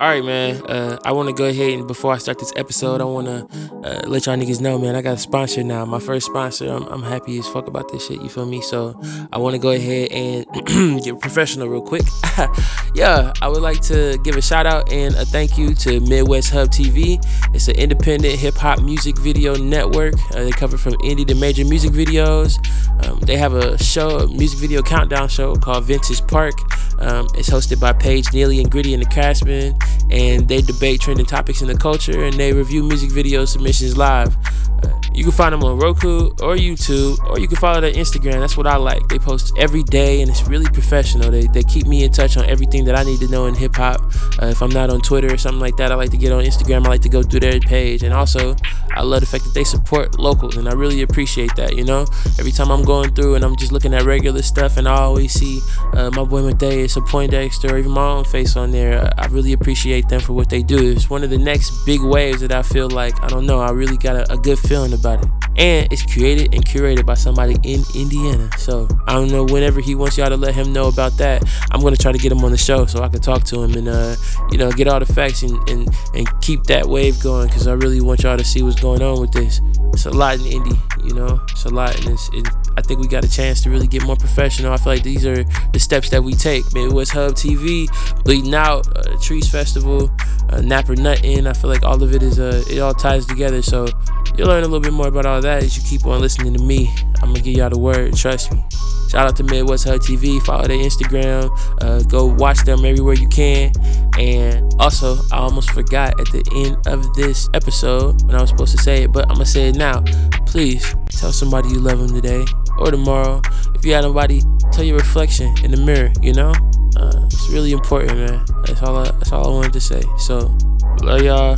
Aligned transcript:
All 0.00 0.08
right, 0.08 0.24
man. 0.24 0.64
Uh, 0.66 0.96
I 1.04 1.10
want 1.10 1.28
to 1.28 1.34
go 1.34 1.44
ahead 1.44 1.72
and 1.72 1.88
before 1.88 2.12
I 2.12 2.18
start 2.18 2.38
this 2.38 2.52
episode, 2.54 3.00
I 3.00 3.04
want 3.04 3.26
to 3.26 3.46
uh, 3.82 4.02
let 4.06 4.26
y'all 4.26 4.36
niggas 4.36 4.60
know, 4.60 4.78
man. 4.78 4.94
I 4.94 5.02
got 5.02 5.14
a 5.14 5.18
sponsor 5.18 5.64
now. 5.64 5.84
My 5.86 5.98
first 5.98 6.26
sponsor. 6.26 6.68
I'm, 6.68 6.84
I'm 6.84 7.02
happy 7.02 7.36
as 7.40 7.48
fuck 7.48 7.66
about 7.66 7.90
this 7.90 8.06
shit. 8.06 8.22
You 8.22 8.28
feel 8.28 8.46
me? 8.46 8.62
So 8.62 9.00
I 9.32 9.38
want 9.38 9.54
to 9.54 9.58
go 9.58 9.70
ahead 9.70 10.12
and 10.12 11.02
get 11.04 11.20
professional 11.20 11.66
real 11.66 11.82
quick. 11.82 12.04
yeah, 12.94 13.32
I 13.40 13.48
would 13.48 13.62
like 13.62 13.80
to 13.82 14.18
give 14.24 14.36
a 14.36 14.42
shout 14.42 14.66
out 14.66 14.92
and 14.92 15.14
a 15.14 15.24
thank 15.24 15.58
you 15.58 15.74
to 15.74 16.00
Midwest 16.00 16.50
Hub 16.50 16.68
TV. 16.68 17.24
It's 17.54 17.68
an 17.68 17.76
independent 17.76 18.38
hip 18.38 18.54
hop 18.54 18.80
music 18.80 19.18
video 19.18 19.54
network. 19.56 20.14
Uh, 20.34 20.44
they 20.44 20.50
cover 20.50 20.78
from 20.78 20.94
indie 20.94 21.26
to 21.26 21.34
major 21.34 21.64
music 21.64 21.92
videos. 21.92 22.58
Um, 23.06 23.20
they 23.20 23.36
have 23.36 23.54
a 23.54 23.82
show, 23.82 24.18
a 24.18 24.28
music 24.28 24.58
video 24.58 24.82
countdown 24.82 25.28
show 25.28 25.54
called 25.54 25.84
Vintage 25.84 26.26
Park. 26.26 26.54
Um, 27.00 27.28
it's 27.34 27.48
hosted 27.48 27.80
by 27.80 27.92
Paige 27.92 28.32
Neely 28.32 28.60
and 28.60 28.70
Gritty 28.70 28.92
and 28.92 29.02
the 29.02 29.08
Craftsman, 29.08 29.78
and 30.10 30.48
they 30.48 30.60
debate 30.60 31.00
trending 31.00 31.26
topics 31.26 31.62
in 31.62 31.68
the 31.68 31.76
culture 31.76 32.24
and 32.24 32.34
they 32.34 32.52
review 32.52 32.82
music 32.82 33.10
video 33.10 33.44
submissions 33.44 33.96
live. 33.96 34.36
Uh, 34.82 35.00
you 35.12 35.24
can 35.24 35.32
find 35.32 35.52
them 35.52 35.64
on 35.64 35.78
Roku 35.78 36.26
or 36.40 36.54
YouTube, 36.54 37.18
or 37.28 37.38
you 37.38 37.48
can 37.48 37.56
follow 37.56 37.80
their 37.80 37.92
Instagram. 37.92 38.40
That's 38.40 38.56
what 38.56 38.66
I 38.66 38.76
like. 38.76 39.08
They 39.08 39.18
post 39.18 39.52
every 39.58 39.82
day, 39.82 40.20
and 40.20 40.30
it's 40.30 40.46
really 40.46 40.66
professional. 40.66 41.30
They, 41.30 41.46
they 41.46 41.62
keep 41.62 41.86
me 41.86 42.04
in 42.04 42.12
touch 42.12 42.36
on 42.36 42.44
everything 42.44 42.77
that 42.84 42.96
I 42.96 43.02
need 43.02 43.20
to 43.20 43.28
know 43.28 43.46
in 43.46 43.54
hip 43.54 43.76
hop. 43.76 44.00
Uh, 44.40 44.46
if 44.46 44.62
I'm 44.62 44.70
not 44.70 44.90
on 44.90 45.00
Twitter 45.00 45.32
or 45.32 45.38
something 45.38 45.60
like 45.60 45.76
that, 45.76 45.92
I 45.92 45.94
like 45.94 46.10
to 46.10 46.16
get 46.16 46.32
on 46.32 46.44
Instagram. 46.44 46.86
I 46.86 46.90
like 46.90 47.02
to 47.02 47.08
go 47.08 47.22
through 47.22 47.40
their 47.40 47.60
page, 47.60 48.02
and 48.02 48.12
also 48.14 48.56
I 48.92 49.02
love 49.02 49.20
the 49.20 49.26
fact 49.26 49.44
that 49.44 49.54
they 49.54 49.64
support 49.64 50.18
locals, 50.18 50.56
and 50.56 50.68
I 50.68 50.72
really 50.72 51.02
appreciate 51.02 51.54
that. 51.56 51.76
You 51.76 51.84
know, 51.84 52.06
every 52.38 52.52
time 52.52 52.70
I'm 52.70 52.82
going 52.82 53.14
through 53.14 53.34
and 53.34 53.44
I'm 53.44 53.56
just 53.56 53.72
looking 53.72 53.94
at 53.94 54.02
regular 54.02 54.42
stuff, 54.42 54.76
and 54.76 54.88
I 54.88 54.96
always 54.96 55.32
see 55.32 55.60
uh, 55.94 56.10
my 56.14 56.24
boy 56.24 56.42
Matthias 56.42 56.96
or 56.96 57.02
Poindexter, 57.02 57.72
or 57.72 57.78
even 57.78 57.92
my 57.92 58.06
own 58.06 58.24
face 58.24 58.56
on 58.56 58.70
there. 58.70 59.10
I 59.18 59.26
really 59.26 59.52
appreciate 59.52 60.08
them 60.08 60.20
for 60.20 60.32
what 60.32 60.50
they 60.50 60.62
do. 60.62 60.92
It's 60.92 61.10
one 61.10 61.22
of 61.24 61.30
the 61.30 61.38
next 61.38 61.84
big 61.84 62.00
waves 62.00 62.40
that 62.40 62.52
I 62.52 62.62
feel 62.62 62.88
like 62.88 63.20
I 63.22 63.28
don't 63.28 63.46
know. 63.46 63.60
I 63.60 63.70
really 63.70 63.96
got 63.96 64.16
a, 64.16 64.32
a 64.32 64.36
good 64.36 64.58
feeling 64.58 64.92
about 64.92 65.24
it. 65.24 65.30
And 65.56 65.92
it's 65.92 66.04
created 66.12 66.54
and 66.54 66.64
curated 66.64 67.04
by 67.04 67.14
somebody 67.14 67.56
in 67.64 67.82
Indiana. 67.94 68.48
So 68.58 68.86
I 69.06 69.14
don't 69.14 69.30
know 69.30 69.44
whenever 69.44 69.80
he 69.80 69.94
wants 69.94 70.16
y'all 70.16 70.28
to 70.28 70.36
let 70.36 70.54
him 70.54 70.72
know 70.72 70.88
about 70.88 71.16
that. 71.18 71.42
I'm 71.70 71.80
gonna 71.80 71.96
try 71.96 72.12
to 72.12 72.18
get 72.18 72.30
him 72.30 72.44
on 72.44 72.52
the 72.52 72.58
show 72.68 72.84
so 72.84 73.02
I 73.02 73.08
can 73.08 73.20
talk 73.20 73.44
to 73.44 73.62
him 73.62 73.72
and 73.74 73.88
uh, 73.88 74.14
you 74.50 74.58
know, 74.58 74.70
get 74.70 74.88
all 74.88 75.00
the 75.00 75.06
facts 75.06 75.42
and 75.42 75.56
and, 75.70 75.88
and 76.14 76.28
keep 76.42 76.64
that 76.64 76.86
wave 76.86 77.18
going 77.22 77.48
because 77.48 77.66
I 77.66 77.72
really 77.72 78.02
want 78.02 78.22
y'all 78.22 78.36
to 78.36 78.44
see 78.44 78.62
what's 78.62 78.78
going 78.78 79.00
on 79.02 79.20
with 79.20 79.32
this. 79.32 79.62
It's 79.94 80.04
a 80.04 80.10
lot 80.10 80.34
in 80.34 80.42
indie, 80.42 81.06
you 81.06 81.14
know. 81.14 81.40
It's 81.50 81.64
a 81.64 81.70
lot 81.70 81.98
and 81.98 82.10
it's, 82.10 82.28
it, 82.34 82.46
I 82.76 82.82
think 82.82 83.00
we 83.00 83.08
got 83.08 83.24
a 83.24 83.30
chance 83.30 83.62
to 83.62 83.70
really 83.70 83.86
get 83.86 84.04
more 84.04 84.16
professional. 84.16 84.72
I 84.72 84.76
feel 84.76 84.92
like 84.92 85.02
these 85.02 85.24
are 85.24 85.44
the 85.72 85.78
steps 85.78 86.10
that 86.10 86.22
we 86.22 86.34
take. 86.34 86.62
Midwest 86.74 87.12
Hub 87.12 87.32
TV, 87.32 87.88
Bleeding 88.24 88.54
Out, 88.54 88.86
uh, 88.98 89.16
Chreece 89.16 89.50
Festival, 89.50 90.10
uh, 90.50 90.60
Napper 90.60 90.94
Nuttin. 90.94 91.46
I 91.46 91.54
feel 91.54 91.70
like 91.70 91.84
all 91.84 92.02
of 92.02 92.14
it 92.14 92.22
is 92.22 92.38
uh, 92.38 92.62
it 92.70 92.80
all 92.80 92.92
ties 92.92 93.24
together. 93.24 93.62
So 93.62 93.88
you'll 94.36 94.48
learn 94.48 94.62
a 94.62 94.68
little 94.68 94.80
bit 94.80 94.92
more 94.92 95.08
about 95.08 95.24
all 95.24 95.40
that 95.40 95.62
as 95.62 95.74
you 95.76 95.82
keep 95.84 96.04
on 96.06 96.20
listening 96.20 96.52
to 96.52 96.62
me. 96.62 96.94
I'm 97.22 97.32
gonna 97.32 97.40
give 97.40 97.56
y'all 97.56 97.70
the 97.70 97.78
word. 97.78 98.14
Trust 98.14 98.52
me. 98.52 98.62
Shout 99.08 99.26
out 99.26 99.36
to 99.36 99.42
Midwest 99.44 99.84
Hub 99.84 100.00
TV. 100.00 100.40
Follow 100.42 100.68
their 100.68 100.78
Instagram. 100.78 101.50
Uh, 101.80 102.02
go 102.04 102.26
watch 102.26 102.62
them 102.64 102.84
everywhere 102.84 103.14
you 103.14 103.28
can. 103.28 103.72
And 104.18 104.74
also, 104.78 105.16
I 105.32 105.38
almost 105.38 105.70
forgot 105.70 106.20
at 106.20 106.26
the 106.30 106.44
end 106.54 106.86
of 106.86 107.14
this 107.14 107.48
episode 107.54 108.22
when 108.26 108.36
I 108.36 108.40
was 108.40 108.50
supposed 108.50 108.76
to 108.76 108.82
say 108.82 109.04
it, 109.04 109.12
but 109.12 109.24
I'm 109.28 109.34
gonna 109.34 109.46
say 109.46 109.68
it 109.68 109.76
now. 109.76 110.02
Please 110.46 110.94
tell 111.10 111.32
somebody 111.32 111.70
you 111.70 111.78
love 111.78 111.98
them 111.98 112.20
today 112.20 112.44
or 112.78 112.90
tomorrow. 112.90 113.40
If 113.74 113.84
you 113.84 113.94
had 113.94 114.02
nobody, 114.02 114.42
tell 114.72 114.84
your 114.84 114.96
reflection 114.96 115.54
in 115.64 115.70
the 115.70 115.78
mirror. 115.78 116.12
You 116.20 116.34
know, 116.34 116.52
uh, 116.96 117.26
it's 117.26 117.48
really 117.48 117.72
important, 117.72 118.18
man. 118.18 118.44
That's 118.66 118.82
all. 118.82 118.96
I, 118.98 119.04
that's 119.04 119.32
all 119.32 119.46
I 119.46 119.50
wanted 119.50 119.72
to 119.72 119.80
say. 119.80 120.02
So, 120.18 120.54
love 121.02 121.22
y'all. 121.22 121.56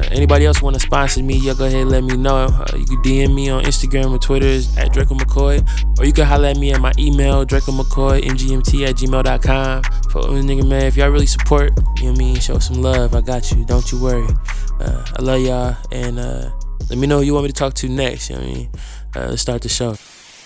Uh, 0.00 0.08
anybody 0.12 0.46
else 0.46 0.62
want 0.62 0.74
to 0.74 0.80
sponsor 0.80 1.22
me, 1.22 1.36
y'all 1.36 1.54
go 1.54 1.66
ahead 1.66 1.82
and 1.82 1.90
let 1.90 2.04
me 2.04 2.16
know. 2.16 2.36
Uh, 2.36 2.66
you 2.76 2.84
can 2.84 3.02
DM 3.02 3.34
me 3.34 3.50
on 3.50 3.64
Instagram 3.64 4.12
or 4.12 4.18
Twitter 4.18 4.60
at 4.78 4.92
Draco 4.92 5.14
McCoy, 5.14 5.66
or 5.98 6.04
you 6.04 6.12
can 6.12 6.26
holler 6.26 6.48
at 6.48 6.56
me 6.56 6.72
at 6.72 6.80
my 6.80 6.92
email, 6.98 7.44
Draco 7.44 7.72
McCoy, 7.72 8.22
mgmt 8.22 8.88
at 8.88 8.96
gmail.com. 8.96 9.82
For 10.10 10.22
nigga, 10.22 10.68
man, 10.68 10.84
if 10.84 10.96
y'all 10.96 11.10
really 11.10 11.26
support, 11.26 11.72
you 11.98 12.12
know 12.12 12.18
mean, 12.18 12.36
show 12.36 12.58
some 12.58 12.82
love. 12.82 13.14
I 13.14 13.20
got 13.20 13.50
you. 13.52 13.64
Don't 13.64 13.90
you 13.90 14.00
worry. 14.00 14.28
Uh, 14.80 15.04
I 15.18 15.22
love 15.22 15.40
y'all, 15.40 15.76
and 15.92 16.18
uh, 16.18 16.50
let 16.88 16.98
me 16.98 17.06
know 17.06 17.18
who 17.18 17.24
you 17.24 17.34
want 17.34 17.44
me 17.44 17.48
to 17.48 17.54
talk 17.54 17.74
to 17.74 17.88
next. 17.88 18.30
You 18.30 18.36
know 18.36 18.42
what 18.42 18.50
I 18.50 18.54
mean? 18.54 18.70
Uh, 19.16 19.26
let's 19.30 19.42
start 19.42 19.62
the 19.62 19.68
show. 19.68 19.96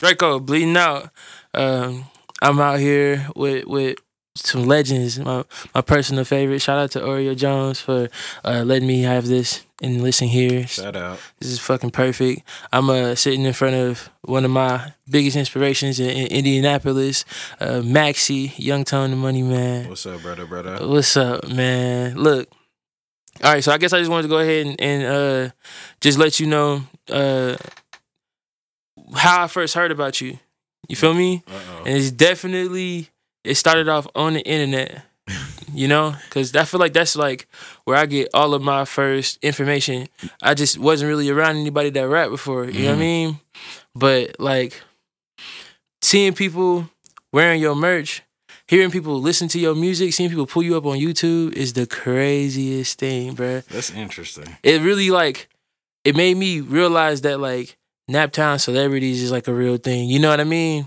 Draco, 0.01 0.41
bleeding 0.41 0.77
out. 0.77 1.11
Um, 1.53 2.05
I'm 2.43 2.61
out 2.61 2.79
here 2.79 3.29
with 3.37 3.67
with 3.67 3.99
some 4.37 4.65
legends. 4.65 5.19
My 5.19 5.45
my 5.75 5.81
personal 5.81 6.25
favorite. 6.25 6.61
Shout 6.61 6.79
out 6.79 6.91
to 6.93 7.01
Oreo 7.01 7.37
Jones 7.37 7.81
for 7.81 8.09
uh, 8.45 8.63
letting 8.65 8.89
me 8.89 9.03
have 9.03 9.27
this 9.27 9.65
and 9.83 10.03
listen 10.03 10.29
here. 10.29 10.67
Shout 10.67 10.97
out. 10.97 11.21
This 11.41 11.51
is 11.51 11.59
fucking 11.61 11.91
perfect. 11.91 12.43
I'm 12.73 12.91
uh, 12.91 13.15
sitting 13.15 13.43
in 13.43 13.53
front 13.53 13.77
of 13.77 14.11
one 14.23 14.45
of 14.45 14.51
my 14.51 14.93
biggest 15.09 15.37
inspirations 15.37 16.01
in, 16.01 16.11
in 16.11 16.27
Indianapolis, 16.29 17.25
uh, 17.61 17.83
Maxie, 17.83 18.53
Young 18.57 18.85
Tone, 18.85 19.11
the 19.11 19.17
Money 19.17 19.43
Man. 19.43 19.89
What's 19.89 20.07
up, 20.07 20.21
brother, 20.23 20.47
brother? 20.47 20.79
What's 20.87 21.17
up, 21.17 21.49
man? 21.49 22.17
Look. 22.17 22.49
All 23.43 23.53
right, 23.53 23.65
so 23.65 23.73
I 23.73 23.79
guess 23.79 23.93
I 23.93 23.99
just 23.99 24.11
wanted 24.11 24.23
to 24.23 24.29
go 24.29 24.39
ahead 24.39 24.65
and, 24.65 24.81
and 24.81 25.05
uh, 25.05 25.51
just 26.01 26.19
let 26.19 26.39
you 26.39 26.47
know 26.47 26.83
uh, 27.11 27.57
how 29.17 29.43
I 29.43 29.49
first 29.49 29.75
heard 29.75 29.91
about 29.91 30.21
you. 30.21 30.39
You 30.89 30.95
feel 30.95 31.15
me? 31.15 31.43
Uh-oh. 31.49 31.85
And 31.85 31.97
it's 31.97 32.13
definitely 32.13 33.09
it 33.45 33.55
started 33.57 33.89
off 33.89 34.07
on 34.15 34.35
the 34.35 34.41
internet. 34.43 35.05
You 35.73 35.89
know, 35.89 36.15
because 36.29 36.55
I 36.55 36.65
feel 36.65 36.79
like 36.79 36.93
that's 36.93 37.17
like 37.17 37.49
where 37.85 37.97
I 37.97 38.07
get 38.07 38.29
all 38.35 38.55
of 38.55 38.63
my 38.63 38.85
first 38.85 39.39
information. 39.43 40.09
I 40.43 40.55
just 40.55 40.79
wasn't 40.79 41.09
really 41.09 41.31
around 41.31 41.57
anybody 41.57 41.91
that 41.91 42.07
rap 42.09 42.29
before. 42.31 42.67
You 42.67 42.83
know 42.85 42.89
what 42.91 42.93
I 42.93 42.97
Mhm. 42.97 42.99
mean? 42.99 43.41
But 43.97 44.37
like 44.39 44.83
seeing 46.03 46.33
people 46.35 46.89
wearing 47.33 47.61
your 47.61 47.75
merch, 47.75 48.23
hearing 48.69 48.91
people 48.91 49.21
listen 49.21 49.49
to 49.49 49.59
your 49.59 49.75
music, 49.75 50.13
seeing 50.13 50.29
people 50.31 50.47
pull 50.47 50.63
you 50.63 50.77
up 50.77 50.85
on 50.87 50.99
YouTube 50.99 51.53
is 51.55 51.73
the 51.73 51.87
craziest 51.87 52.99
thing, 52.99 53.35
bruh 53.35 53.65
That's 53.67 53.91
interesting. 53.91 54.57
it 54.63 54.81
really 54.83 55.11
like 55.11 55.49
it 56.05 56.15
made 56.15 56.37
me 56.37 56.61
realize 56.61 57.23
that 57.23 57.41
like 57.41 57.77
Naptown 58.11 58.61
celebrities 58.61 59.23
is 59.23 59.33
like 59.33 59.49
a 59.49 59.55
real 59.55 59.79
thing. 59.79 60.09
You 60.11 60.19
know 60.19 60.29
what 60.29 60.41
I 60.41 60.45
mean? 60.45 60.87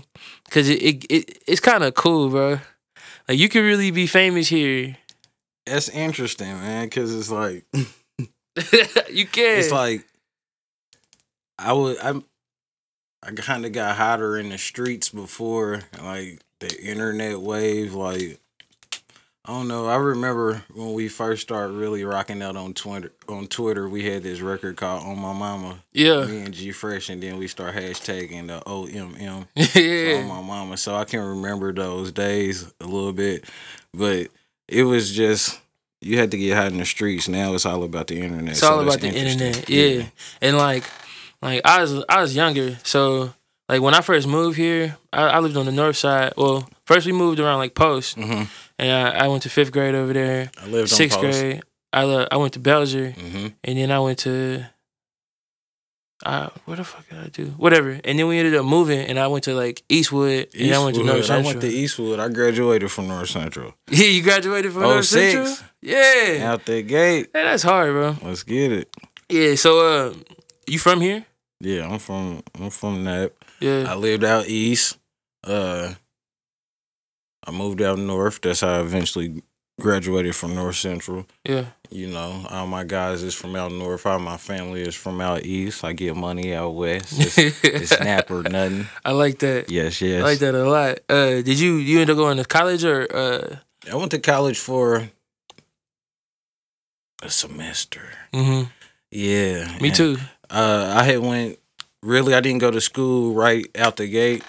Cause 0.50 0.68
it, 0.68 0.82
it, 0.82 1.04
it 1.10 1.42
it's 1.46 1.60
kind 1.60 1.84
of 1.84 1.94
cool, 1.94 2.30
bro. 2.30 2.60
Like 3.28 3.38
you 3.38 3.48
could 3.48 3.60
really 3.60 3.90
be 3.90 4.06
famous 4.06 4.48
here. 4.48 4.96
That's 5.66 5.88
interesting, 5.90 6.48
man, 6.48 6.86
because 6.86 7.14
it's 7.14 7.30
like 7.30 7.64
you 9.10 9.26
can. 9.26 9.58
it's 9.58 9.72
like 9.72 10.06
I 11.58 11.72
would 11.72 11.98
I 11.98 12.20
I 13.22 13.32
kind 13.32 13.66
of 13.66 13.72
got 13.72 13.96
hotter 13.96 14.38
in 14.38 14.48
the 14.48 14.58
streets 14.58 15.10
before 15.10 15.80
like 16.02 16.40
the 16.60 16.80
internet 16.82 17.40
wave. 17.40 17.94
Like 17.94 18.40
I 19.48 19.52
don't 19.52 19.66
know. 19.66 19.86
I 19.86 19.96
remember 19.96 20.62
when 20.74 20.92
we 20.92 21.08
first 21.08 21.40
started 21.40 21.72
really 21.72 22.04
rocking 22.04 22.42
out 22.42 22.54
on 22.54 22.74
Twitter. 22.74 23.12
On 23.30 23.46
Twitter, 23.46 23.88
we 23.88 24.04
had 24.04 24.22
this 24.22 24.42
record 24.42 24.76
called 24.76 25.02
"On 25.04 25.18
My 25.18 25.32
Mama." 25.32 25.78
yeah, 25.94 26.26
Me 26.26 26.42
and 26.42 26.52
G 26.52 26.70
Fresh, 26.70 27.08
and 27.08 27.22
then 27.22 27.38
we 27.38 27.48
start 27.48 27.74
hashtagging 27.74 28.48
the 28.48 28.60
OMM. 28.66 29.46
yeah, 29.74 30.20
on 30.20 30.28
my 30.28 30.42
mama. 30.42 30.76
So 30.76 30.94
I 30.94 31.04
can 31.04 31.20
remember 31.20 31.72
those 31.72 32.12
days 32.12 32.70
a 32.82 32.84
little 32.84 33.14
bit. 33.14 33.46
But 33.94 34.28
it 34.68 34.82
was 34.82 35.16
just 35.16 35.58
you 36.02 36.18
had 36.18 36.30
to 36.32 36.36
get 36.36 36.54
hot 36.54 36.70
in 36.72 36.76
the 36.76 36.84
streets. 36.84 37.26
Now 37.26 37.54
it's 37.54 37.64
all 37.64 37.84
about 37.84 38.08
the 38.08 38.20
internet. 38.20 38.50
it's 38.50 38.62
all 38.62 38.84
that's 38.84 38.96
about 38.96 39.12
the 39.12 39.18
internet. 39.18 39.70
Yeah. 39.70 40.04
and 40.42 40.58
like, 40.58 40.84
like 41.40 41.62
I 41.64 41.80
was 41.80 42.04
I 42.06 42.20
was 42.20 42.36
younger, 42.36 42.76
so 42.84 43.32
like 43.66 43.80
when 43.80 43.94
I 43.94 44.02
first 44.02 44.26
moved 44.26 44.58
here, 44.58 44.98
I, 45.10 45.22
I 45.22 45.38
lived 45.38 45.56
on 45.56 45.64
the 45.64 45.72
north 45.72 45.96
side. 45.96 46.34
Well, 46.36 46.68
first 46.84 47.06
we 47.06 47.12
moved 47.12 47.40
around 47.40 47.60
like 47.60 47.74
Post, 47.74 48.16
hmm 48.16 48.42
and 48.78 48.90
I, 48.90 49.24
I 49.24 49.28
went 49.28 49.42
to 49.44 49.50
fifth 49.50 49.72
grade 49.72 49.94
over 49.94 50.12
there. 50.12 50.50
I 50.62 50.66
lived 50.66 50.90
Sixth 50.90 51.18
grade, 51.20 51.62
I 51.92 52.04
le- 52.04 52.28
I 52.30 52.36
went 52.36 52.52
to 52.54 52.60
Belzer. 52.60 53.12
hmm 53.14 53.48
and 53.64 53.78
then 53.78 53.90
I 53.90 53.98
went 54.00 54.18
to 54.20 54.64
uh 56.26 56.48
where 56.64 56.76
the 56.76 56.84
fuck 56.84 57.08
did 57.08 57.18
I 57.18 57.28
do? 57.28 57.46
Whatever. 57.56 57.90
And 58.04 58.18
then 58.18 58.26
we 58.26 58.38
ended 58.38 58.56
up 58.56 58.64
moving 58.64 58.98
and 59.06 59.18
I 59.18 59.28
went 59.28 59.44
to 59.44 59.54
like 59.54 59.82
Eastwood, 59.88 60.48
and 60.58 60.74
I 60.74 60.82
went 60.84 60.96
to 60.96 61.04
North 61.04 61.20
Eastwood. 61.20 61.38
I 61.38 61.46
went 61.46 61.60
to 61.60 61.68
Eastwood. 61.68 62.18
I 62.18 62.28
graduated 62.28 62.90
from 62.90 63.06
North 63.08 63.28
Central. 63.28 63.74
yeah, 63.88 64.04
you 64.06 64.22
graduated 64.22 64.72
from 64.72 64.82
Oh, 64.82 64.90
North 64.94 65.04
Central? 65.06 65.46
six. 65.46 65.62
Yeah. 65.80 66.50
Out 66.52 66.64
that 66.66 66.82
gate. 66.88 67.30
Hey, 67.32 67.42
that's 67.44 67.62
hard, 67.62 67.92
bro. 67.92 68.16
Let's 68.22 68.42
get 68.42 68.72
it. 68.72 68.88
Yeah, 69.28 69.54
so 69.54 69.70
uh 69.86 70.14
you 70.66 70.78
from 70.80 71.00
here? 71.00 71.24
Yeah, 71.60 71.88
I'm 71.88 71.98
from 72.00 72.42
I'm 72.60 72.70
from 72.70 73.04
that. 73.04 73.32
Yeah. 73.60 73.84
I 73.88 73.94
lived 73.94 74.24
out 74.24 74.48
east. 74.48 74.98
Uh 75.44 75.94
I 77.48 77.50
moved 77.50 77.80
out 77.80 77.98
north. 77.98 78.40
That's 78.42 78.60
how 78.60 78.74
I 78.74 78.80
eventually 78.80 79.42
graduated 79.80 80.36
from 80.36 80.54
North 80.54 80.76
Central. 80.76 81.26
Yeah. 81.44 81.64
You 81.88 82.08
know, 82.08 82.44
all 82.50 82.66
my 82.66 82.84
guys 82.84 83.22
is 83.22 83.34
from 83.34 83.56
out 83.56 83.72
north. 83.72 84.04
All 84.04 84.18
my 84.18 84.36
family 84.36 84.82
is 84.82 84.94
from 84.94 85.20
out 85.20 85.44
east. 85.44 85.82
I 85.82 85.94
get 85.94 86.14
money 86.14 86.54
out 86.54 86.74
west. 86.74 87.18
It's, 87.18 87.38
it's 87.64 87.96
snap 87.96 88.30
or 88.30 88.42
nothing. 88.42 88.86
I 89.02 89.12
like 89.12 89.38
that. 89.38 89.70
Yes, 89.70 90.02
yes. 90.02 90.20
I 90.20 90.24
like 90.24 90.40
that 90.40 90.54
a 90.54 90.68
lot. 90.68 90.98
Uh 91.08 91.40
did 91.40 91.58
you 91.58 91.76
you 91.76 92.00
end 92.00 92.10
up 92.10 92.16
going 92.18 92.36
to 92.36 92.44
college 92.44 92.84
or 92.84 93.06
uh 93.16 93.56
I 93.90 93.94
went 93.94 94.10
to 94.10 94.18
college 94.18 94.58
for 94.58 95.08
a 97.22 97.30
semester. 97.30 98.02
hmm 98.34 98.64
Yeah. 99.10 99.78
Me 99.80 99.88
and, 99.88 99.96
too. 99.96 100.16
Uh, 100.50 100.92
I 100.96 101.04
had 101.04 101.20
went. 101.20 101.58
Really, 102.02 102.32
I 102.34 102.40
didn't 102.40 102.60
go 102.60 102.70
to 102.70 102.80
school 102.80 103.34
right 103.34 103.66
out 103.76 103.96
the 103.96 104.06
gate. 104.06 104.44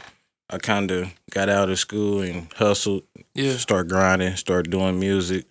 I 0.50 0.58
kind 0.58 0.90
of 0.92 1.14
got 1.32 1.50
out 1.50 1.70
of 1.70 1.78
school 1.80 2.22
and 2.22 2.52
hustled. 2.54 3.04
Yeah. 3.36 3.58
Start 3.58 3.88
grinding. 3.88 4.36
Start 4.36 4.70
doing 4.70 5.00
music. 5.00 5.46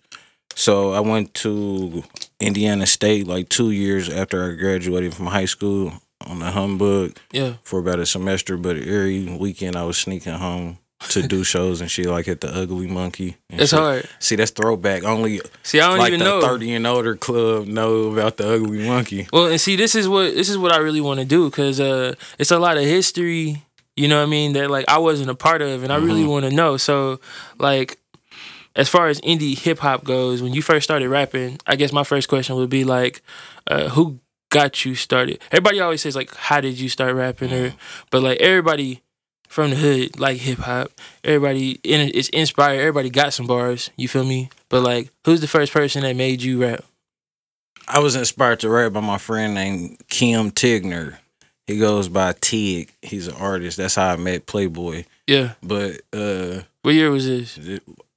So 0.55 0.91
I 0.91 0.99
went 0.99 1.33
to 1.35 2.03
Indiana 2.39 2.85
State 2.85 3.27
like 3.27 3.47
two 3.49 3.71
years 3.71 4.09
after 4.09 4.51
I 4.51 4.55
graduated 4.55 5.13
from 5.13 5.27
high 5.27 5.45
school 5.45 5.93
on 6.27 6.39
the 6.39 6.51
humbug 6.51 7.17
Yeah. 7.31 7.53
for 7.63 7.79
about 7.79 7.99
a 7.99 8.05
semester. 8.05 8.57
But 8.57 8.75
every 8.77 9.25
weekend 9.37 9.75
I 9.77 9.85
was 9.85 9.97
sneaking 9.97 10.33
home 10.33 10.79
to 11.11 11.25
do 11.25 11.43
shows 11.53 11.79
and 11.79 11.89
shit 11.89 12.07
like 12.07 12.27
at 12.27 12.41
the 12.41 12.49
Ugly 12.53 12.87
Monkey. 12.87 13.37
That's 13.49 13.69
shit. 13.69 13.79
hard. 13.79 14.09
See, 14.19 14.35
that's 14.35 14.51
throwback. 14.51 15.05
Only 15.05 15.39
See, 15.63 15.79
I 15.79 15.87
don't 15.87 15.99
like 15.99 16.09
even 16.09 16.19
the 16.19 16.25
know. 16.25 16.41
thirty 16.41 16.73
and 16.73 16.85
older 16.85 17.15
club 17.15 17.67
know 17.67 18.11
about 18.11 18.35
the 18.35 18.53
Ugly 18.53 18.85
Monkey. 18.85 19.29
Well, 19.31 19.45
and 19.47 19.61
see, 19.61 19.77
this 19.77 19.95
is 19.95 20.09
what 20.09 20.33
this 20.35 20.49
is 20.49 20.57
what 20.57 20.73
I 20.73 20.77
really 20.79 20.99
want 20.99 21.21
to 21.21 21.25
do 21.25 21.49
because 21.49 21.79
uh, 21.79 22.15
it's 22.37 22.51
a 22.51 22.59
lot 22.59 22.75
of 22.75 22.83
history. 22.83 23.63
You 23.99 24.07
know 24.07 24.17
what 24.19 24.27
I 24.27 24.29
mean? 24.29 24.53
That 24.53 24.71
like 24.71 24.85
I 24.87 24.97
wasn't 24.97 25.29
a 25.29 25.35
part 25.35 25.61
of, 25.61 25.83
and 25.83 25.91
I 25.91 25.97
really 25.97 26.21
Mm-hmm. 26.21 26.29
want 26.29 26.45
to 26.45 26.51
know. 26.51 26.77
So, 26.77 27.19
like, 27.57 27.99
as 28.75 28.87
far 28.87 29.07
as 29.09 29.19
indie 29.21 29.57
hip 29.59 29.79
hop 29.79 30.05
goes, 30.05 30.41
when 30.41 30.53
you 30.53 30.61
first 30.61 30.85
started 30.85 31.09
rapping, 31.09 31.59
I 31.67 31.75
guess 31.75 31.91
my 31.91 32.05
first 32.05 32.29
question 32.29 32.55
would 32.55 32.69
be 32.69 32.85
like, 32.85 33.21
uh, 33.67 33.89
who 33.89 34.19
got 34.51 34.85
you 34.85 34.95
started? 34.95 35.41
Everybody 35.51 35.81
always 35.81 36.01
says 36.01 36.15
like, 36.15 36.33
how 36.33 36.61
did 36.61 36.79
you 36.79 36.87
start 36.87 37.13
rapping? 37.13 37.51
Or, 37.51 37.73
but 38.09 38.23
like 38.23 38.39
everybody 38.39 39.01
from 39.49 39.71
the 39.71 39.75
hood 39.75 40.17
like 40.19 40.37
hip 40.37 40.59
hop. 40.59 40.91
Everybody 41.25 41.79
in 41.83 41.99
it 41.99 42.15
is 42.15 42.29
inspired. 42.29 42.79
Everybody 42.79 43.09
got 43.09 43.33
some 43.33 43.47
bars. 43.47 43.89
You 43.97 44.07
feel 44.07 44.23
me? 44.23 44.49
But 44.69 44.81
like, 44.81 45.09
who's 45.25 45.41
the 45.41 45.47
first 45.47 45.73
person 45.73 46.03
that 46.03 46.15
made 46.15 46.41
you 46.41 46.61
rap? 46.61 46.85
I 47.87 47.99
was 47.99 48.15
inspired 48.15 48.59
to 48.61 48.69
rap 48.69 48.93
by 48.93 49.01
my 49.01 49.17
friend 49.17 49.55
named 49.55 49.97
Kim 50.09 50.51
Tigner. 50.51 51.17
He 51.69 51.77
goes 51.77 52.09
by 52.09 52.33
Tig. 52.41 52.91
He's 53.03 53.27
an 53.27 53.35
artist. 53.35 53.77
That's 53.77 53.93
how 53.93 54.07
I 54.07 54.15
met 54.15 54.47
Playboy. 54.47 55.03
Yeah. 55.27 55.51
But 55.61 56.01
uh 56.11 56.61
What 56.81 56.95
year 56.95 57.11
was 57.11 57.27
this? 57.27 57.59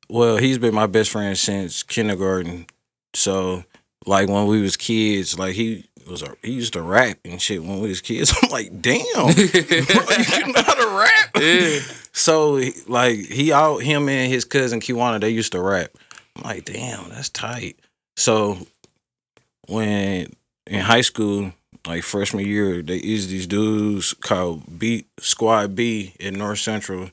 well, 0.09 0.39
he's 0.39 0.57
been 0.57 0.75
my 0.75 0.87
best 0.87 1.11
friend 1.11 1.37
since 1.37 1.83
kindergarten. 1.83 2.65
So 3.13 3.65
like 4.07 4.31
when 4.31 4.47
we 4.47 4.63
was 4.63 4.79
kids, 4.79 5.39
like 5.39 5.53
he 5.55 5.85
was 6.09 6.23
a, 6.23 6.35
he 6.43 6.53
used 6.53 6.73
to 6.73 6.81
rap 6.81 7.19
and 7.27 7.43
shit 7.43 7.63
when 7.63 7.81
we 7.81 7.89
was 7.91 8.01
kids. 8.01 8.33
I'm 8.43 8.49
like, 8.49 8.81
damn, 8.81 9.05
bro, 9.15 9.25
you 9.27 9.33
know 9.35 10.63
how 10.63 10.75
to 10.75 10.99
rap? 10.99 11.31
Yeah. 11.43 11.81
So 12.13 12.59
like 12.87 13.19
he 13.19 13.53
all 13.53 13.77
him 13.81 14.09
and 14.09 14.33
his 14.33 14.47
cousin 14.47 14.81
Kiwana, 14.81 15.21
they 15.21 15.29
used 15.29 15.53
to 15.53 15.61
rap. 15.61 15.91
I'm 16.37 16.45
like, 16.45 16.65
damn, 16.65 17.11
that's 17.11 17.29
tight. 17.29 17.79
So 18.17 18.57
when 19.69 20.33
in 20.67 20.81
high 20.81 21.03
school, 21.03 21.53
like 21.87 22.03
freshman 22.05 22.47
year, 22.47 22.83
they 22.83 22.97
used 23.01 23.29
these 23.31 23.47
dudes 23.47 24.15
called 24.15 24.79
Beat 24.79 25.07
Squad 25.21 25.75
B 25.75 26.15
in 26.21 26.35
North 26.39 26.59
Central. 26.61 27.11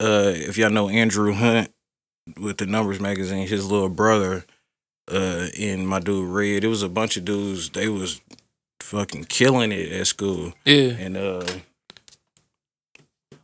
Uh, 0.00 0.32
if 0.34 0.58
y'all 0.58 0.70
know 0.70 0.88
Andrew 0.88 1.32
Hunt 1.32 1.70
with 2.38 2.58
the 2.58 2.66
Numbers 2.66 3.00
magazine, 3.00 3.46
his 3.46 3.70
little 3.70 3.88
brother, 3.88 4.44
uh, 5.10 5.46
and 5.58 5.86
my 5.88 6.00
dude 6.00 6.28
Red, 6.28 6.64
it 6.64 6.68
was 6.68 6.82
a 6.82 6.88
bunch 6.88 7.16
of 7.16 7.24
dudes. 7.24 7.70
They 7.70 7.88
was 7.88 8.20
fucking 8.80 9.24
killing 9.24 9.72
it 9.72 9.92
at 9.92 10.06
school, 10.06 10.52
Yeah. 10.64 10.90
and 10.98 11.16
uh, 11.16 11.46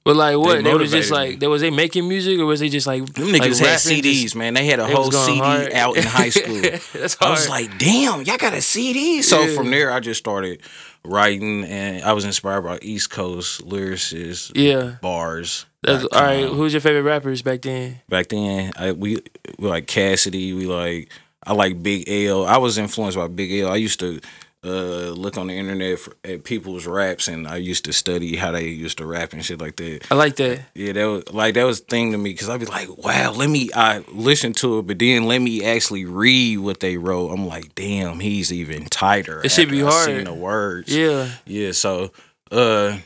But 0.05 0.17
like 0.17 0.37
what? 0.37 0.65
They, 0.65 0.75
was 0.75 0.91
just 0.91 1.13
like 1.13 1.39
they 1.39 1.47
was 1.47 1.61
they 1.61 1.71
making 1.71 2.09
music 2.09 2.39
or 2.41 2.45
was 2.45 2.59
they 2.59 2.69
just 2.69 2.87
like 2.89 3.07
Them 3.15 3.29
niggas 3.29 3.61
like, 3.61 3.71
had 3.71 3.79
CDs, 3.79 4.23
just- 4.23 4.37
man. 4.37 4.55
They 4.55 4.67
had 4.67 4.81
a 4.81 4.87
whole 4.87 5.13
CD 5.13 5.39
hard? 5.39 5.73
out 5.73 5.97
in 5.97 6.03
high 6.03 6.31
school. 6.31 6.61
That's 6.93 7.17
I 7.21 7.31
was 7.31 7.49
like, 7.49 7.79
damn, 7.79 8.23
y'all 8.23 8.37
got 8.37 8.53
a 8.53 8.61
CD. 8.61 9.23
So 9.23 9.43
Yeah. 9.43 9.55
from 9.55 9.71
there, 9.71 9.93
I 9.93 10.01
just 10.01 10.19
started 10.19 10.61
writing, 11.05 11.65
and 11.65 12.03
I 12.05 12.13
was 12.15 12.25
inspired 12.25 12.63
by 12.63 12.79
East 12.83 13.11
Coast 13.11 13.65
lyricists, 13.65 14.51
yeah. 14.55 14.97
bars. 15.01 15.67
That's, 15.83 16.05
all 16.05 16.21
right. 16.23 16.45
Who's 16.47 16.73
your 16.73 16.81
favorite 16.81 17.03
rappers 17.03 17.43
back 17.43 17.63
then? 17.63 18.01
Back 18.09 18.29
then, 18.29 18.73
I, 18.77 18.93
we 18.93 19.19
we 19.59 19.69
like 19.69 19.87
Cassidy. 19.87 20.53
We 20.53 20.67
like 20.67 21.11
I 21.45 21.55
like 21.55 21.83
Big 21.83 22.09
L. 22.09 22.45
I 22.47 22.59
was 22.59 22.79
influenced 22.79 23.17
by 23.19 23.29
Big 23.29 23.53
L. 23.61 23.71
I 23.71 23.77
used 23.77 23.99
to 24.01 24.21
uh, 24.65 25.11
look 25.11 25.37
on 25.37 25.49
the 25.49 25.55
internet 25.55 25.99
for, 25.99 26.15
at 26.23 26.45
people's 26.45 26.87
raps, 26.87 27.27
and 27.27 27.49
I 27.49 27.57
used 27.57 27.85
to 27.87 27.93
study 27.93 28.37
how 28.37 28.53
they 28.53 28.69
used 28.69 28.99
to 28.99 29.07
rap 29.07 29.33
and 29.33 29.45
shit 29.45 29.61
like 29.61 29.77
that. 29.77 30.07
I 30.11 30.15
like 30.15 30.37
that. 30.37 30.67
Yeah, 30.75 30.93
that 30.93 31.05
was 31.05 31.33
like 31.33 31.55
that 31.55 31.65
was 31.65 31.81
a 31.81 31.85
thing 31.85 32.13
to 32.13 32.19
me 32.19 32.31
because 32.31 32.49
I'd 32.49 32.61
be 32.61 32.67
like, 32.67 32.97
wow, 32.97 33.33
let 33.33 33.51
me 33.51 33.71
I 33.75 34.05
listen 34.13 34.53
to 34.55 34.79
it, 34.79 34.87
but 34.87 34.99
then 35.01 35.25
let 35.25 35.41
me 35.41 35.65
actually 35.65 36.05
read 36.05 36.59
what 36.59 36.81
they 36.81 36.97
wrote. 36.97 37.31
I'm 37.31 37.47
like, 37.47 37.75
damn, 37.75 38.21
he's 38.21 38.53
even 38.53 38.85
tighter. 38.87 39.41
It 39.45 39.51
should 39.51 39.71
be 39.71 39.81
hard. 39.81 40.07
Seen 40.07 40.25
the 40.25 40.35
words. 40.35 40.95
Yeah. 40.95 41.29
yeah. 41.45 41.73
So, 41.73 42.13
uh, 42.53 42.99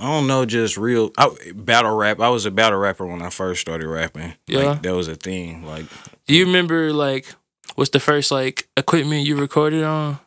I 0.00 0.04
don't 0.04 0.26
know, 0.26 0.46
just 0.46 0.76
real 0.76 1.12
I, 1.16 1.30
battle 1.54 1.94
rap. 1.94 2.18
I 2.18 2.30
was 2.30 2.44
a 2.46 2.50
battle 2.50 2.78
rapper 2.78 3.06
when 3.06 3.22
I 3.22 3.30
first 3.30 3.60
started 3.60 3.86
rapping. 3.86 4.34
Yeah. 4.46 4.60
like, 4.60 4.82
that 4.82 4.94
was 4.96 5.06
a 5.06 5.14
thing. 5.14 5.64
Like, 5.64 5.84
Do 6.26 6.34
you 6.34 6.46
remember 6.46 6.92
like 6.92 7.32
what's 7.76 7.90
the 7.90 8.00
first 8.00 8.32
like 8.32 8.68
equipment 8.76 9.26
you 9.26 9.36
recorded 9.36 9.84
on? 9.84 10.18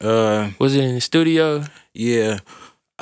Uh, 0.00 0.50
Was 0.58 0.74
it 0.74 0.84
in 0.84 0.94
the 0.94 1.00
studio? 1.00 1.64
yeah. 1.94 2.38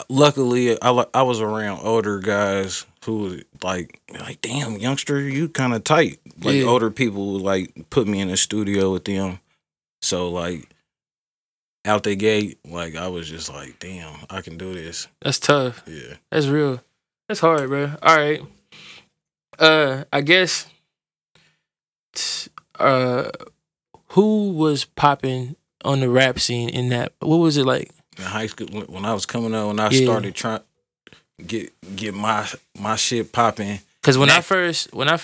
Luckily, 0.09 0.81
I 0.81 1.05
I 1.13 1.23
was 1.23 1.41
around 1.41 1.81
older 1.83 2.21
guys 2.21 2.87
who 3.05 3.41
like 3.65 4.01
like 4.13 4.41
damn 4.41 4.77
youngster, 4.77 5.21
you 5.21 5.49
kind 5.49 5.75
of 5.75 5.83
tight. 5.83 6.21
Like 6.41 6.55
Yeah. 6.55 6.67
older 6.67 6.91
people 6.93 7.33
would 7.33 7.43
like 7.43 7.91
put 7.91 8.07
me 8.07 8.21
in 8.21 8.29
the 8.29 8.37
studio 8.37 8.93
with 8.93 9.05
them. 9.07 9.41
So 10.01 10.29
like 10.31 10.71
out 11.85 12.05
the 12.05 12.15
gate, 12.15 12.61
like 12.65 12.95
I 12.95 13.09
was 13.09 13.29
just 13.29 13.49
like, 13.53 13.81
damn, 13.81 14.15
I 14.31 14.41
can 14.41 14.57
do 14.57 14.73
this. 14.73 15.09
That's 15.21 15.41
tough. 15.41 15.83
Yeah. 15.85 16.15
That's 16.31 16.47
real. 16.47 16.81
That's 17.29 17.41
hard, 17.41 17.69
bro. 17.69 17.91
All 18.01 18.17
right. 18.17 18.41
Uh, 19.59 20.05
I 20.13 20.21
guess. 20.21 20.67
t- 22.15 22.51
Uh, 22.79 23.31
who 24.11 24.53
was 24.53 24.85
popping 24.85 25.57
on 25.85 26.01
the 26.01 26.09
rap 26.09 26.39
scene 26.41 26.69
in 26.69 26.89
that? 26.91 27.13
What 27.21 27.37
was 27.39 27.57
it 27.57 27.65
like? 27.67 27.91
In 28.19 28.25
high 28.25 28.47
school, 28.47 28.67
when, 28.89 29.05
I 29.05 29.15
was 29.15 29.27
coming 29.27 29.55
up, 29.55 29.69
when 29.69 29.81
I 29.81 29.91
Yeah. 29.91 30.05
started 30.05 30.35
trying 30.35 30.61
get 31.47 31.73
get 31.97 32.15
my 32.15 32.47
my 32.79 32.97
shit 32.97 33.33
popping, 33.33 33.81
Because 34.03 34.19
when 34.19 34.31
I 34.31 34.41
first, 34.41 34.93
when 34.93 35.09
I 35.09 35.19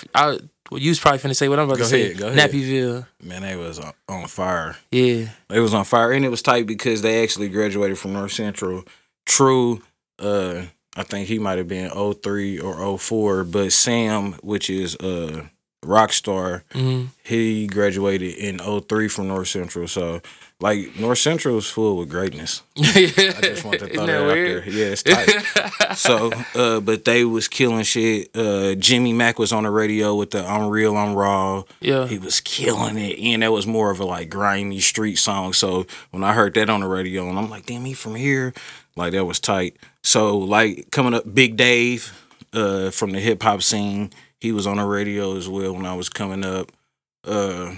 well, 0.71 0.79
you 0.81 0.89
was 0.91 0.99
probably 0.99 1.19
finna 1.19 1.35
say 1.35 1.47
what 1.49 1.59
I'm 1.59 1.65
about 1.65 1.77
Go 1.77 1.83
to 1.83 1.89
say. 1.89 2.13
go 2.13 2.27
ahead. 2.29 2.51
Nappyville. 2.51 3.05
man, 3.21 3.41
they 3.43 3.55
was 3.55 3.79
on, 3.79 3.93
on 4.09 4.27
fire. 4.27 4.77
Yeah. 4.91 5.29
It 5.49 5.59
was 5.59 5.73
on 5.73 5.83
fire, 5.85 6.11
and 6.11 6.23
it 6.25 6.29
was 6.29 6.41
tight 6.41 6.65
because 6.65 7.01
they 7.03 7.21
actually 7.21 7.49
graduated 7.49 7.99
from 7.99 8.13
North 8.13 8.31
Central. 8.31 8.83
True, 9.25 9.81
uh, 10.19 10.63
I 10.95 11.03
think 11.03 11.27
he 11.27 11.37
might 11.37 11.57
have 11.57 11.67
been 11.67 11.89
03 11.91 12.59
or 12.59 12.97
04, 12.97 13.43
but 13.43 13.73
Sam, 13.73 14.33
which 14.41 14.69
is 14.69 14.95
uh 14.95 15.47
Rockstar, 15.85 16.63
hmm 16.71 17.05
he 17.25 17.65
graduated 17.65 18.35
in 18.35 18.59
03 18.59 19.07
from 19.07 19.27
North 19.29 19.47
Central. 19.47 19.87
So, 19.87 20.21
like, 20.59 20.95
North 20.95 21.17
Central 21.17 21.57
is 21.57 21.65
full 21.65 21.97
with 21.97 22.07
greatness. 22.07 22.61
I 22.77 22.81
I 23.37 23.41
just 23.41 23.65
want 23.65 23.79
to 23.79 23.87
throw 23.87 24.05
that, 24.05 24.21
out 24.21 24.27
there. 24.27 24.69
Yeah, 24.69 24.85
it's 24.93 25.01
tight. 25.01 25.95
so, 25.97 26.31
uh, 26.53 26.81
but 26.81 27.03
they 27.03 27.25
was 27.25 27.47
killing 27.47 27.83
shit. 27.83 28.29
Uh, 28.35 28.75
Jimmy 28.75 29.11
Mack 29.11 29.39
was 29.39 29.51
on 29.51 29.63
the 29.63 29.71
radio 29.71 30.13
with 30.13 30.31
the 30.31 30.45
"I'm 30.45 30.69
Real, 30.69 30.95
I'm 30.95 31.15
Raw." 31.15 31.63
yeah. 31.81 32.05
He 32.05 32.19
was 32.19 32.41
killing 32.41 32.99
it, 32.99 33.17
and 33.17 33.41
that 33.41 33.51
was 33.51 33.65
more 33.65 33.89
of 33.89 33.99
a 33.99 34.05
like 34.05 34.29
grimy 34.29 34.79
street 34.79 35.15
song. 35.15 35.53
So 35.53 35.87
when 36.11 36.23
I 36.23 36.33
heard 36.33 36.53
that 36.53 36.69
on 36.69 36.81
the 36.81 36.87
radio, 36.87 37.27
and 37.27 37.39
I'm 37.39 37.49
like, 37.49 37.65
"Damn, 37.65 37.85
he 37.85 37.95
from 37.95 38.13
here!" 38.13 38.53
Like 38.95 39.13
that 39.13 39.25
was 39.25 39.39
tight. 39.39 39.77
So 40.03 40.37
like 40.37 40.91
coming 40.91 41.15
up, 41.15 41.33
Big 41.33 41.57
Dave, 41.57 42.13
uh, 42.53 42.91
from 42.91 43.11
the 43.11 43.19
hip 43.19 43.41
hop 43.41 43.63
scene, 43.63 44.11
he 44.45 44.51
was 44.51 44.67
on 44.67 44.77
the 44.77 44.85
radio 44.85 45.35
as 45.35 45.47
well 45.49 45.73
when 45.73 45.85
I 45.85 45.93
was 45.95 46.09
coming 46.09 46.45
up. 46.45 46.71
Uh, 47.23 47.75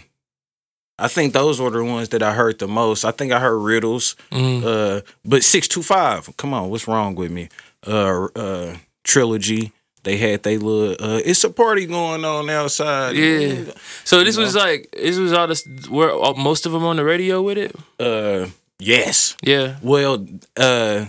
I 0.99 1.07
think 1.07 1.33
those 1.33 1.61
were 1.61 1.69
the 1.69 1.83
ones 1.83 2.09
that 2.09 2.21
I 2.23 2.33
heard 2.33 2.59
the 2.59 2.67
most. 2.67 3.05
I 3.05 3.11
think 3.11 3.31
I 3.31 3.39
heard 3.39 3.57
Riddles, 3.59 4.15
Mhm. 4.31 4.63
uh, 4.65 5.01
but 5.23 5.43
six 5.43 5.67
two 5.67 5.83
five. 5.83 6.29
Come 6.37 6.53
on, 6.53 6.69
what's 6.69 6.87
wrong 6.87 7.15
with 7.15 7.31
me? 7.31 7.49
Uh, 7.85 8.27
uh, 8.35 8.75
trilogy. 9.03 9.71
They 10.03 10.17
had 10.17 10.43
they 10.43 10.57
little. 10.57 10.95
Uh, 10.99 11.21
it's 11.25 11.43
a 11.43 11.49
party 11.49 11.85
going 11.85 12.23
on 12.25 12.49
outside. 12.49 13.15
Yeah. 13.15 13.71
So 14.05 14.23
this 14.23 14.37
You 14.37 14.43
was 14.43 14.55
like 14.55 14.89
this 14.91 15.17
was 15.17 15.33
all 15.33 15.47
this 15.47 15.67
were 15.89 16.11
all, 16.11 16.33
most 16.35 16.65
of 16.65 16.71
them 16.71 16.83
on 16.83 16.95
the 16.95 17.03
radio 17.03 17.41
with 17.41 17.57
it. 17.57 17.75
Uh, 17.99 18.47
yes. 18.79 19.35
Yeah. 19.43 19.75
Well, 19.81 20.25
uh, 20.55 21.05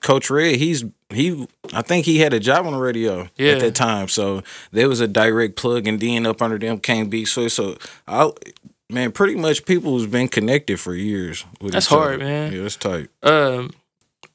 Coach 0.00 0.30
Red, 0.30 0.56
he's 0.56 0.84
he. 1.12 1.46
I 1.72 1.82
think 1.82 2.04
he 2.06 2.18
had 2.18 2.32
a 2.32 2.40
job 2.40 2.66
on 2.66 2.72
the 2.72 2.78
radio 2.78 3.28
Yeah. 3.36 3.52
at 3.52 3.60
that 3.60 3.74
time, 3.74 4.08
so 4.08 4.42
there 4.72 4.88
was 4.88 5.00
a 5.00 5.08
direct 5.08 5.56
plug, 5.56 5.86
and 5.86 5.98
then 6.00 6.26
up 6.26 6.42
under 6.42 6.58
them 6.58 6.78
came 6.78 7.08
Big 7.08 7.26
Soy. 7.28 7.48
So 7.48 7.76
I, 8.08 8.30
man, 8.90 9.12
pretty 9.12 9.34
much 9.36 9.64
people 9.64 9.96
has 9.98 10.06
been 10.06 10.28
connected 10.28 10.78
for 10.80 10.94
years. 10.94 11.44
With 11.60 11.72
That's 11.72 11.86
each 11.86 11.92
other. 11.92 12.02
hard, 12.02 12.20
man. 12.20 12.52
Yeah, 12.52 12.62
that's 12.62 12.76
tight. 12.76 13.08
Um, 13.22 13.70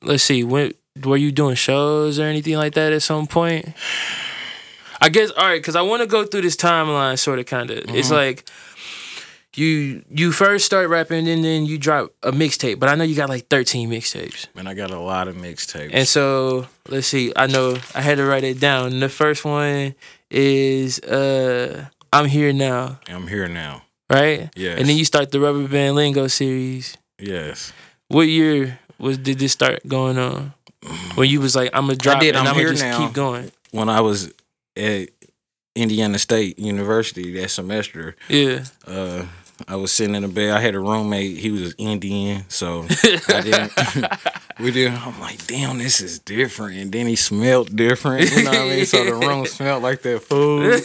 let's 0.02 0.24
see. 0.24 0.44
When 0.44 0.74
were 1.04 1.18
you 1.18 1.32
doing 1.32 1.56
shows 1.56 2.18
or 2.20 2.24
anything 2.24 2.56
like 2.58 2.74
that 2.74 2.94
at 2.94 3.02
some 3.04 3.28
point? 3.28 3.68
I 5.02 5.10
guess 5.10 5.30
all 5.32 5.46
right, 5.46 5.60
because 5.62 5.76
I 5.76 5.84
want 5.84 6.02
to 6.02 6.08
go 6.08 6.26
through 6.26 6.42
this 6.42 6.56
timeline, 6.56 7.20
sort 7.20 7.38
of, 7.40 7.46
kind 7.46 7.70
of. 7.70 7.78
It's 7.90 8.08
Mm-hmm. 8.08 8.14
like 8.16 8.50
you 9.58 10.04
you 10.10 10.32
first 10.32 10.66
start 10.66 10.90
rapping 10.90 11.28
and 11.28 11.44
then 11.44 11.66
you 11.66 11.78
drop 11.78 12.12
a 12.24 12.32
mixtape. 12.32 12.80
But 12.80 12.90
I 12.90 12.96
know 12.96 13.04
you 13.04 13.16
got 13.16 13.30
like 13.30 13.48
thirteen 13.48 13.90
mixtapes. 13.90 14.48
Man, 14.56 14.68
I 14.68 14.74
got 14.74 14.92
a 14.92 15.00
lot 15.00 15.28
of 15.28 15.36
mixtapes. 15.36 15.90
And 15.94 16.08
so 16.08 16.68
let's 16.90 17.08
see. 17.08 17.34
I 17.36 17.48
know 17.48 17.78
I 17.96 18.02
had 18.02 18.18
to 18.18 18.26
write 18.26 18.44
it 18.44 18.60
down. 18.60 19.00
The 19.00 19.10
first 19.10 19.44
one 19.46 19.96
is 20.30 21.00
uh 21.00 21.86
I'm 22.14 22.26
here 22.26 22.54
now, 22.54 23.00
I'm 23.10 23.28
here 23.28 23.48
now. 23.48 23.84
right? 24.10 24.50
Yeah. 24.56 24.72
And 24.78 24.88
then 24.88 24.96
you 24.98 25.06
start 25.06 25.32
the 25.32 25.40
Rubber 25.40 25.68
Band 25.68 25.96
Lingo 25.96 26.28
series. 26.28 26.96
Yes. 27.20 27.74
What 28.08 28.24
year 28.28 28.80
was 29.00 29.18
did 29.18 29.40
this 29.40 29.52
start 29.52 29.86
going 29.88 30.18
on? 30.18 30.54
When 31.16 31.28
you 31.28 31.42
was 31.42 31.56
like, 31.56 31.72
I'm 31.74 31.86
gonna 31.88 31.96
drop 31.98 32.22
did, 32.22 32.30
and 32.36 32.48
I'm 32.48 32.54
I'm, 32.56 32.56
gonna 32.62 32.70
just 32.70 32.84
now. 32.84 32.98
keep 33.06 33.14
going. 33.14 33.52
When 33.72 33.90
I 33.90 34.00
was 34.02 34.32
at 34.78 35.10
Indiana 35.76 36.18
State 36.20 36.58
University 36.60 37.34
that 37.42 37.50
semester, 37.50 38.16
Yeah. 38.30 38.64
uh, 38.86 39.26
I 39.68 39.76
was 39.76 39.92
sitting 39.92 40.16
in 40.16 40.22
the 40.22 40.28
bed. 40.28 40.52
I 40.52 40.60
had 40.60 40.76
a 40.76 40.80
roommate. 40.80 41.38
He 41.38 41.52
was 41.52 41.74
Indian, 41.78 42.46
so 42.50 42.86
I 43.30 43.42
didn't. 43.42 43.72
we 44.60 44.72
did. 44.72 44.92
I'm 44.92 45.20
like, 45.20 45.46
damn, 45.48 45.78
this 45.78 46.00
is 46.02 46.20
different. 46.20 46.78
And 46.78 46.92
then 46.92 47.08
he 47.08 47.16
smelled 47.16 47.76
different. 47.76 48.32
You 48.32 48.44
know 48.44 48.52
what 48.52 48.60
I 48.60 48.70
mean? 48.70 48.86
So 48.86 49.04
the 49.04 49.16
room 49.16 49.46
smelled 49.48 49.84
like 49.84 50.02
that 50.04 50.22
food. 50.22 50.84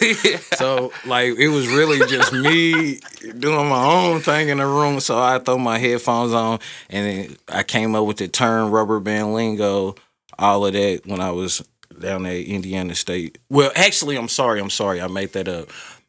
So 0.57 0.93
like 1.07 1.37
it 1.39 1.49
was 1.49 1.69
really 1.69 1.99
just 2.09 2.33
me 2.33 3.01
doing 3.39 3.69
my 3.69 3.85
own 3.85 4.21
thing 4.21 4.49
in 4.49 4.59
the 4.59 4.67
room. 4.67 5.01
So 5.01 5.19
I 5.19 5.39
throw 5.39 5.59
my 5.59 5.79
headphones 5.79 6.33
on, 6.33 6.59
and 6.89 7.07
then 7.07 7.37
I 7.49 7.63
came 7.63 7.95
up 7.95 8.07
with 8.07 8.17
the 8.19 8.29
term 8.29 8.71
rubber 8.71 9.01
band 9.01 9.35
lingo, 9.35 9.97
all 10.39 10.67
of 10.67 10.73
that 10.73 11.03
when 11.07 11.21
I 11.21 11.31
was 11.31 11.63
down 12.01 12.27
at 12.27 12.37
Indiana 12.37 12.95
State. 12.95 13.39
Well, 13.49 13.71
actually, 13.77 14.17
I'm 14.17 14.29
sorry. 14.29 14.61
I'm 14.61 14.71
sorry. 14.71 15.01
I 15.01 15.07
made 15.07 15.33
that 15.35 15.49
up. 15.49 15.69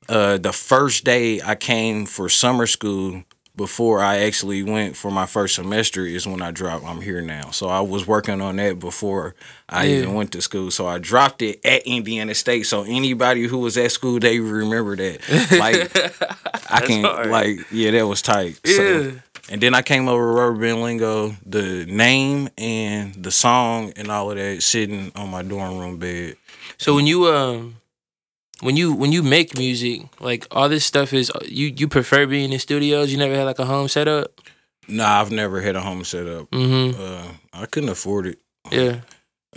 Uh, 0.10 0.38
the 0.38 0.54
first 0.54 1.04
day 1.04 1.42
I 1.42 1.56
came 1.56 2.06
for 2.06 2.30
summer 2.30 2.68
school 2.68 3.24
before 3.56 4.00
I 4.02 4.18
actually 4.22 4.64
went 4.64 4.96
for 4.98 5.12
my 5.12 5.28
first 5.28 5.56
semester 5.56 6.06
is 6.06 6.26
when 6.26 6.42
I 6.42 6.50
dropped 6.52 6.86
I'm 6.86 7.02
here 7.02 7.22
now. 7.22 7.52
So 7.52 7.68
I 7.68 7.82
was 7.82 8.08
working 8.08 8.42
on 8.42 8.56
that 8.56 8.80
before 8.80 9.36
I 9.70 9.86
Yeah. 9.86 9.98
even 10.00 10.14
went 10.16 10.32
to 10.32 10.42
school. 10.42 10.72
So 10.72 10.88
I 10.88 10.98
dropped 10.98 11.42
it 11.44 11.64
at 11.64 11.84
Indiana 11.86 12.34
State. 12.34 12.64
So 12.66 12.82
anybody 12.82 13.44
who 13.44 13.60
was 13.60 13.78
at 13.78 13.92
school 13.92 14.20
they 14.20 14.40
remember 14.40 14.96
that. 14.96 15.20
Like 15.52 16.72
I 16.72 16.82
can 16.82 17.04
hard. 17.04 17.30
like 17.30 17.60
yeah, 17.72 17.92
that 17.92 18.08
was 18.08 18.22
tight. 18.24 18.60
Yeah. 18.66 18.76
So, 18.76 19.12
and 19.52 19.62
then 19.62 19.76
I 19.76 19.84
came 19.84 20.08
over 20.08 20.24
to 20.24 20.28
Rubber 20.32 20.60
Band 20.60 20.82
Lingo, 20.82 21.36
the 21.46 21.86
name 21.86 22.50
and 22.58 23.14
the 23.24 23.30
song 23.32 23.94
and 23.98 24.10
all 24.10 24.32
of 24.32 24.38
that 24.38 24.64
sitting 24.64 25.12
on 25.16 25.30
my 25.30 25.44
dorm 25.44 25.78
room 25.78 25.98
bed. 25.98 26.38
So 26.80 26.96
when 26.96 27.06
you 27.06 27.28
um 27.28 27.76
when 28.62 28.78
you 28.78 28.94
when 28.94 29.12
you 29.12 29.24
make 29.24 29.58
music, 29.58 30.04
like 30.20 30.48
all 30.52 30.70
this 30.70 30.86
stuff 30.86 31.14
is 31.14 31.32
you 31.46 31.68
you 31.68 31.88
prefer 31.88 32.26
being 32.26 32.52
in 32.52 32.60
studios. 32.60 33.12
You 33.12 33.18
never 33.18 33.36
had 33.36 33.44
like 33.44 33.60
a 33.60 33.66
home 33.66 33.88
setup. 33.88 34.40
Nah, 34.88 35.22
I've 35.22 35.32
never 35.32 35.62
had 35.62 35.76
a 35.76 35.82
home 35.82 36.04
setup. 36.04 36.50
Mm-hmm. 36.52 37.02
Uh, 37.02 37.34
I 37.54 37.66
couldn't 37.66 37.90
afford 37.90 38.28
it. 38.28 38.40
Yeah. 38.72 39.02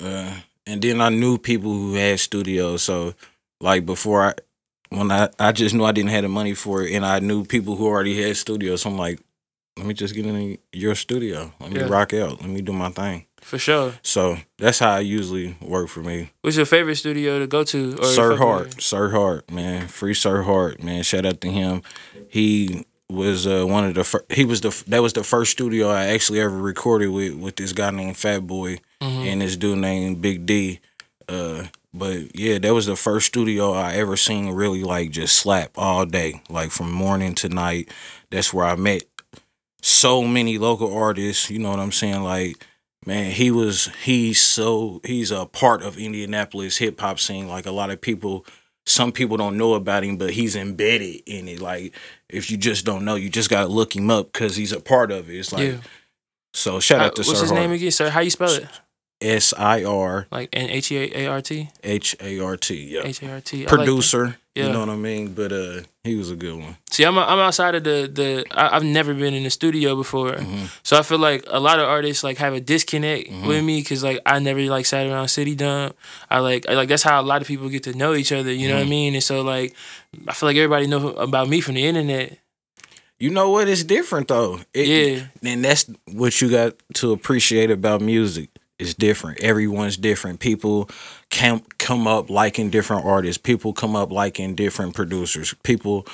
Uh, 0.01 0.35
and 0.67 0.83
then 0.83 1.01
I 1.01 1.09
knew 1.09 1.39
people 1.39 1.73
who 1.73 1.95
had 1.95 2.21
studios. 2.21 2.83
So, 2.83 3.15
like 3.61 3.87
before 3.87 4.23
I, 4.23 4.35
when 4.91 5.11
I, 5.11 5.29
I 5.39 5.53
just 5.53 5.75
knew 5.75 5.85
I 5.85 5.93
didn't 5.93 6.11
have 6.11 6.23
the 6.23 6.29
money 6.29 6.55
for 6.55 6.83
it, 6.83 6.93
and 6.93 7.05
I 7.05 7.19
knew 7.19 7.45
people 7.45 7.77
who 7.77 7.87
already 7.87 8.21
had 8.23 8.37
studios. 8.37 8.83
So 8.83 8.91
I'm 8.91 8.99
like, 8.99 9.21
let 9.77 9.87
me 9.87 9.95
just 9.95 10.15
get 10.15 10.27
in 10.27 10.59
your 10.73 10.95
studio. 10.95 11.53
Let 11.61 11.73
me 11.73 11.81
Yeah. 11.81 11.87
rock 11.89 12.15
out. 12.15 12.41
Let 12.41 12.51
me 12.51 12.61
do 12.63 12.73
my 12.73 12.91
thing. 12.91 13.27
For 13.43 13.59
sure. 13.59 13.95
So 14.03 14.39
that's 14.59 14.79
how 14.81 14.93
I 14.97 15.01
usually 15.01 15.57
work 15.61 15.89
for 15.89 16.01
me. 16.03 16.31
What's 16.41 16.57
your 16.57 16.67
favorite 16.67 16.97
studio 16.97 17.39
to 17.39 17.47
go 17.47 17.63
to? 17.65 17.97
Or 18.01 18.05
Sir 18.05 18.37
Hart. 18.37 18.83
Sir 18.83 19.11
Hart, 19.11 19.51
man, 19.51 19.87
free 19.89 20.15
Sir 20.15 20.43
Hart, 20.43 20.83
man. 20.83 21.03
Shout 21.05 21.25
out 21.27 21.41
to 21.43 21.49
him. 21.51 21.83
He 22.29 22.85
was 23.09 23.47
uh, 23.47 23.65
one 23.65 23.85
of 23.85 23.95
the 23.95 24.03
fir- 24.03 24.25
he 24.31 24.45
was 24.45 24.63
the 24.63 24.71
that 24.89 25.01
was 25.03 25.13
the 25.13 25.23
first 25.23 25.53
studio 25.53 25.89
I 25.91 26.07
actually 26.07 26.41
ever 26.41 26.57
recorded 26.57 27.09
with 27.09 27.35
with 27.35 27.55
this 27.57 27.73
guy 27.73 27.91
named 27.91 28.17
Fat 28.17 28.47
Boy 28.49 28.79
Mhm. 29.01 29.27
and 29.33 29.41
this 29.43 29.57
dude 29.57 29.79
named 29.79 30.21
Big 30.21 30.45
D. 30.45 30.81
Uh, 31.29 31.65
but 31.95 32.35
yeah, 32.37 32.59
that 32.59 32.75
was 32.75 32.87
the 32.87 32.97
first 32.97 33.27
studio 33.29 33.73
I 33.73 33.93
ever 33.95 34.17
seen 34.17 34.49
really 34.51 34.83
like 34.83 35.11
just 35.13 35.37
slap 35.37 35.71
all 35.77 36.05
day, 36.05 36.43
like 36.49 36.73
from 36.73 36.91
morning 36.91 37.35
to 37.37 37.49
night. 37.49 37.91
That's 38.31 38.53
where 38.53 38.67
I 38.67 38.75
met 38.75 39.05
so 39.87 40.23
many 40.25 40.59
local 40.59 40.93
artists. 40.93 41.51
You 41.51 41.59
know 41.61 41.71
what 41.71 41.79
I'm 41.79 41.93
saying? 41.93 42.23
Like, 42.23 42.67
man, 43.07 43.31
he 43.31 43.51
was 43.51 43.89
he's 44.05 44.41
so 44.41 45.01
he's 45.05 45.31
a 45.31 45.47
part 45.47 45.83
of 45.83 45.97
Indianapolis 45.97 46.77
hip 46.79 47.01
hop 47.01 47.19
scene. 47.21 47.47
Like 47.49 47.67
a 47.67 47.71
lot 47.71 47.91
of 47.91 48.01
people, 48.01 48.45
some 48.85 49.13
people 49.13 49.37
don't 49.37 49.57
know 49.57 49.75
about 49.75 50.03
him, 50.05 50.17
but 50.17 50.31
he's 50.31 50.57
embedded 50.57 51.23
in 51.27 51.47
it. 51.49 51.61
Like, 51.61 51.95
if 52.29 52.51
you 52.51 52.57
just 52.57 52.85
don't 52.85 53.05
know, 53.05 53.15
you 53.15 53.29
just 53.31 53.49
gotta 53.51 53.69
look 53.69 53.95
him 53.95 54.11
up 54.11 54.33
because 54.33 54.57
he's 54.57 54.73
a 54.73 54.81
part 54.81 55.11
of 55.13 55.31
it. 55.31 55.37
It's 55.39 55.53
like. 55.53 55.69
Yeah. 55.69 55.79
So 56.53 56.81
shout 56.81 57.01
Uh, 57.01 57.05
out 57.05 57.17
to 57.17 57.21
what's 57.21 57.35
Sir 57.39 57.43
his 57.45 57.53
name 57.53 57.71
again, 57.71 57.91
sir? 57.91 58.09
How 58.09 58.21
you 58.21 58.31
spell 58.31 58.51
it? 58.51 58.67
S 59.21 59.55
I 59.57 59.83
R 59.85 60.27
Like 60.31 60.51
N 60.53 60.69
H 60.71 60.93
E 60.93 61.11
A 61.15 61.27
R 61.27 61.41
T? 61.41 61.71
H 61.83 62.15
A 62.21 62.39
R 62.41 62.57
T. 62.57 62.75
Yeah. 62.95 63.03
H 63.05 63.23
A 63.23 63.33
R 63.33 63.41
T. 63.41 63.59
I 63.59 63.61
like. 63.61 63.69
Producer. 63.69 64.37
Yeah. 64.55 64.67
You 64.67 64.73
know 64.73 64.81
what 64.81 64.89
I 64.91 64.97
mean? 64.97 65.35
But 65.35 65.53
uh 65.53 65.81
he 66.05 66.15
was 66.17 66.31
a 66.31 66.37
good 66.37 66.55
one. 66.59 66.77
See, 66.91 67.05
I'm 67.05 67.19
I'm 67.19 67.39
outside 67.39 67.75
of 67.75 67.85
the 67.85 68.09
the. 68.13 68.45
I, 68.53 68.77
I've 68.77 68.85
never 68.85 69.13
been 69.15 69.35
in 69.35 69.43
the 69.43 69.51
studio 69.51 69.97
before, 69.97 70.33
Mm-hmm. 70.33 70.67
so 70.83 70.97
I 70.99 71.03
feel 71.03 71.19
like 71.19 71.45
a 71.49 71.59
lot 71.61 71.79
of 71.81 71.89
artists 71.89 72.23
like 72.25 72.39
have 72.39 72.55
a 72.55 72.61
disconnect 72.61 73.29
with 73.47 73.63
me 73.65 73.81
because 73.81 74.03
like 74.05 74.21
I 74.25 74.39
never 74.39 74.61
like 74.63 74.87
sat 74.87 75.07
around 75.07 75.29
City 75.29 75.55
Dump. 75.55 75.97
I 76.31 76.39
like 76.39 76.69
I, 76.69 76.75
like 76.75 76.89
that's 76.89 77.03
how 77.03 77.21
a 77.21 77.25
lot 77.27 77.43
of 77.43 77.49
people 77.49 77.69
get 77.69 77.83
to 77.85 77.93
know 77.95 78.15
each 78.15 78.33
other. 78.33 78.53
You 78.53 78.69
know 78.69 78.75
Mm-hmm. 78.75 78.81
what 78.81 78.87
I 78.87 78.91
mean? 78.91 79.15
And 79.15 79.23
so 79.25 79.43
like 79.43 79.75
I 80.29 80.33
feel 80.33 80.49
like 80.49 80.57
everybody 80.57 80.87
know 80.87 81.09
about 81.15 81.49
me 81.49 81.61
from 81.61 81.75
the 81.75 81.85
internet. 81.87 82.39
You 83.19 83.31
know 83.31 83.51
what? 83.51 83.67
It's 83.69 83.83
different 83.85 84.29
though. 84.29 84.61
It, 84.75 84.87
Yeah. 84.89 85.51
And 85.51 85.65
that's 85.65 85.87
what 86.13 86.41
you 86.41 86.51
got 86.51 86.75
to 86.95 87.13
appreciate 87.13 87.71
about 87.71 88.01
music. 88.01 88.51
It's 88.79 88.95
different. 88.95 89.41
Everyone's 89.41 89.97
different. 89.97 90.41
People 90.41 90.91
can 91.31 91.63
come 91.79 92.07
up 92.07 92.29
liking 92.31 92.71
different 92.71 93.07
artists. 93.07 93.39
People 93.43 93.73
come 93.73 93.97
up 93.97 94.13
liking 94.13 94.55
different 94.55 94.95
producers. 94.95 95.55
People 95.63 96.07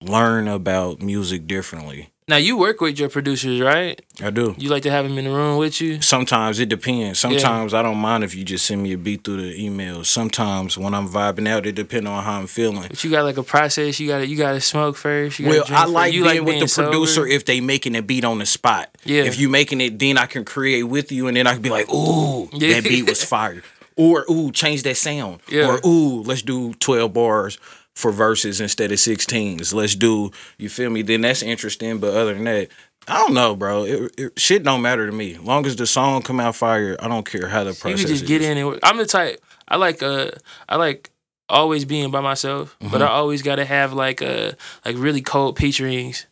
learn 0.00 0.46
about 0.48 1.02
music 1.02 1.46
differently. 1.46 2.10
Now 2.28 2.36
you 2.36 2.58
work 2.58 2.82
with 2.82 2.98
your 2.98 3.08
producers, 3.08 3.58
right? 3.58 3.98
I 4.22 4.28
do. 4.28 4.54
You 4.58 4.68
like 4.68 4.82
to 4.82 4.90
have 4.90 5.08
them 5.08 5.16
in 5.16 5.24
the 5.24 5.30
room 5.30 5.56
with 5.56 5.80
you. 5.80 6.02
Sometimes 6.02 6.58
it 6.60 6.68
depends. 6.68 7.18
Sometimes 7.18 7.72
I 7.72 7.82
don't 7.82 7.96
mind 7.96 8.22
if 8.22 8.34
you 8.34 8.44
just 8.44 8.66
send 8.66 8.82
me 8.82 8.92
a 8.92 8.98
beat 8.98 9.24
through 9.24 9.38
the 9.38 9.64
email. 9.64 10.04
Sometimes 10.04 10.76
when 10.76 10.92
I'm 10.92 11.08
vibing 11.08 11.48
out, 11.48 11.64
it 11.64 11.72
depends 11.74 12.06
on 12.06 12.22
how 12.22 12.38
I'm 12.38 12.46
feeling. 12.46 12.84
But 12.88 13.02
you 13.02 13.10
got 13.10 13.24
like 13.24 13.38
a 13.38 13.42
process. 13.42 13.98
You 13.98 14.08
got 14.08 14.18
to 14.18 14.26
you 14.26 14.36
got 14.36 14.52
to 14.52 14.60
smoke 14.60 14.96
first. 14.96 15.38
You 15.38 15.48
Well, 15.48 15.64
I 15.68 15.86
like 15.86 16.12
you 16.12 16.24
being 16.24 16.44
with 16.44 16.60
the 16.60 16.68
sober. 16.68 16.90
producer 16.90 17.26
if 17.26 17.46
they 17.46 17.60
making 17.62 17.96
a 17.96 18.02
beat 18.02 18.24
on 18.24 18.38
the 18.40 18.46
spot. 18.46 18.90
Yeah. 19.04 19.22
If 19.22 19.38
you 19.38 19.48
making 19.48 19.80
it, 19.80 19.98
then 19.98 20.18
I 20.18 20.26
can 20.26 20.44
create 20.44 20.82
with 20.82 21.10
you, 21.10 21.28
and 21.28 21.36
then 21.36 21.46
I 21.46 21.54
can 21.54 21.62
be 21.62 21.70
like, 21.70 21.88
"Ooh, 21.90 22.50
Yeah. 22.52 22.74
that 22.74 22.84
beat 22.84 23.08
was 23.08 23.24
fire," 23.24 23.62
or 23.96 24.26
"Ooh, 24.30 24.52
change 24.52 24.82
that 24.82 24.98
sound," 24.98 25.40
Yeah. 25.48 25.66
or 25.68 25.80
"Ooh, 25.86 26.22
let's 26.24 26.42
do 26.42 26.74
twelve 26.74 27.14
bars 27.14 27.56
for 27.98 28.12
verses 28.12 28.60
instead 28.60 28.92
of 28.92 29.00
sixteens. 29.00 29.74
Let's 29.74 29.96
do 29.96 30.30
you 30.56 30.68
feel 30.68 30.88
me? 30.90 31.02
Then 31.02 31.22
that's 31.22 31.42
interesting. 31.42 31.98
But 31.98 32.14
other 32.14 32.32
than 32.34 32.44
that, 32.44 32.68
I 33.08 33.18
don't 33.18 33.34
know, 33.34 33.56
bro. 33.56 33.84
It, 33.84 34.14
it, 34.16 34.38
shit 34.38 34.62
don't 34.62 34.82
matter 34.82 35.04
to 35.06 35.12
me. 35.12 35.36
Long 35.36 35.66
as 35.66 35.74
the 35.74 35.86
song 35.86 36.22
come 36.22 36.38
out 36.38 36.54
fire, 36.54 36.96
I 37.00 37.08
don't 37.08 37.26
care 37.28 37.48
how 37.48 37.64
the 37.64 37.70
You 37.70 37.76
process. 37.76 38.00
can 38.02 38.08
just 38.08 38.26
get 38.26 38.40
in 38.42 38.56
and 38.56 38.68
work. 38.68 38.78
I'm 38.84 38.98
the 38.98 39.06
type. 39.06 39.40
I 39.66 39.76
like 39.76 40.02
uh 40.02 40.30
I 40.68 40.76
like 40.76 41.10
always 41.48 41.84
being 41.84 42.10
by 42.10 42.20
myself, 42.20 42.76
Mm-hmm. 42.80 42.92
but 42.92 43.02
I 43.02 43.08
always 43.08 43.42
gotta 43.42 43.64
have 43.64 43.92
like 43.92 44.22
uh 44.22 44.52
like 44.84 44.96
really 44.96 45.20
cold 45.22 45.56
peach 45.56 45.80
rings. 45.80 46.26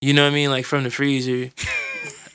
You 0.00 0.12
know 0.14 0.22
what 0.24 0.30
I 0.32 0.34
mean? 0.34 0.50
Like 0.50 0.64
from 0.66 0.84
the 0.84 0.90
freezer. 0.90 1.50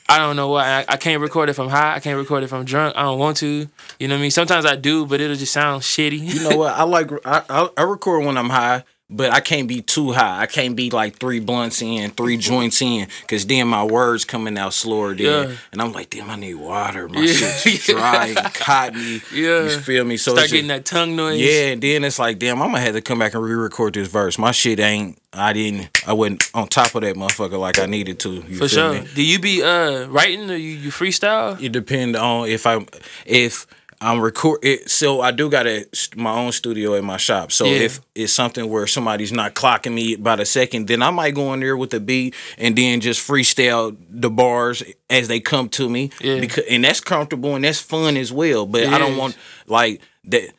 I 0.08 0.18
don't 0.18 0.36
know 0.36 0.48
why. 0.48 0.66
I, 0.66 0.84
I 0.88 0.96
can't 0.96 1.20
record 1.20 1.48
if 1.50 1.58
I'm 1.58 1.68
high. 1.68 1.94
I 1.94 2.00
can't 2.00 2.16
record 2.16 2.42
if 2.42 2.52
I'm 2.52 2.64
drunk. 2.64 2.96
I 2.96 3.02
don't 3.02 3.18
want 3.18 3.36
to. 3.38 3.68
You 3.98 4.08
know 4.08 4.14
what 4.14 4.18
I 4.20 4.22
mean? 4.22 4.30
Sometimes 4.30 4.64
I 4.64 4.74
do, 4.76 5.04
but 5.06 5.20
it'll 5.20 5.36
just 5.36 5.52
sound 5.52 5.82
shitty. 5.82 6.18
You 6.20 6.48
know 6.48 6.56
what? 6.56 6.74
I 6.74 6.82
like 6.84 7.10
I, 7.26 7.42
I 7.48 7.68
I 7.76 7.82
record 7.82 8.24
when 8.24 8.38
I'm 8.38 8.48
high, 8.48 8.84
but 9.10 9.30
I 9.32 9.40
can't 9.40 9.68
be 9.68 9.82
too 9.82 10.12
high. 10.12 10.40
I 10.40 10.46
can't 10.46 10.74
be 10.74 10.88
like 10.88 11.18
three 11.18 11.40
blunts 11.40 11.82
in, 11.82 12.10
three 12.12 12.38
joints 12.38 12.80
in, 12.80 13.06
because 13.20 13.44
then 13.44 13.68
my 13.68 13.84
words 13.84 14.24
coming 14.24 14.56
out 14.56 14.72
slower. 14.72 15.14
Then, 15.14 15.50
Yeah. 15.50 15.56
and 15.72 15.82
I'm 15.82 15.92
like, 15.92 16.08
damn, 16.08 16.30
I 16.30 16.36
need 16.36 16.54
water. 16.54 17.06
My 17.10 17.20
Yeah. 17.20 17.32
shit's 17.50 17.86
dry 17.88 18.28
and 18.28 18.54
cottony. 18.54 19.20
Yeah. 19.30 19.64
you 19.64 19.78
feel 19.78 20.04
me? 20.06 20.16
So 20.16 20.32
Start 20.32 20.44
it's 20.44 20.52
getting 20.54 20.68
just- 20.70 20.86
that 20.86 20.96
tongue 20.98 21.16
noise. 21.16 21.38
Yeah, 21.38 21.72
and 21.72 21.82
then 21.82 22.02
it's 22.04 22.18
like, 22.18 22.38
damn, 22.38 22.62
I'm 22.62 22.68
gonna 22.70 22.80
have 22.80 22.94
to 22.94 23.02
come 23.02 23.18
back 23.18 23.34
and 23.34 23.42
re-record 23.42 23.92
this 23.92 24.08
verse. 24.08 24.38
My 24.38 24.52
shit 24.52 24.80
ain't. 24.80 25.18
I 25.38 25.52
didn't. 25.52 25.88
I 26.06 26.12
wasn't 26.12 26.50
on 26.54 26.68
top 26.68 26.94
of 26.94 27.02
that 27.02 27.16
motherfucker 27.16 27.58
like 27.58 27.78
I 27.78 27.86
needed 27.86 28.18
to. 28.20 28.32
You 28.34 28.56
For 28.56 28.68
sure. 28.68 28.94
me? 28.94 29.08
Do 29.14 29.24
you 29.24 29.38
be 29.38 29.62
uh 29.62 30.06
writing 30.08 30.50
or 30.50 30.56
you, 30.56 30.70
you 30.70 30.90
freestyle? 30.90 31.60
It 31.62 31.72
depend 31.72 32.16
on 32.16 32.48
if 32.48 32.66
I'm 32.66 32.86
if 33.26 33.66
I'm 34.00 34.20
record 34.20 34.60
it. 34.62 34.88
So 34.90 35.20
I 35.20 35.32
do 35.32 35.50
got 35.50 35.66
a 35.66 35.84
my 36.16 36.32
own 36.32 36.52
studio 36.52 36.94
in 36.94 37.04
my 37.04 37.16
shop. 37.16 37.50
So 37.50 37.64
Yeah. 37.64 37.78
if 37.80 38.00
it's 38.14 38.32
something 38.32 38.68
where 38.68 38.86
somebody's 38.86 39.32
not 39.32 39.54
clocking 39.54 39.92
me 39.94 40.14
by 40.16 40.36
the 40.36 40.44
second, 40.46 40.86
then 40.86 41.02
I 41.02 41.10
might 41.10 41.34
go 41.34 41.52
in 41.52 41.60
there 41.60 41.76
with 41.76 41.90
the 41.90 41.98
beat 42.00 42.34
and 42.58 42.76
then 42.76 43.00
just 43.00 43.26
freestyle 43.26 43.96
the 44.08 44.30
bars 44.30 44.82
as 45.10 45.26
they 45.28 45.40
come 45.40 45.68
to 45.70 45.88
me. 45.88 46.10
Yeah. 46.20 46.38
Because 46.40 46.64
and 46.70 46.84
that's 46.84 47.00
comfortable 47.00 47.56
and 47.56 47.64
that's 47.64 47.80
fun 47.80 48.16
as 48.16 48.32
well. 48.32 48.66
But 48.66 48.86
I 48.86 48.98
don't 48.98 49.12
is. 49.12 49.18
want 49.18 49.36
like 49.66 50.00
that. 50.26 50.50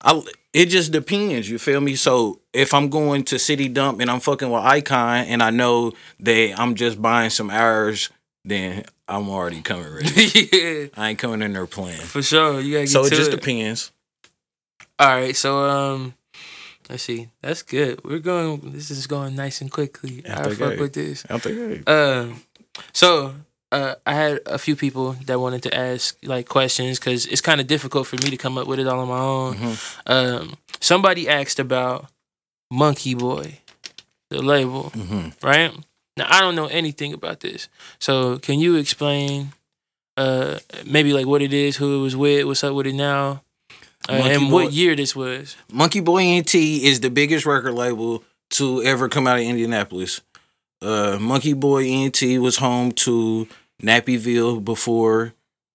I 0.00 0.20
it 0.58 0.66
just 0.66 0.90
depends. 0.92 1.48
You 1.48 1.58
feel 1.58 1.80
me? 1.80 1.94
So 1.94 2.40
if 2.52 2.74
I'm 2.74 2.88
going 2.88 3.24
to 3.24 3.38
City 3.38 3.68
Dump 3.68 4.00
and 4.00 4.10
I'm 4.10 4.20
fucking 4.20 4.50
with 4.50 4.62
Icon 4.62 5.24
and 5.26 5.42
I 5.42 5.50
know 5.50 5.92
that 6.20 6.54
I'm 6.58 6.74
just 6.74 7.00
buying 7.00 7.30
some 7.30 7.48
hours, 7.50 8.10
then 8.44 8.84
I'm 9.06 9.28
already 9.30 9.62
coming 9.62 9.92
ready. 9.92 10.48
yeah, 10.52 10.86
I 10.96 11.10
ain't 11.10 11.18
coming 11.18 11.42
in 11.42 11.52
there 11.52 11.66
playing. 11.66 12.00
for 12.00 12.22
sure. 12.22 12.60
You 12.60 12.72
gotta 12.74 12.84
get 12.84 12.90
So 12.90 13.04
it 13.04 13.10
just 13.10 13.32
it. 13.32 13.36
depends. 13.40 13.92
All 14.98 15.08
right, 15.08 15.36
so 15.36 15.58
um, 15.64 16.14
let's 16.90 17.04
see. 17.04 17.28
That's 17.40 17.62
good. 17.62 18.02
We're 18.04 18.18
going. 18.18 18.72
This 18.72 18.90
is 18.90 19.06
going 19.06 19.36
nice 19.36 19.60
and 19.60 19.70
quickly. 19.70 20.22
Yeah, 20.24 20.40
I 20.40 20.54
fuck 20.54 20.78
with 20.80 20.92
this. 20.92 21.24
I 21.30 21.38
think 21.38 21.88
Um, 21.88 22.42
so 22.92 23.34
uh, 23.72 23.94
I 24.06 24.14
had 24.14 24.40
a 24.46 24.58
few 24.58 24.74
people 24.76 25.12
that 25.26 25.38
wanted 25.40 25.62
to 25.64 25.74
ask 25.74 26.16
like 26.22 26.48
questions 26.48 26.98
because 26.98 27.26
it's 27.26 27.40
kind 27.42 27.60
of 27.60 27.66
difficult 27.66 28.06
for 28.06 28.16
me 28.16 28.30
to 28.30 28.36
come 28.36 28.56
up 28.58 28.66
with 28.66 28.78
it 28.78 28.86
all 28.86 29.00
on 29.00 29.08
my 29.08 29.18
own. 29.18 29.54
Mhm. 29.56 29.76
Um, 30.06 30.56
somebody 30.80 31.28
asked 31.28 31.58
about 31.58 32.06
Monkey 32.70 33.14
Boy, 33.14 33.58
the 34.30 34.42
label, 34.42 34.90
hmm 34.90 35.28
right? 35.42 35.72
Now 36.16 36.26
I 36.28 36.40
don't 36.40 36.54
know 36.56 36.66
anything 36.66 37.12
about 37.12 37.40
this, 37.40 37.68
so 37.98 38.38
can 38.38 38.58
you 38.60 38.76
explain? 38.76 39.52
Uh, 40.16 40.58
maybe 40.84 41.12
like 41.12 41.26
what 41.26 41.42
it 41.42 41.52
is, 41.52 41.76
who 41.76 41.98
it 42.00 42.02
was 42.02 42.16
with, 42.16 42.44
what's 42.44 42.64
up 42.64 42.74
with 42.74 42.88
it 42.88 42.94
now, 42.94 43.40
uh, 44.08 44.12
and 44.14 44.50
Boy- 44.50 44.64
what 44.64 44.72
year 44.72 44.96
this 44.96 45.14
was. 45.14 45.54
Monkey 45.72 46.00
Boy 46.00 46.22
ENT 46.22 46.54
is 46.56 46.98
the 47.00 47.08
biggest 47.10 47.46
record 47.46 47.74
label 47.74 48.24
to 48.50 48.82
ever 48.82 49.08
come 49.08 49.28
out 49.28 49.36
of 49.38 49.44
Indianapolis. 49.44 50.20
Uh, 50.80 51.18
Monkey 51.20 51.52
Boy 51.54 51.84
ENT 51.84 52.22
was 52.40 52.58
home 52.58 52.92
to 52.92 53.48
Nappyville 53.82 54.64
before 54.64 55.34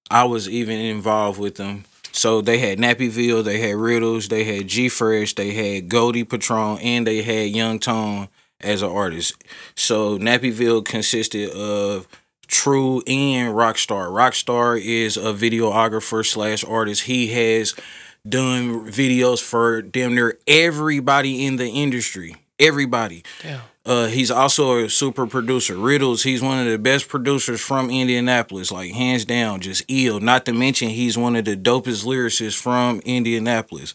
I 0.10 0.24
was 0.24 0.48
even 0.48 0.80
involved 0.80 1.40
with 1.40 1.56
them. 1.56 1.86
So 2.12 2.42
they 2.42 2.60
had 2.60 2.78
Nappyville, 2.78 3.44
they 3.44 3.60
had 3.60 3.76
Riddles, 3.76 4.28
they 4.28 4.44
had 4.44 4.68
G 4.68 4.88
Fresh, 4.88 5.34
they 5.34 5.52
had 5.52 5.90
Goldie 5.90 6.24
Patron, 6.24 6.78
and 6.80 7.08
they 7.08 7.24
had 7.24 7.50
Young 7.50 7.80
Tone 7.80 8.30
as 8.62 8.82
an 8.82 8.92
artist. 8.92 9.34
So 9.76 10.18
Nappyville 10.20 10.86
consisted 10.86 11.50
of 11.50 12.08
True 12.48 13.02
and 13.08 13.56
Rockstar. 13.56 14.10
Rockstar 14.10 14.80
is 14.80 15.18
a 15.18 15.34
videographer 15.34 16.26
slash 16.26 16.64
artist. 16.64 17.04
He 17.04 17.28
has 17.30 17.74
done 18.28 18.90
videos 18.92 19.42
for 19.42 19.82
damn 19.82 20.14
near 20.14 20.38
everybody 20.48 21.46
in 21.46 21.56
the 21.56 21.70
industry. 21.70 22.36
Everybody. 22.64 23.24
Damn. 23.42 23.62
Uh, 23.86 24.08
he's 24.08 24.32
also 24.32 24.86
a 24.86 24.90
super 24.90 25.28
producer. 25.28 25.76
Riddles, 25.76 26.24
he's 26.24 26.42
one 26.42 26.60
of 26.60 26.72
the 26.72 26.80
best 26.80 27.10
producers 27.10 27.60
from 27.60 27.90
Indianapolis, 27.90 28.72
like 28.72 28.94
hands 28.94 29.26
down, 29.26 29.60
just 29.60 29.84
ill. 29.90 30.22
Not 30.22 30.46
to 30.46 30.54
mention, 30.54 30.90
he's 30.90 31.18
one 31.18 31.36
of 31.36 31.44
the 31.44 31.58
dopest 31.58 32.06
lyricists 32.06 32.60
from 32.60 33.02
Indianapolis. 33.02 33.94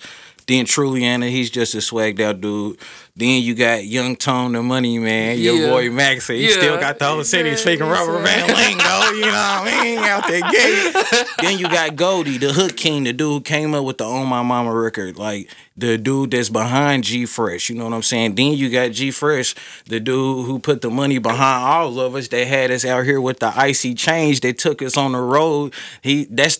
Then 0.48 0.64
Truliana, 0.64 1.28
he's 1.28 1.50
just 1.50 1.74
a 1.74 1.78
swagged 1.78 2.20
out 2.20 2.40
dude. 2.40 2.78
Then 3.14 3.42
you 3.42 3.54
got 3.54 3.84
Young 3.84 4.16
Tone, 4.16 4.52
the 4.52 4.62
money 4.62 4.98
man, 4.98 5.38
your 5.38 5.56
Yeah. 5.56 5.68
boy 5.70 5.90
Max. 5.90 6.26
He 6.28 6.46
Yeah. 6.48 6.52
still 6.56 6.76
got 6.80 6.98
the 6.98 7.04
whole 7.06 7.22
city 7.22 7.50
Yeah, 7.50 7.56
speaking 7.56 7.84
yeah. 7.86 7.92
rubber 7.92 8.22
band 8.22 8.46
lingo, 8.46 9.12
you 9.12 9.26
know 9.26 9.60
what 9.62 9.72
I 9.74 9.82
mean? 9.84 9.98
Out 9.98 10.26
there 10.26 10.40
gay. 10.50 10.92
then 11.42 11.58
you 11.58 11.68
got 11.68 11.96
Goldie, 11.96 12.38
the 12.38 12.52
hook 12.54 12.76
king, 12.76 13.04
the 13.04 13.12
dude 13.12 13.28
who 13.30 13.40
came 13.42 13.74
up 13.74 13.84
with 13.84 13.98
the 13.98 14.04
On 14.04 14.26
My 14.26 14.42
Mama 14.42 14.72
record, 14.72 15.18
like 15.18 15.50
the 15.76 15.98
dude 15.98 16.30
that's 16.30 16.48
behind 16.48 17.04
G 17.04 17.26
Fresh. 17.26 17.68
You 17.68 17.74
know 17.76 17.84
what 17.84 17.92
I'm 17.92 18.02
saying? 18.02 18.36
Then 18.36 18.54
you 18.54 18.70
got 18.70 18.92
G 18.92 19.10
Fresh, 19.10 19.54
the 19.86 20.00
dude 20.00 20.46
who 20.46 20.58
put 20.60 20.80
the 20.80 20.88
money 20.88 21.18
behind 21.18 21.62
all 21.64 22.00
of 22.00 22.14
us. 22.14 22.28
They 22.28 22.46
had 22.46 22.70
us 22.70 22.86
out 22.86 23.04
here 23.04 23.20
with 23.20 23.40
the 23.40 23.52
icy 23.54 23.92
change. 23.94 24.40
They 24.40 24.54
took 24.54 24.80
us 24.80 24.96
on 24.96 25.12
the 25.12 25.20
road. 25.20 25.74
He 26.00 26.26
that's. 26.30 26.58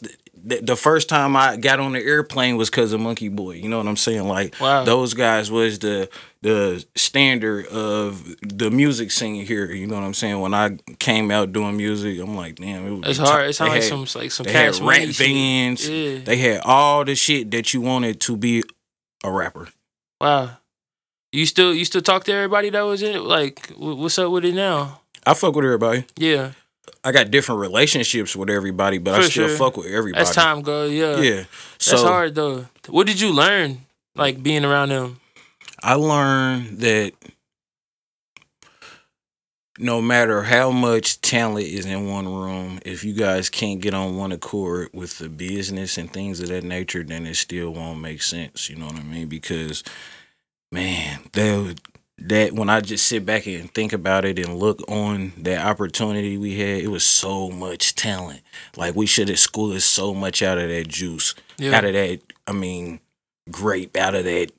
The, 0.49 0.61
the 0.63 0.77
first 0.77 1.09
time 1.09 1.37
I 1.37 1.57
got 1.57 1.79
on 1.79 1.93
the 1.93 2.01
airplane 2.03 2.57
was 2.57 2.71
because 2.71 2.93
of 2.93 3.01
Monkey 3.01 3.29
Boy. 3.29 3.53
You 3.57 3.69
know 3.69 3.77
what 3.79 3.87
I'm 3.87 3.97
saying? 3.97 4.27
Like 4.27 4.55
Wow. 4.61 4.85
those 4.85 5.15
guys 5.15 5.51
was 5.51 5.79
the 5.81 6.09
the 6.43 6.85
standard 6.95 7.67
of 7.67 8.25
the 8.41 8.71
music 8.71 9.11
scene 9.11 9.45
here. 9.45 9.71
You 9.71 9.87
know 9.87 9.97
what 9.97 10.05
I'm 10.05 10.15
saying? 10.15 10.41
When 10.41 10.55
I 10.55 10.79
came 10.99 11.31
out 11.31 11.53
doing 11.53 11.77
music, 11.77 12.19
I'm 12.21 12.37
like, 12.37 12.57
damn, 12.57 12.87
it 12.87 12.91
was 13.01 13.19
It's 13.19 13.29
hard. 13.29 13.49
It 13.51 13.53
sounds 13.55 13.71
they 13.71 13.75
like 13.75 13.83
had- 13.83 13.89
some 14.09 14.21
like 14.23 14.31
some 14.31 14.45
they 14.45 14.53
had 14.53 14.75
rap 14.81 15.09
vans. 15.09 15.89
Yeah. 15.89 16.19
They 16.25 16.37
had 16.37 16.61
all 16.65 17.05
the 17.05 17.15
shit 17.15 17.51
that 17.51 17.75
you 17.75 17.81
wanted 17.81 18.21
to 18.23 18.37
be 18.37 18.63
a 19.25 19.31
rapper. 19.31 19.69
Wow. 20.21 20.51
You 21.33 21.45
still 21.45 21.75
you 21.75 21.85
still 21.85 22.01
talk 22.03 22.25
to 22.25 22.33
everybody 22.33 22.71
that 22.71 22.81
was 22.83 23.03
in 23.03 23.15
it? 23.17 23.21
Like, 23.23 23.69
wh- 23.75 23.99
what's 23.99 24.19
up 24.19 24.31
with 24.33 24.45
it 24.47 24.55
now? 24.55 25.01
I 25.27 25.35
fuck 25.35 25.55
with 25.55 25.65
everybody. 25.67 26.05
Yeah, 26.17 26.53
I 27.05 27.13
got 27.13 27.31
different 27.31 27.61
relationships 27.61 28.35
with 28.37 28.51
everybody, 28.51 28.99
but 28.99 29.15
I 29.15 29.23
still 29.23 29.49
sure. 29.49 29.57
fuck 29.57 29.77
with 29.77 29.87
everybody. 29.87 30.23
as 30.23 30.35
time 30.35 30.63
goes, 30.63 30.93
yeah, 30.93 31.21
Yeah. 31.21 31.45
That's 31.85 32.03
hard 32.03 32.35
though. 32.35 32.67
What 32.89 33.07
did 33.07 33.21
you 33.21 33.33
learn, 33.33 33.79
like 34.15 34.43
being 34.43 34.65
around 34.65 34.91
them? 34.91 35.21
I 35.83 35.95
learned 35.95 36.79
that 36.81 37.13
no 39.79 40.03
matter 40.03 40.43
how 40.43 40.71
much 40.71 41.21
talent 41.21 41.67
is 41.67 41.87
in 41.87 42.11
one 42.11 42.27
room, 42.27 42.81
if 42.85 43.05
you 43.05 43.13
guys 43.13 43.49
can't 43.49 43.81
get 43.81 43.95
on 43.95 44.17
one 44.17 44.33
accord 44.33 44.89
with 44.93 45.19
the 45.19 45.29
business 45.29 45.97
and 45.97 46.13
things 46.13 46.41
of 46.41 46.49
that 46.49 46.65
nature, 46.65 47.05
then 47.05 47.27
it 47.27 47.37
still 47.37 47.71
won't 47.71 48.01
make 48.01 48.23
sense. 48.23 48.69
You 48.69 48.77
know 48.77 48.87
what 48.87 48.97
I 48.97 49.05
mean? 49.05 49.29
Because 49.29 49.85
man, 50.73 51.21
that 51.33 51.81
that 52.21 52.53
when 52.53 52.69
I 52.69 52.81
just 52.81 53.07
sit 53.07 53.25
back 53.25 53.47
and 53.47 53.73
think 53.73 53.93
about 53.93 54.25
it 54.25 54.39
and 54.39 54.59
look 54.59 54.81
on 54.89 55.33
that 55.39 55.65
opportunity 55.65 56.37
we 56.37 56.59
had, 56.59 56.81
it 56.83 56.89
was 56.91 57.05
so 57.07 57.49
much 57.51 57.95
talent. 57.95 58.41
Like 58.77 58.95
we 58.97 59.07
should 59.07 59.29
have 59.29 59.39
squeezed 59.39 59.85
so 59.85 60.15
much 60.15 60.43
out 60.43 60.59
of 60.59 60.69
that 60.69 60.89
juice 60.89 61.35
Yeah, 61.59 61.75
out 61.77 61.85
of 61.85 61.93
that 61.93 62.21
I 62.47 62.53
mean 62.53 63.01
grape, 63.51 63.97
out 63.97 64.15
of 64.15 64.25
that 64.25 64.51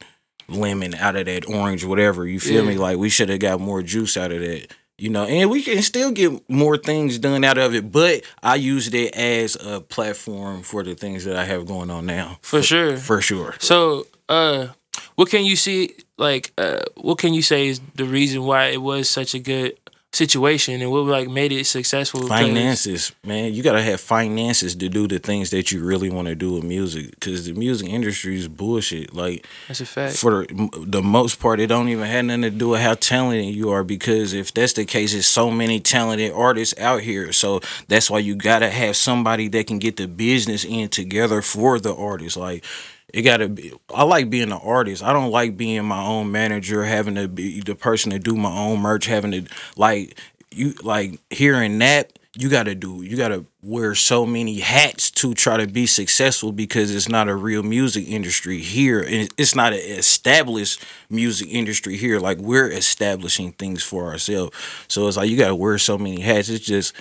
lemon, 0.47 0.95
out 0.95 1.15
of 1.15 1.25
that 1.25 1.47
orange, 1.47 1.83
whatever. 1.85 2.25
You 2.25 2.39
feel 2.39 2.63
me? 2.65 2.75
Like 2.77 2.97
we 2.97 3.09
should 3.09 3.29
have 3.29 3.39
got 3.39 3.59
more 3.59 3.83
juice 3.83 4.17
out 4.17 4.31
of 4.31 4.39
that. 4.41 4.67
You 4.97 5.09
know, 5.09 5.23
and 5.25 5.49
we 5.49 5.63
can 5.63 5.81
still 5.81 6.11
get 6.11 6.49
more 6.49 6.75
things 6.75 7.19
done 7.19 7.45
out 7.45 7.57
of 7.57 7.73
it, 7.73 7.89
but 7.89 8.21
I 8.43 8.55
used 8.55 8.93
it 8.93 9.15
as 9.15 9.55
a 9.55 9.79
platform 9.79 10.61
for 10.61 10.83
the 10.83 10.93
things 10.93 11.23
that 11.23 11.37
I 11.37 11.45
have 11.45 11.65
going 11.65 11.89
on 11.89 12.05
now. 12.05 12.39
for 12.41 12.61
sure. 12.61 12.97
For 12.97 13.21
sure. 13.21 13.55
So, 13.59 14.07
uh, 14.27 14.67
what 15.15 15.29
can 15.29 15.45
you 15.45 15.55
see? 15.55 15.95
Like, 16.17 16.51
uh, 16.57 16.81
what 16.95 17.17
can 17.17 17.33
you 17.33 17.41
say 17.41 17.67
is 17.67 17.79
the 17.95 18.05
reason 18.05 18.43
why 18.43 18.65
it 18.67 18.81
was 18.81 19.09
such 19.09 19.33
a 19.33 19.39
good 19.39 19.77
situation, 20.11 20.81
and 20.81 20.91
what 20.91 21.05
like 21.05 21.29
made 21.29 21.51
it 21.51 21.65
successful? 21.65 22.27
Finances, 22.27 23.11
man. 23.23 23.53
You 23.53 23.61
gotta 23.61 23.81
have 23.81 24.01
finances 24.01 24.75
to 24.75 24.89
do 24.89 25.07
the 25.07 25.19
things 25.19 25.51
that 25.51 25.71
you 25.71 25.83
really 25.83 26.09
want 26.09 26.27
to 26.27 26.35
do 26.35 26.53
with 26.53 26.63
music. 26.63 27.19
Cause 27.19 27.45
the 27.45 27.53
music 27.53 27.89
industry 27.89 28.37
is 28.37 28.47
bullshit. 28.47 29.13
Like 29.13 29.45
That's 29.67 29.81
a 29.81 29.85
fact. 29.85 30.15
for 30.15 30.45
the, 30.47 30.69
the 30.87 31.01
most 31.03 31.39
part, 31.39 31.59
it 31.59 31.67
don't 31.67 31.89
even 31.89 32.05
have 32.05 32.25
nothing 32.25 32.41
to 32.43 32.49
do 32.49 32.69
with 32.69 32.81
how 32.81 32.95
talented 32.95 33.53
you 33.53 33.69
are. 33.69 33.83
Because 33.83 34.33
if 34.33 34.53
that's 34.53 34.73
the 34.73 34.85
case, 34.85 35.13
there's 35.13 35.25
so 35.25 35.51
many 35.51 35.79
talented 35.79 36.31
artists 36.33 36.77
out 36.79 37.01
here. 37.01 37.31
So 37.31 37.61
that's 37.87 38.09
why 38.09 38.19
you 38.19 38.35
gotta 38.35 38.69
have 38.69 38.95
somebody 38.95 39.47
that 39.49 39.67
can 39.67 39.79
get 39.79 39.97
the 39.97 40.07
business 40.07 40.65
in 40.65 40.89
together 40.89 41.41
for 41.41 41.79
the 41.79 41.95
artist. 41.95 42.35
Like 42.35 42.65
it 43.13 43.23
gotta 43.23 43.47
be. 43.49 43.73
I 43.93 44.03
like 44.03 44.29
being 44.29 44.51
an 44.51 44.59
artist. 44.63 45.03
I 45.03 45.13
don't 45.13 45.31
like 45.31 45.57
being 45.57 45.83
my 45.85 46.03
own 46.03 46.31
manager, 46.31 46.83
having 46.83 47.15
to 47.15 47.27
be 47.27 47.61
the 47.61 47.75
person 47.75 48.11
to 48.11 48.19
do 48.19 48.35
my 48.35 48.55
own 48.55 48.79
merch, 48.79 49.05
having 49.05 49.31
to 49.31 49.43
like 49.75 50.19
you 50.51 50.73
like 50.83 51.19
hearing 51.29 51.79
that. 51.79 52.13
You 52.37 52.49
gotta 52.49 52.75
do. 52.75 53.01
You 53.01 53.17
gotta 53.17 53.45
wear 53.61 53.95
so 53.95 54.25
many 54.25 54.59
hats 54.59 55.09
to 55.11 55.33
try 55.33 55.57
to 55.57 55.67
be 55.67 55.87
successful 55.87 56.51
because 56.51 56.93
it's 56.93 57.09
not 57.09 57.27
a 57.27 57.35
real 57.35 57.63
music 57.63 58.07
industry 58.07 58.59
here, 58.59 59.01
and 59.01 59.29
it's 59.37 59.55
not 59.55 59.73
an 59.73 59.79
established 59.79 60.85
music 61.09 61.49
industry 61.51 61.97
here. 61.97 62.19
Like 62.19 62.37
we're 62.37 62.69
establishing 62.69 63.51
things 63.53 63.83
for 63.83 64.05
ourselves. 64.05 64.55
So 64.87 65.07
it's 65.07 65.17
like 65.17 65.29
you 65.29 65.37
gotta 65.37 65.55
wear 65.55 65.77
so 65.79 65.97
many 65.97 66.21
hats. 66.21 66.49
It's 66.49 66.63
just 66.63 66.93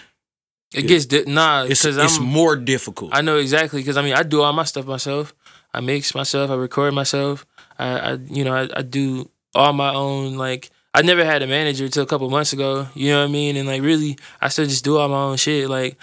it 0.74 0.82
gets 0.82 1.06
di- 1.06 1.24
nah 1.26 1.64
it's 1.64 1.84
it's 1.84 2.18
I'm 2.18 2.24
more 2.24 2.56
difficult. 2.56 3.10
I 3.14 3.20
know 3.20 3.36
exactly 3.36 3.80
because 3.80 3.96
I 3.96 4.02
mean 4.02 4.14
I 4.14 4.22
do 4.22 4.42
all 4.42 4.52
my 4.52 4.64
stuff 4.64 4.86
myself. 4.86 5.34
I 5.72 5.80
mix 5.80 6.14
myself. 6.14 6.50
I 6.50 6.54
record 6.54 6.94
myself. 6.94 7.46
I, 7.78 7.98
I 7.98 8.12
you 8.14 8.44
know 8.44 8.54
I, 8.54 8.68
I 8.76 8.82
do 8.82 9.30
all 9.54 9.72
my 9.72 9.94
own 9.94 10.36
like. 10.36 10.70
I 10.94 11.02
never 11.02 11.24
had 11.24 11.42
a 11.42 11.46
manager 11.46 11.84
until 11.84 12.02
a 12.02 12.06
couple 12.06 12.28
months 12.30 12.52
ago. 12.52 12.88
You 12.94 13.10
know 13.10 13.20
what 13.20 13.28
I 13.28 13.32
mean? 13.32 13.56
And 13.56 13.68
like 13.68 13.82
really, 13.82 14.18
I 14.40 14.48
still 14.48 14.64
just 14.64 14.84
do 14.84 14.96
all 14.96 15.08
my 15.08 15.22
own 15.22 15.36
shit. 15.36 15.68
Like 15.68 15.96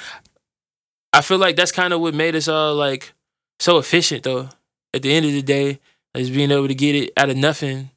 I 1.11 1.21
feel 1.21 1.37
like 1.37 1.55
that's 1.55 1.71
kind 1.71 1.93
of 1.93 2.01
what 2.01 2.13
made 2.13 2.35
us 2.35 2.47
all 2.47 2.75
like 2.75 3.13
so 3.59 3.77
efficient 3.77 4.23
though. 4.23 4.49
At 4.93 5.01
the 5.01 5.11
end 5.11 5.25
of 5.25 5.33
the 5.33 5.41
day, 5.41 5.79
is 6.13 6.29
being 6.29 6.51
able 6.51 6.67
to 6.67 6.75
get 6.75 6.95
it 6.95 7.11
out 7.17 7.29
of 7.29 7.37
nothing 7.37 7.89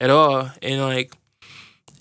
at 0.00 0.10
all, 0.10 0.50
and 0.62 0.80
like 0.80 1.12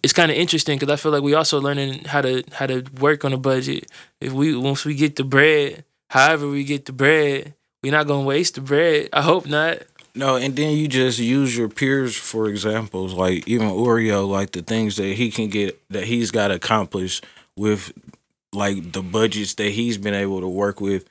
it's 0.03 0.13
kind 0.13 0.32
of 0.32 0.38
interesting 0.38 0.77
because 0.77 0.91
I 0.91 0.95
feel 0.95 1.12
like 1.12 1.23
we 1.23 1.34
also 1.34 1.60
learning 1.60 2.06
how 2.06 2.21
to 2.21 2.43
how 2.51 2.67
to 2.67 2.84
work 2.99 3.25
on 3.25 3.34
a 3.34 3.38
budget. 3.38 3.91
If 4.21 4.34
we 4.34 4.56
once 4.56 4.86
we 4.86 4.95
get 4.95 5.15
the 5.15 5.23
bread, 5.23 5.84
however 6.10 6.47
we 6.47 6.63
get 6.63 6.86
the 6.86 6.93
bread, 6.93 7.53
we're 7.88 7.97
not 7.97 8.06
gonna 8.06 8.26
waste 8.26 8.56
the 8.56 8.62
bread. 8.62 9.08
I 9.13 9.21
hope 9.21 9.45
not. 9.45 9.78
No, 10.13 10.36
and 10.36 10.54
then 10.58 10.76
you 10.76 10.89
just 10.89 11.19
use 11.19 11.56
your 11.56 11.69
peers 11.69 12.17
for 12.17 12.50
examples, 12.50 13.13
like 13.13 13.47
even 13.47 13.69
Oreo, 13.69 14.28
like 14.28 14.52
the 14.52 14.62
things 14.62 14.97
that 14.97 15.13
he 15.13 15.32
can 15.32 15.47
get 15.47 15.82
that 15.89 16.04
he's 16.04 16.30
got 16.30 16.52
accomplished 16.52 17.26
with 17.56 17.93
like 18.52 18.91
the 18.91 19.02
budgets 19.02 19.54
that 19.54 19.69
he's 19.69 19.97
been 19.97 20.13
able 20.13 20.41
to 20.41 20.50
work 20.50 20.82
with 20.82 21.08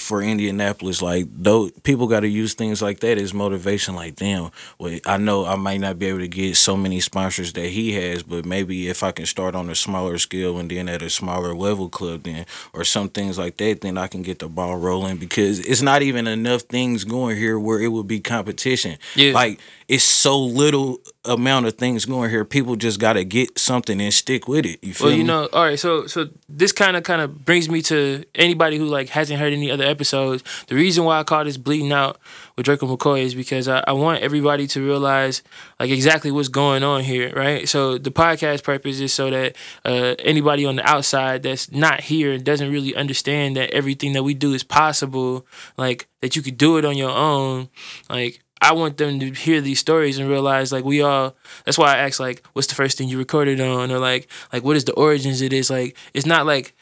for 0.00 0.22
Indianapolis. 0.22 1.02
Like 1.02 1.26
though 1.30 1.70
people 1.82 2.06
got 2.06 2.20
to 2.20 2.28
use 2.28 2.54
things 2.54 2.80
like 2.82 3.00
that 3.00 3.18
as 3.18 3.34
motivation. 3.34 3.94
Like 3.94 4.16
damn, 4.16 4.50
well 4.78 4.98
I 5.06 5.16
know 5.16 5.44
I 5.44 5.56
might 5.56 5.80
not 5.80 5.98
be 5.98 6.06
able 6.06 6.20
to 6.20 6.28
get 6.28 6.56
so 6.56 6.76
many 6.76 7.00
sponsors 7.00 7.52
that 7.54 7.68
he 7.68 7.92
has, 7.92 8.22
but 8.22 8.44
maybe 8.44 8.88
if 8.88 9.02
I 9.02 9.12
can 9.12 9.26
start 9.26 9.54
on 9.54 9.68
a 9.70 9.74
smaller 9.74 10.18
scale 10.18 10.58
and 10.58 10.70
then 10.70 10.88
at 10.88 11.02
a 11.02 11.10
smaller 11.10 11.54
level 11.54 11.88
club, 11.88 12.24
then 12.24 12.46
or 12.72 12.84
some 12.84 13.08
things 13.08 13.38
like 13.38 13.56
that, 13.58 13.80
then 13.80 13.98
I 13.98 14.06
can 14.06 14.22
get 14.22 14.38
the 14.38 14.48
ball 14.48 14.76
rolling 14.76 15.16
because 15.16 15.60
it's 15.60 15.82
not 15.82 16.02
even 16.02 16.26
enough 16.26 16.62
things 16.62 17.04
going 17.04 17.36
here 17.36 17.58
where 17.58 17.80
it 17.80 17.88
would 17.88 18.06
be 18.06 18.20
competition. 18.20 18.98
Yeah. 19.14 19.32
Like 19.32 19.60
it's 19.88 20.04
so 20.04 20.38
little 20.38 21.00
amount 21.28 21.66
of 21.66 21.74
things 21.74 22.04
going 22.04 22.30
here. 22.30 22.44
People 22.44 22.76
just 22.76 22.98
got 22.98 23.12
to 23.14 23.24
get 23.24 23.58
something 23.58 24.00
and 24.00 24.12
stick 24.12 24.48
with 24.48 24.64
it. 24.66 24.82
You 24.82 24.94
feel 24.94 25.08
Well, 25.08 25.16
you 25.16 25.22
me? 25.22 25.28
know, 25.28 25.48
all 25.52 25.64
right. 25.64 25.78
So, 25.78 26.06
so 26.06 26.28
this 26.48 26.72
kind 26.72 26.96
of 26.96 27.02
kind 27.04 27.20
of 27.20 27.44
brings 27.44 27.68
me 27.68 27.82
to 27.82 28.24
anybody 28.34 28.78
who 28.78 28.86
like 28.86 29.08
hasn't 29.10 29.38
heard 29.38 29.52
any 29.52 29.70
other 29.70 29.84
episodes. 29.84 30.42
The 30.68 30.74
reason 30.74 31.04
why 31.04 31.18
I 31.18 31.22
call 31.24 31.44
this 31.44 31.56
bleeding 31.56 31.92
out 31.92 32.18
with 32.56 32.64
Draco 32.66 32.86
McCoy 32.96 33.22
is 33.22 33.34
because 33.34 33.68
I, 33.68 33.84
I 33.86 33.92
want 33.92 34.22
everybody 34.22 34.66
to 34.68 34.84
realize 34.84 35.42
like 35.78 35.90
exactly 35.90 36.30
what's 36.30 36.48
going 36.48 36.82
on 36.82 37.02
here, 37.04 37.32
right? 37.34 37.68
So 37.68 37.98
the 37.98 38.10
podcast 38.10 38.62
purpose 38.64 39.00
is 39.00 39.12
so 39.12 39.30
that 39.30 39.56
uh, 39.84 40.14
anybody 40.20 40.64
on 40.64 40.76
the 40.76 40.88
outside 40.88 41.42
that's 41.42 41.70
not 41.70 42.00
here 42.00 42.32
and 42.32 42.44
doesn't 42.44 42.70
really 42.72 42.94
understand 42.94 43.56
that 43.56 43.70
everything 43.70 44.12
that 44.14 44.22
we 44.22 44.34
do 44.34 44.54
is 44.54 44.62
possible, 44.62 45.46
like 45.76 46.08
that 46.20 46.34
you 46.34 46.42
could 46.42 46.58
do 46.58 46.78
it 46.78 46.84
on 46.84 46.96
your 46.96 47.10
own, 47.10 47.68
like. 48.10 48.40
I 48.60 48.72
want 48.72 48.96
them 48.96 49.20
to 49.20 49.30
hear 49.32 49.60
these 49.60 49.78
stories 49.80 50.18
and 50.18 50.28
realize 50.28 50.72
like 50.72 50.84
we 50.84 51.00
all 51.02 51.34
that's 51.64 51.78
why 51.78 51.94
I 51.94 51.98
asked 51.98 52.20
like 52.20 52.42
what's 52.52 52.68
the 52.68 52.74
first 52.74 52.98
thing 52.98 53.08
you 53.08 53.18
recorded 53.18 53.60
on? 53.60 53.90
Or 53.90 53.98
like 53.98 54.28
like 54.52 54.64
what 54.64 54.76
is 54.76 54.84
the 54.84 54.94
origins 54.94 55.40
of 55.42 55.50
this? 55.50 55.70
Like 55.70 55.96
it's 56.14 56.26
not 56.26 56.46
like 56.46 56.74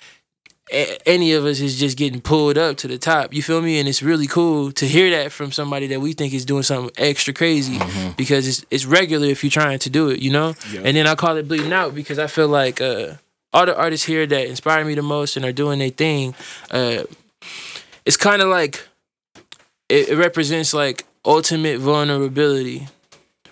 a- 0.73 0.99
any 1.09 1.33
of 1.33 1.45
us 1.45 1.61
is 1.61 1.79
just 1.79 1.97
getting 1.97 2.21
pulled 2.21 2.59
up 2.59 2.77
to 2.79 2.89
the 2.89 2.99
top. 2.99 3.33
You 3.33 3.43
feel 3.43 3.63
me? 3.63 3.79
And 3.79 3.89
it's 3.89 4.03
really 4.03 4.27
cool 4.27 4.73
to 4.73 4.87
hear 4.87 5.11
that 5.11 5.31
from 5.33 5.53
somebody 5.53 5.87
that 5.89 6.01
we 6.01 6.13
think 6.13 6.35
is 6.35 6.45
doing 6.45 6.65
something 6.65 6.91
extra 6.99 7.33
crazy 7.35 7.79
because 8.17 8.49
it's 8.49 8.65
it's 8.71 8.85
regular 8.87 9.27
if 9.29 9.45
you're 9.45 9.51
trying 9.51 9.79
to 9.81 9.91
do 9.91 10.09
it 10.11 10.21
you 10.21 10.31
know? 10.31 10.55
And 10.83 10.97
then 10.97 11.07
I 11.07 11.15
call 11.15 11.37
it 11.37 11.47
bleeding 11.47 11.73
out 11.73 11.95
because 11.95 12.19
I 12.19 12.27
feel 12.27 12.49
like 12.49 12.81
uh 12.81 13.15
all 13.53 13.65
the 13.65 13.77
artists 13.77 14.05
here 14.07 14.27
that 14.27 14.49
inspire 14.49 14.85
me 14.85 14.95
the 14.95 15.03
most 15.03 15.37
and 15.37 15.45
are 15.45 15.53
doing 15.53 15.79
their 15.79 15.91
thing 15.91 16.35
uh 16.71 17.05
it's 18.05 18.17
kind 18.17 18.43
of 18.43 18.49
like 18.49 18.87
it, 19.89 20.09
it 20.11 20.17
represents 20.17 20.75
like 20.75 21.05
ultimate 21.27 21.81
vulnerability, 21.81 22.89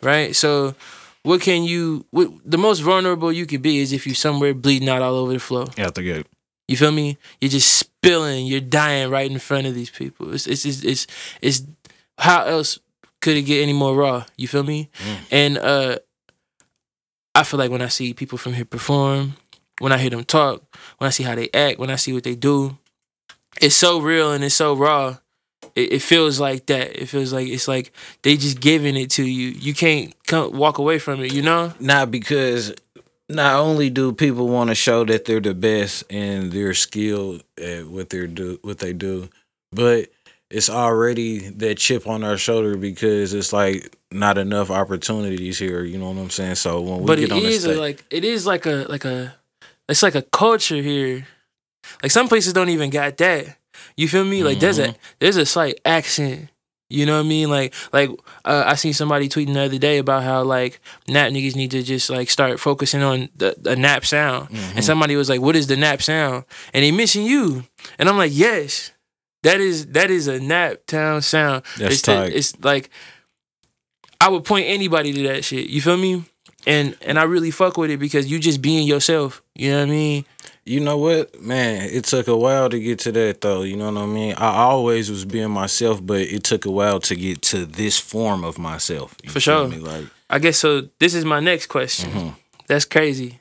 right? 0.02 0.34
So, 0.34 0.74
what 1.22 1.40
can 1.40 1.64
you? 1.64 2.06
What, 2.10 2.30
the 2.44 2.58
most 2.58 2.80
vulnerable 2.80 3.32
you 3.32 3.46
could 3.46 3.62
be 3.62 3.78
is 3.78 3.92
if 3.92 4.06
you're 4.06 4.14
somewhere 4.14 4.54
bleeding 4.54 4.88
out 4.88 5.02
all 5.02 5.16
over 5.16 5.32
the 5.32 5.40
floor. 5.40 5.66
Out 5.78 5.94
the 5.94 6.02
gate. 6.02 6.26
You 6.68 6.76
feel 6.76 6.92
me? 6.92 7.18
You're 7.40 7.50
just 7.50 7.72
spilling. 7.72 8.46
You're 8.46 8.60
dying 8.60 9.10
right 9.10 9.30
in 9.30 9.38
front 9.38 9.66
of 9.66 9.74
these 9.74 9.90
people. 9.90 10.32
It's 10.32 10.46
it's 10.46 10.64
it's 10.64 10.82
it's, 10.84 11.06
it's 11.42 11.62
how 12.18 12.44
else 12.44 12.78
could 13.20 13.37
it 13.37 13.42
get 13.42 13.62
any 13.62 13.72
more 13.72 13.94
raw? 13.94 14.24
You 14.37 14.48
feel 14.48 14.62
me? 14.62 14.90
And 15.30 15.58
uh, 15.58 15.98
I 17.34 17.42
feel 17.42 17.58
like 17.58 17.70
when 17.70 17.82
I 17.82 17.88
see 17.88 18.14
people 18.14 18.38
from 18.38 18.52
here 18.52 18.64
perform, 18.64 19.34
when 19.80 19.92
I 19.92 19.98
hear 19.98 20.10
them 20.10 20.24
talk, 20.24 20.62
when 20.98 21.08
I 21.08 21.10
see 21.10 21.24
how 21.24 21.34
they 21.34 21.48
act, 21.52 21.78
when 21.78 21.90
I 21.90 21.96
see 21.96 22.12
what 22.12 22.22
they 22.22 22.34
do, 22.34 22.78
it's 23.60 23.76
so 23.76 24.00
real 24.00 24.32
and 24.32 24.44
it's 24.44 24.54
so 24.54 24.74
raw. 24.74 25.16
It, 25.74 25.94
it 25.94 26.02
feels 26.02 26.38
like 26.40 26.66
that. 26.66 27.00
It 27.00 27.06
feels 27.06 27.32
like 27.32 27.48
it's 27.48 27.68
like 27.68 27.92
they 28.22 28.37
just 28.37 28.60
giving 28.60 28.96
it 28.96 29.10
to 29.12 29.24
you. 29.24 29.48
You 29.48 29.74
can't 29.74 30.14
come 30.26 30.56
walk 30.56 30.78
away 30.78 30.98
from 30.98 31.20
it. 31.22 31.32
You 31.32 31.42
know? 31.42 31.72
Not 31.80 32.10
because 32.10 32.72
not 33.28 33.56
only 33.56 33.90
do 33.90 34.12
people 34.12 34.48
want 34.48 34.68
to 34.68 34.74
show 34.74 35.04
that 35.04 35.24
they're 35.24 35.40
the 35.40 35.54
best 35.54 36.04
and 36.10 36.52
they're 36.52 36.74
skilled 36.74 37.42
at 37.60 37.87
what 37.87 38.10
they 38.10 38.26
do 38.26 38.58
what 38.62 38.78
they 38.78 38.92
do, 38.92 39.28
but 39.72 40.10
it's 40.50 40.70
already 40.70 41.48
that 41.50 41.78
chip 41.78 42.06
on 42.06 42.22
our 42.22 42.37
shoulder 42.37 42.76
because 42.76 43.34
it's 43.34 43.52
like 43.52 43.96
not 44.12 44.38
enough 44.38 44.70
opportunities 44.70 45.58
here. 45.58 45.82
You 45.82 45.98
know 45.98 46.10
what 46.10 46.18
I'm 46.18 46.30
saying? 46.30 46.56
So 46.56 46.80
when 46.80 47.00
we 47.00 47.06
but 47.06 47.18
get 47.18 47.32
on 47.32 47.42
the 47.42 47.52
stage, 47.52 47.76
like 47.76 48.04
it 48.10 48.24
is 48.24 48.46
like 48.46 48.66
a 48.66 48.87
like 48.88 49.04
a 49.04 49.34
it's 49.88 50.02
like 50.02 50.14
a 50.14 50.22
culture 50.22 50.80
here. 50.80 51.26
Like 52.02 52.12
some 52.12 52.28
places 52.28 52.52
don't 52.52 52.68
even 52.68 52.90
got 52.90 53.16
that. 53.18 53.56
You 53.97 54.09
feel 54.09 54.25
me? 54.25 54.42
Like 54.42 54.61
there's 54.61 54.79
a 54.79 54.88
Mm-hmm. 54.88 54.97
there's 55.18 55.37
a 55.37 55.47
slight 55.47 55.81
accent. 55.85 56.49
You 56.90 57.07
know 57.07 57.14
what 57.16 57.25
I 57.25 57.29
mean? 57.29 57.49
Like 57.51 57.75
like 57.92 58.11
uh, 58.44 58.64
I 58.66 58.75
seen 58.75 58.92
somebody 58.92 59.29
tweeting 59.29 59.55
the 59.55 59.62
other 59.62 59.79
day 59.79 59.99
about 59.99 60.23
how 60.23 60.42
like 60.42 60.81
nap 61.09 61.33
niggas 61.33 61.57
need 61.57 61.70
to 61.73 61.83
just 61.83 62.11
like 62.11 62.29
start 62.31 62.61
focusing 62.61 63.03
on 63.03 63.31
the, 63.35 63.55
the 63.59 63.75
nap 63.75 64.05
sound. 64.05 64.51
Mm-hmm. 64.51 64.77
And 64.77 64.85
somebody 64.85 65.16
was 65.16 65.29
like, 65.29 65.40
"What 65.40 65.57
is 65.57 65.66
the 65.66 65.77
nap 65.77 66.03
sound?" 66.03 66.44
And 66.73 66.85
they 66.85 66.90
mentioned 66.92 67.27
you. 67.27 67.64
And 67.99 68.09
I'm 68.09 68.18
like, 68.18 68.33
"Yes, 68.35 68.92
that 69.42 69.61
is 69.61 69.87
that 69.87 70.11
is 70.11 70.29
a 70.29 70.38
nap 70.38 70.87
town 70.87 71.23
sound. 71.23 71.64
That's 71.79 71.94
it's 71.94 72.03
tight. 72.03 72.33
it's 72.35 72.55
like 72.62 72.90
I 74.20 74.29
would 74.29 74.44
point 74.44 74.66
anybody 74.68 75.12
to 75.14 75.23
that 75.29 75.44
shit. 75.44 75.68
You 75.70 75.81
feel 75.81 75.97
me? 75.97 76.25
And 76.66 76.96
and 77.03 77.18
I 77.18 77.24
really 77.24 77.50
fuck 77.50 77.77
with 77.77 77.90
it 77.90 77.98
because 77.98 78.31
you 78.31 78.38
just 78.38 78.62
being 78.62 78.87
yourself. 78.87 79.42
You 79.55 79.70
know 79.70 79.79
what 79.81 79.88
I 79.88 79.90
mean? 79.90 80.24
You 80.64 80.81
know 80.81 80.96
what, 80.96 81.42
man? 81.42 81.90
It 81.90 82.05
took 82.05 82.27
a 82.27 82.37
while 82.37 82.70
to 82.70 82.81
get 82.81 82.98
to 83.00 83.12
that, 83.12 83.42
though. 83.42 83.62
You 83.62 83.77
know 83.77 83.92
what 83.92 84.00
I 84.00 84.07
mean? 84.07 84.35
I 84.38 84.48
always 84.62 85.11
was 85.11 85.27
being 85.27 85.50
myself, 85.50 86.00
but 86.05 86.20
it 86.22 86.42
took 86.42 86.64
a 86.64 86.70
while 86.70 87.00
to 87.00 87.14
get 87.14 87.42
to 87.42 87.66
this 87.66 87.98
form 87.98 88.44
of 88.44 88.59
myself. 88.59 89.14
You 89.22 89.29
For 89.31 89.40
sure. 89.40 89.68
Me? 89.68 89.77
Like, 89.77 90.07
I 90.31 90.38
guess 90.38 90.57
so. 90.57 90.88
This 91.00 91.14
is 91.14 91.24
my 91.27 91.40
next 91.40 91.66
question. 91.66 92.11
Mhm. 92.11 92.35
That's 92.66 92.87
crazy. 92.87 93.40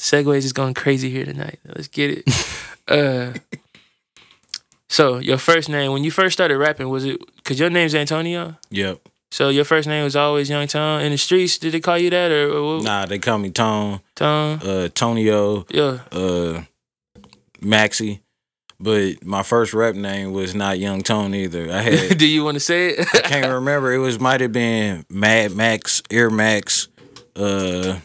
Segues 0.00 0.38
is 0.38 0.52
going 0.52 0.74
crazy 0.74 1.10
here 1.10 1.24
tonight. 1.24 1.60
Let's 1.64 1.86
get 1.86 2.10
it. 2.26 2.46
uh, 2.88 3.32
so 4.88 5.18
your 5.18 5.38
first 5.38 5.68
name 5.68 5.92
when 5.92 6.02
you 6.02 6.10
first 6.10 6.32
started 6.32 6.58
rapping 6.58 6.88
was 6.88 7.04
it? 7.04 7.20
Cause 7.44 7.58
your 7.60 7.70
name's 7.70 7.94
Antonio. 7.94 8.56
yep. 8.70 8.98
So 9.34 9.48
your 9.48 9.64
first 9.64 9.88
name 9.88 10.04
was 10.04 10.14
always 10.14 10.48
Young 10.48 10.68
Tone 10.68 11.00
in 11.02 11.10
the 11.10 11.18
streets. 11.18 11.58
Did 11.58 11.72
they 11.72 11.80
call 11.80 11.98
you 11.98 12.08
that 12.10 12.30
or? 12.30 12.80
Nah, 12.80 13.04
they 13.06 13.18
call 13.18 13.36
me 13.38 13.50
Tone, 13.50 13.98
Tone? 14.14 14.60
uh, 14.62 14.88
Tonio, 14.94 15.66
Yeah. 15.70 15.98
uh, 16.12 16.62
Maxie. 17.60 18.20
But 18.78 19.24
my 19.24 19.42
first 19.42 19.74
rap 19.74 19.96
name 19.96 20.32
was 20.32 20.54
not 20.54 20.78
Young 20.78 21.02
Tone 21.02 21.34
either. 21.34 21.68
I 21.72 21.82
had 21.82 22.16
Do 22.18 22.28
you 22.28 22.44
want 22.44 22.54
to 22.54 22.60
say 22.60 22.90
it? 22.90 23.08
I 23.12 23.22
can't 23.22 23.52
remember. 23.52 23.92
It 23.92 23.98
was 23.98 24.20
might 24.20 24.40
have 24.40 24.52
been 24.52 25.04
Mad 25.10 25.50
Max, 25.50 26.00
Air 26.12 26.30
Max. 26.30 26.86
Uh, 27.34 27.98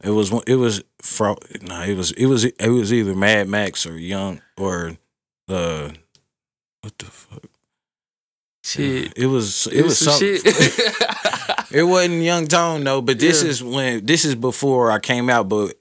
it 0.00 0.10
was 0.10 0.30
it 0.46 0.54
was 0.56 0.84
fro. 1.02 1.36
Nah, 1.62 1.82
it 1.86 1.96
was 1.96 2.12
it 2.12 2.26
was 2.26 2.44
it 2.44 2.68
was 2.68 2.92
either 2.92 3.16
Mad 3.16 3.48
Max 3.48 3.84
or 3.84 3.98
Young 3.98 4.40
or 4.56 4.96
uh, 5.48 5.90
what 6.82 6.98
the 6.98 7.06
fuck? 7.06 7.42
Shit. 8.64 9.12
It 9.16 9.26
was 9.26 9.66
it 9.66 9.82
was 9.82 9.98
some 9.98 10.14
something. 10.14 10.40
it 11.70 11.82
wasn't 11.82 12.22
Young 12.22 12.46
Tone 12.46 12.82
though. 12.82 13.02
But 13.02 13.18
this 13.18 13.42
Yeah. 13.42 13.50
is 13.50 13.62
when 13.62 14.06
this 14.06 14.24
is 14.24 14.34
before 14.34 14.90
I 14.90 14.98
came 14.98 15.28
out. 15.28 15.48
But 15.50 15.74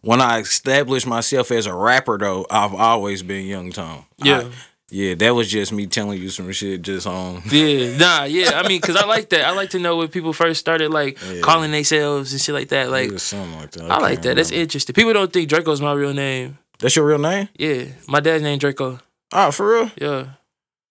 when 0.00 0.20
I 0.22 0.38
established 0.40 1.06
myself 1.06 1.50
as 1.50 1.66
a 1.66 1.74
rapper 1.74 2.16
though, 2.18 2.46
I've 2.50 2.74
always 2.74 3.22
been 3.22 3.46
Young 3.46 3.70
Tone. 3.72 4.04
I- 4.22 4.26
yeah. 4.26 4.44
yeah, 4.90 5.14
that 5.16 5.34
was 5.34 5.50
just 5.50 5.70
me 5.72 5.86
telling 5.86 6.18
you 6.20 6.30
some 6.30 6.50
shit 6.52 6.80
just 6.80 7.06
on. 7.06 7.42
Yeah, 7.50 7.96
nah, 7.98 8.24
yeah. 8.24 8.52
I 8.58 8.66
mean, 8.66 8.80
cause 8.80 8.96
I 8.96 9.04
like 9.06 9.28
that. 9.30 9.44
I 9.46 9.50
like 9.50 9.70
to 9.70 9.78
know 9.78 9.98
when 9.98 10.08
people 10.08 10.32
first 10.32 10.60
started 10.60 10.90
like 10.90 11.18
Yeah. 11.30 11.40
calling 11.42 11.70
themselves 11.72 12.32
and 12.32 12.40
shit 12.40 12.54
like 12.54 12.68
that. 12.68 12.90
Like, 12.90 13.08
it 13.08 13.12
was 13.12 13.22
something 13.22 13.54
like 13.60 13.70
that. 13.72 13.84
I 13.90 13.98
like 13.98 14.12
can't 14.14 14.22
that. 14.22 14.36
That's 14.36 14.50
interesting. 14.50 14.94
People 14.94 15.12
don't 15.12 15.30
think 15.32 15.48
Draco's 15.50 15.82
my 15.82 15.92
real 15.92 16.14
name. 16.14 16.56
That's 16.78 16.96
your 16.96 17.04
real 17.06 17.18
name? 17.18 17.50
Yeah, 17.58 17.84
my 18.08 18.20
dad's 18.20 18.42
name 18.42 18.58
Draco. 18.58 18.98
Oh, 19.32 19.50
for 19.50 19.70
real? 19.74 19.90
Yeah, 20.00 20.24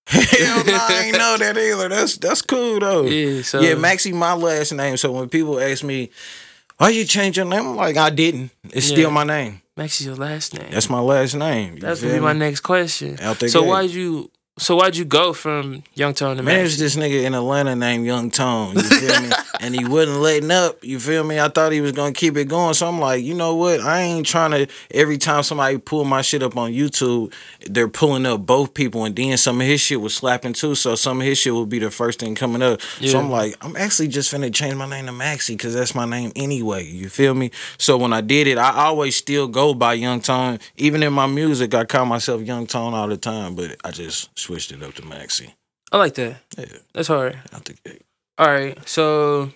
Hell 0.10 0.64
no, 0.66 0.74
I 0.76 1.04
ain't 1.06 1.18
know 1.18 1.38
that 1.40 1.58
either. 1.58 1.88
That's 1.90 2.18
that's 2.18 2.42
cool 2.42 2.80
though. 2.80 3.04
yeah. 3.06 3.42
So 3.44 3.62
yeah, 3.62 3.76
Maxie, 3.76 4.12
my 4.14 4.34
last 4.34 4.74
name. 4.74 4.98
So 4.98 5.12
when 5.12 5.30
people 5.30 5.60
ask 5.60 5.84
me, 5.84 6.10
why 6.78 6.90
you 6.90 7.06
change 7.06 7.38
your 7.38 7.46
name? 7.46 7.68
I'm 7.68 7.76
like, 7.76 7.98
I 7.98 8.10
didn't. 8.10 8.52
It's 8.72 8.90
Yeah. 8.90 8.96
still 8.96 9.12
my 9.12 9.24
name. 9.24 9.62
Maxie's 9.78 10.08
your 10.08 10.16
last 10.16 10.54
name. 10.58 10.72
That's 10.72 10.90
my 10.90 11.00
last 11.00 11.36
name. 11.36 11.78
That's 11.80 12.02
gonna 12.02 12.16
be 12.16 12.20
my 12.20 12.34
next 12.34 12.62
question. 12.62 13.18
So 13.48 13.64
why'd 13.64 13.92
you? 13.92 14.32
So 14.60 14.76
why'd 14.76 14.98
you 14.98 15.06
go 15.06 15.32
from 15.32 15.84
Young 15.96 16.14
Tone 16.14 16.36
to 16.36 16.44
Man, 16.44 16.54
there's 16.56 16.78
this 16.78 16.98
nigga 16.98 17.24
in 17.24 17.34
Atlanta 17.34 17.78
named 17.78 18.06
Young 18.06 18.30
Tone. 18.30 18.76
You 18.76 18.82
feel 18.82 19.22
me? 19.22 19.30
And 19.62 19.76
he 19.76 19.84
wasn't 19.84 20.20
letting 20.20 20.52
up. 20.52 20.82
You 20.86 21.02
feel 21.02 21.22
me? 21.26 21.38
I 21.38 21.50
thought 21.50 21.74
he 21.74 21.82
was 21.82 21.92
gonna 21.92 22.14
keep 22.14 22.38
it 22.38 22.46
going. 22.46 22.74
So 22.74 22.88
I'm 22.88 22.98
like, 22.98 23.22
you 23.22 23.34
know 23.34 23.56
what? 23.56 23.82
I 23.82 24.00
ain't 24.04 24.26
trying 24.26 24.52
to. 24.52 24.68
Every 24.92 25.18
time 25.18 25.44
somebody 25.44 25.78
pull 25.78 26.06
my 26.06 26.22
shit 26.22 26.42
up 26.42 26.56
on 26.56 26.72
YouTube, 26.72 27.34
they're 27.70 27.90
pulling 27.90 28.26
up 28.26 28.46
both 28.46 28.74
people, 28.74 29.04
and 29.04 29.14
then 29.14 29.38
some 29.38 29.60
of 29.60 29.68
his 29.68 29.82
shit 29.82 30.00
was 30.00 30.16
slapping 30.16 30.54
too. 30.54 30.76
So 30.76 30.96
some 30.96 31.20
of 31.20 31.28
his 31.28 31.40
shit 31.40 31.54
will 31.54 31.66
be 31.66 31.78
the 31.78 31.92
first 31.92 32.20
thing 32.22 32.36
coming 32.36 32.62
up. 32.62 32.80
Yeah. 33.02 33.12
So 33.12 33.20
I'm 33.20 33.30
like, 33.30 33.58
I'm 33.60 33.76
actually 33.76 34.08
just 34.08 34.34
finna 34.34 34.54
change 34.54 34.76
my 34.76 34.88
name 34.88 35.08
to 35.08 35.12
Maxie 35.12 35.56
because 35.58 35.74
that's 35.74 35.94
my 35.94 36.06
name 36.06 36.32
anyway. 36.38 36.86
You 36.86 37.10
feel 37.10 37.34
me? 37.34 37.52
So 37.78 37.98
when 37.98 38.14
I 38.14 38.22
did 38.22 38.48
it, 38.48 38.58
I 38.58 38.72
always 38.86 39.18
still 39.18 39.50
go 39.50 39.74
by 39.74 39.96
Young 39.96 40.22
Tone. 40.22 40.60
Even 40.78 41.04
in 41.04 41.12
my 41.12 41.28
music, 41.28 41.74
I 41.74 41.84
call 41.84 42.06
myself 42.06 42.44
Young 42.44 42.66
Tone 42.66 42.94
all 42.94 43.10
the 43.10 43.18
time, 43.18 43.56
but 43.56 43.76
I 43.84 43.92
just 43.92 44.30
switched 44.50 44.72
it 44.72 44.82
up 44.82 44.96
to 44.96 45.06
Maxie. 45.06 45.54
I 45.92 45.98
like 45.98 46.16
that. 46.16 46.38
Yeah, 46.58 46.66
That's 46.94 47.08
hard. 47.08 47.38
out 47.54 47.66
the 47.66 47.74
gate. 47.86 48.02
All 48.40 48.48
right. 48.48 48.76
So 48.90 49.52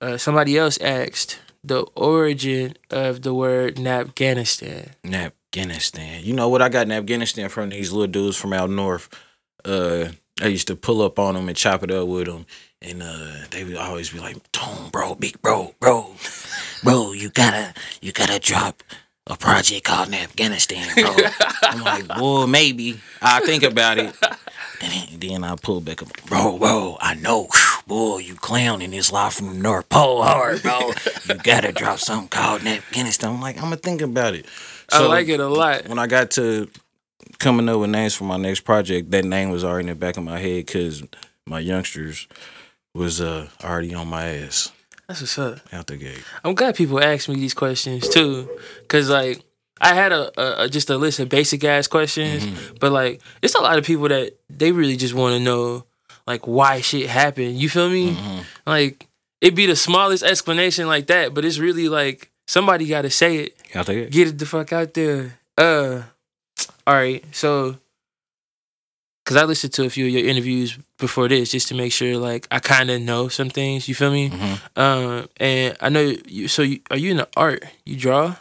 uh, 0.00 0.16
somebody 0.16 0.56
else 0.56 0.78
asked, 0.80 1.40
the 1.64 1.80
origin 1.96 2.76
of 2.90 3.22
the 3.22 3.34
word 3.34 3.80
Afghanistan. 3.84 4.90
Afghanistan. 5.04 6.22
You 6.22 6.32
know 6.34 6.48
what 6.48 6.62
I 6.62 6.68
got 6.68 6.86
in 6.86 6.92
Afghanistan 6.92 7.48
from 7.48 7.70
these 7.70 7.90
little 7.90 8.06
dudes 8.06 8.36
from 8.36 8.52
out 8.52 8.70
north. 8.70 9.08
Uh, 9.64 10.10
I 10.40 10.46
used 10.46 10.68
to 10.68 10.76
pull 10.76 11.02
up 11.02 11.18
on 11.18 11.34
them 11.34 11.48
and 11.48 11.56
chop 11.56 11.82
it 11.82 11.90
up 11.90 12.06
with 12.06 12.26
them, 12.26 12.46
and 12.80 13.02
uh, 13.02 13.46
they 13.50 13.64
would 13.64 13.74
always 13.76 14.10
be 14.10 14.20
like, 14.20 14.36
"Tone, 14.52 14.90
bro, 14.92 15.16
big 15.16 15.42
bro, 15.42 15.74
bro, 15.80 16.14
bro, 16.84 17.10
you 17.12 17.30
gotta, 17.30 17.74
you 18.00 18.12
gotta 18.12 18.38
drop 18.38 18.84
a 19.28 19.36
project 19.36 19.84
called 19.84 20.08
in 20.08 20.14
Afghanistan, 20.14 20.88
bro." 20.94 21.14
I'm 21.62 21.80
like, 21.82 22.08
"Boy, 22.18 22.46
maybe 22.46 23.00
I 23.22 23.40
think 23.40 23.62
about 23.62 23.98
it." 23.98 24.14
And 24.80 25.20
then 25.20 25.44
I 25.44 25.56
pull 25.56 25.80
back 25.80 26.02
up, 26.02 26.08
bro, 26.26 26.56
bro. 26.58 26.96
I 27.00 27.14
know, 27.14 27.48
boy, 27.86 28.18
you 28.18 28.36
clowning 28.36 28.92
this 28.92 29.10
life 29.10 29.34
from 29.34 29.48
the 29.48 29.54
North 29.54 29.88
Pole 29.88 30.22
hard, 30.22 30.62
bro. 30.62 30.92
you 31.28 31.34
gotta 31.42 31.72
drop 31.72 31.98
something 31.98 32.28
called 32.28 32.60
in 32.60 32.68
Afghanistan. 32.68 33.30
I'm 33.30 33.40
like, 33.40 33.56
I'm 33.56 33.64
gonna 33.64 33.76
think 33.76 34.02
about 34.02 34.34
it. 34.34 34.46
So, 34.90 35.04
I 35.04 35.08
like 35.08 35.28
it 35.28 35.40
a 35.40 35.48
lot. 35.48 35.88
When 35.88 35.98
I 35.98 36.06
got 36.06 36.30
to 36.32 36.70
coming 37.38 37.68
up 37.68 37.80
with 37.80 37.90
names 37.90 38.14
for 38.14 38.24
my 38.24 38.36
next 38.36 38.60
project, 38.60 39.10
that 39.10 39.24
name 39.24 39.50
was 39.50 39.64
already 39.64 39.88
in 39.88 39.94
the 39.94 39.98
back 39.98 40.16
of 40.16 40.24
my 40.24 40.38
head 40.38 40.66
because 40.66 41.02
my 41.46 41.58
youngsters 41.58 42.28
was 42.94 43.20
uh 43.20 43.48
already 43.62 43.94
on 43.94 44.08
my 44.08 44.26
ass 44.28 44.72
That's 45.08 45.22
what's 45.22 45.38
up. 45.38 45.58
out 45.72 45.86
the 45.86 45.96
gate. 45.96 46.22
I'm 46.44 46.54
glad 46.54 46.76
people 46.76 47.02
ask 47.02 47.28
me 47.28 47.36
these 47.36 47.54
questions 47.54 48.08
too, 48.08 48.48
cause 48.88 49.08
like 49.08 49.42
I 49.80 49.94
had 49.94 50.12
a, 50.12 50.62
a, 50.64 50.68
just 50.68 50.90
a 50.90 50.96
list 50.98 51.18
of 51.18 51.28
basic 51.28 51.64
ass 51.64 51.86
questions, 51.86 52.46
but 52.78 52.92
like 52.92 53.22
it's 53.40 53.54
a 53.54 53.60
lot 53.60 53.78
of 53.78 53.84
people 53.84 54.08
that 54.08 54.38
they 54.50 54.70
really 54.72 54.96
just 54.96 55.14
want 55.14 55.34
to 55.34 55.40
know 55.40 55.84
like 56.26 56.46
why 56.46 56.82
shit 56.82 57.08
happened. 57.08 57.58
You 57.58 57.68
feel 57.70 57.88
me? 57.88 58.16
Like 58.66 59.06
it 59.40 59.54
be 59.54 59.66
the 59.66 59.76
smallest 59.76 60.22
explanation 60.24 60.86
like 60.86 61.06
that, 61.06 61.32
but 61.32 61.44
it's 61.44 61.58
really 61.58 61.88
like 61.88 62.30
somebody 62.46 62.86
got 62.86 63.02
to 63.02 63.10
say 63.10 63.36
it. 63.38 63.56
Out 63.74 63.86
the 63.86 63.94
gate. 63.94 64.10
Get 64.10 64.28
it 64.28 64.38
the 64.38 64.46
fuck 64.46 64.72
out 64.72 64.92
there. 64.94 65.38
Uh, 65.56 66.02
all 66.86 66.94
right. 66.94 67.24
So, 67.32 67.76
cause 69.28 69.36
I 69.36 69.44
listened 69.44 69.74
to 69.74 69.84
a 69.84 69.90
few 69.90 70.06
of 70.08 70.10
your 70.12 70.24
interviews 70.24 70.78
before 70.96 71.28
this 71.28 71.50
just 71.52 71.68
to 71.68 71.74
make 71.74 71.92
sure 71.92 72.16
like 72.16 72.48
I 72.50 72.58
kind 72.64 72.88
of 72.88 73.02
know 73.02 73.28
some 73.28 73.50
things. 73.50 73.86
You 73.88 73.94
feel 73.94 74.10
me? 74.10 74.30
Mhm. 74.30 74.56
Um, 74.74 75.28
and 75.36 75.76
I 75.84 75.88
know 75.90 76.16
you. 76.26 76.48
So, 76.48 76.62
you, 76.62 76.80
are 76.90 76.96
you 76.96 77.10
in 77.12 77.18
the 77.18 77.28
art? 77.36 77.62
You 77.84 77.96
draw? 77.96 78.36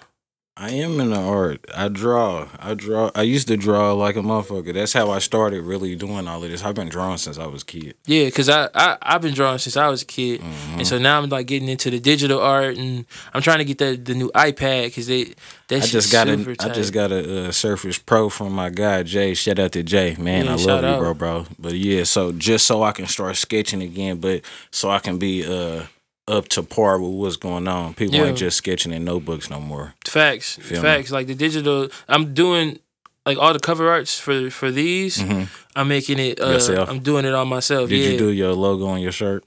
I 0.60 0.72
am 0.72 1.00
in 1.00 1.12
the 1.12 1.20
art. 1.20 1.63
I 1.76 1.88
draw. 1.88 2.48
I 2.60 2.74
draw. 2.74 3.12
I 3.13 3.22
used 3.22 3.48
to 3.50 3.58
draw 3.58 3.93
like 3.93 4.15
a 4.15 4.22
motherfucker. 4.22 4.74
That's 4.74 4.91
how 4.91 5.12
I 5.12 5.20
started 5.20 5.62
really 5.62 5.96
doing 5.96 6.28
all 6.28 6.43
of 6.43 6.50
this. 6.50 6.63
I've 6.63 6.74
been 6.74 6.89
drawing 6.89 7.20
since 7.20 7.38
I 7.38 7.46
was 7.46 7.62
a 7.62 7.65
kid. 7.65 7.93
Yeah, 8.08 8.28
cause 8.32 8.50
I, 8.50 8.67
I 8.74 8.98
I've 9.04 9.22
been 9.22 9.36
drawing 9.36 9.60
since 9.60 9.78
I 9.78 9.88
was 9.88 10.02
a 10.02 10.06
kid, 10.06 10.41
Mhm. 10.41 10.78
and 10.78 10.88
so 10.88 10.98
now 10.98 11.22
I'm 11.22 11.30
like 11.30 11.46
getting 11.46 11.70
into 11.70 11.91
the 11.91 12.00
digital 12.00 12.39
art, 12.41 12.76
and 12.76 13.06
I'm 13.36 13.43
trying 13.43 13.60
to 13.60 13.65
get 13.65 13.78
the 13.78 13.96
the 13.98 14.15
new 14.15 14.32
iPad, 14.32 14.96
cause 14.96 15.06
they 15.06 15.26
that 15.67 15.84
I 15.84 15.86
just 15.86 16.12
got 16.12 16.26
super 16.28 16.50
a, 16.50 16.54
I 16.54 16.56
tight. 16.56 16.74
just 16.74 16.91
got 16.91 17.12
a 17.12 17.50
uh, 17.50 17.52
Surface 17.52 18.00
Pro 18.00 18.28
from 18.30 18.52
my 18.54 18.70
guy 18.72 19.04
Jay. 19.04 19.36
Shout 19.36 19.60
out 19.60 19.74
to 19.74 19.84
Jay, 19.84 20.15
man. 20.17 20.46
Yeah, 20.46 20.54
I 20.54 20.56
love 20.56 20.82
you, 20.84 20.89
out. 20.89 21.00
bro, 21.00 21.13
bro. 21.13 21.46
But 21.60 21.74
yeah, 21.74 22.04
so 22.04 22.32
just 22.32 22.65
so 22.65 22.82
I 22.82 22.93
can 22.93 23.06
start 23.06 23.36
sketching 23.36 23.84
again, 23.84 24.17
but 24.17 24.41
so 24.72 24.89
I 24.89 24.98
can 25.00 25.20
be 25.20 25.46
uh 25.46 25.84
up 26.28 26.48
to 26.50 26.63
par 26.63 27.00
with 27.00 27.12
what's 27.12 27.38
going 27.38 27.68
on. 27.68 27.94
People 27.94 28.16
Yeah. 28.16 28.26
ain't 28.26 28.38
just 28.38 28.58
sketching 28.58 28.92
in 28.92 29.06
notebooks 29.06 29.50
no 29.50 29.60
more. 29.60 29.94
Facts, 30.06 30.56
Feel 30.58 30.82
me? 30.82 30.88
facts. 30.88 31.12
Like 31.12 31.28
the 31.28 31.36
digital, 31.36 31.90
I'm 32.08 32.34
doing 32.34 32.80
like 33.26 33.38
all 33.38 33.54
the 33.54 33.60
cover 33.60 33.90
arts 33.90 34.20
for 34.20 34.50
for 34.50 34.72
these. 34.72 35.18
Mhm. 35.18 35.48
I'm 35.76 35.88
making 35.88 36.20
it. 36.20 36.42
Uh, 36.42 36.52
Yourself? 36.52 36.90
I'm 36.90 37.00
doing 37.00 37.26
it 37.26 37.34
all 37.34 37.46
myself. 37.46 37.90
Did 37.90 38.00
yeah. 38.04 38.10
you 38.12 38.18
do 38.18 38.30
your 38.30 38.54
logo 38.54 38.88
on 38.88 39.00
your 39.02 39.12
shirt? 39.12 39.44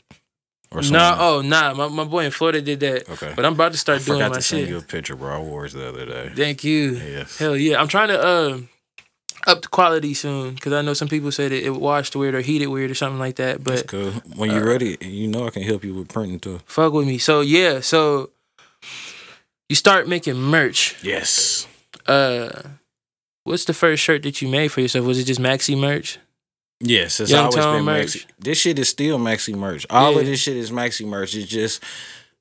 Or 0.73 0.83
Nah, 0.83 1.17
oh 1.19 1.43
nah. 1.43 1.75
My, 1.75 1.89
my 1.89 2.05
boy 2.05 2.25
in 2.27 2.31
Florida 2.31 2.63
did 2.63 2.79
that, 2.81 3.09
okay. 3.11 3.33
but 3.35 3.45
I'm 3.45 3.55
about 3.55 3.73
to 3.73 3.77
I 3.77 3.79
start 3.79 4.05
doing 4.05 4.19
forgot 4.19 4.31
my 4.31 4.37
to 4.37 4.43
send 4.43 4.69
you 4.69 4.77
a 4.79 4.81
picture, 4.81 5.17
bro. 5.17 5.35
I 5.37 5.41
wore 5.41 5.67
it 5.67 5.73
the 5.73 5.89
other 5.89 6.07
day. 6.07 6.31
Thank 6.35 6.63
you. 6.63 6.93
Yes. 6.93 7.39
Hell 7.39 7.57
yeah. 7.57 7.81
I'm 7.81 7.89
trying 7.89 8.09
to 8.09 8.21
uh, 8.23 8.59
up 9.47 9.63
the 9.63 9.69
quality 9.69 10.15
soon 10.15 10.55
because 10.55 10.73
I 10.73 10.83
know 10.83 10.95
some 10.95 11.09
people 11.09 11.33
say 11.33 11.49
that 11.49 11.65
it 11.67 11.71
washed 11.71 12.15
weird 12.17 12.35
or 12.35 12.41
heated 12.41 12.67
weird 12.69 12.91
or 12.91 12.95
something 12.95 13.19
like 13.19 13.37
that. 13.37 13.63
But 13.65 13.87
cool. 13.89 14.11
When 14.37 14.51
you're 14.51 14.69
uh, 14.69 14.73
ready, 14.73 14.97
you 15.01 15.29
know 15.29 15.47
I 15.47 15.51
can 15.51 15.63
help 15.63 15.85
you 15.85 15.95
with 15.95 16.09
printing 16.09 16.41
too. 16.41 16.61
fuck 16.67 16.93
with 16.93 17.07
me. 17.07 17.19
So 17.19 17.41
yeah. 17.41 17.81
So 17.81 18.31
you 19.69 19.77
start 19.77 20.09
making 20.09 20.37
merch. 20.37 20.97
Yes. 21.03 21.67
Uh, 22.07 22.63
what's 23.45 23.65
the 23.65 23.75
first 23.75 24.03
shirt 24.03 24.23
that 24.25 24.43
you 24.43 24.49
made 24.49 24.69
for 24.69 24.81
yourself? 24.81 25.07
Was 25.07 25.19
it 25.19 25.25
just 25.25 25.41
maxi 25.41 25.79
merch? 25.79 26.19
Yes, 26.83 27.21
it's 27.21 27.31
Young 27.31 27.45
always 27.47 27.65
been 27.65 27.85
merch. 27.85 28.07
maxi. 28.07 28.27
This 28.39 28.59
shit 28.59 28.79
is 28.79 28.89
still 28.89 29.19
maxi 29.19 29.55
merch. 29.55 29.87
All 29.91 30.13
Yeah. 30.15 30.21
of 30.21 30.27
this 30.27 30.41
shit 30.41 30.57
is 30.57 30.71
maxi 30.71 31.07
merch. 31.07 31.35
It's 31.35 31.47
just 31.49 31.83